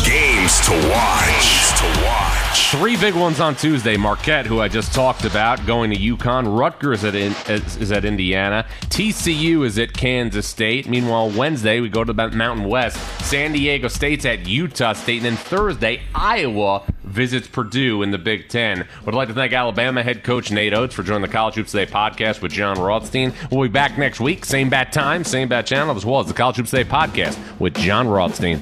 Games 0.04 0.60
to 0.66 0.72
watch. 0.90 1.78
To 1.78 2.02
watch. 2.04 2.35
Three 2.56 2.96
big 2.96 3.14
ones 3.14 3.38
on 3.38 3.54
Tuesday. 3.54 3.96
Marquette, 3.96 4.44
who 4.44 4.60
I 4.60 4.66
just 4.66 4.92
talked 4.92 5.24
about, 5.24 5.64
going 5.66 5.90
to 5.90 5.96
UConn. 5.96 6.58
Rutgers 6.58 7.04
at 7.04 7.14
in, 7.14 7.32
is, 7.48 7.76
is 7.76 7.92
at 7.92 8.04
Indiana. 8.04 8.66
TCU 8.86 9.64
is 9.64 9.78
at 9.78 9.92
Kansas 9.92 10.48
State. 10.48 10.88
Meanwhile, 10.88 11.30
Wednesday 11.30 11.80
we 11.80 11.88
go 11.88 12.02
to 12.02 12.12
the 12.12 12.30
Mountain 12.30 12.68
West. 12.68 12.96
San 13.24 13.52
Diego 13.52 13.86
State's 13.86 14.24
at 14.24 14.48
Utah 14.48 14.94
State, 14.94 15.18
and 15.18 15.26
then 15.26 15.36
Thursday 15.36 16.00
Iowa 16.12 16.82
visits 17.04 17.46
Purdue 17.46 18.02
in 18.02 18.10
the 18.10 18.18
Big 18.18 18.48
Ten. 18.48 18.86
Would 19.04 19.14
like 19.14 19.28
to 19.28 19.34
thank 19.34 19.52
Alabama 19.52 20.02
head 20.02 20.24
coach 20.24 20.50
Nate 20.50 20.74
Oats 20.74 20.94
for 20.94 21.04
joining 21.04 21.22
the 21.22 21.28
College 21.28 21.54
Hoops 21.54 21.70
Today 21.70 21.90
podcast 21.90 22.42
with 22.42 22.50
Jon 22.50 22.80
Rothstein. 22.80 23.32
We'll 23.50 23.62
be 23.62 23.72
back 23.72 23.96
next 23.96 24.18
week, 24.18 24.44
same 24.44 24.70
bat 24.70 24.92
time, 24.92 25.22
same 25.22 25.48
bat 25.48 25.66
channel, 25.66 25.94
as 25.96 26.04
well 26.04 26.18
as 26.20 26.26
the 26.26 26.34
College 26.34 26.56
Hoops 26.56 26.70
Today 26.70 26.88
podcast 26.88 27.38
with 27.60 27.74
Jon 27.74 28.08
Rothstein. 28.08 28.60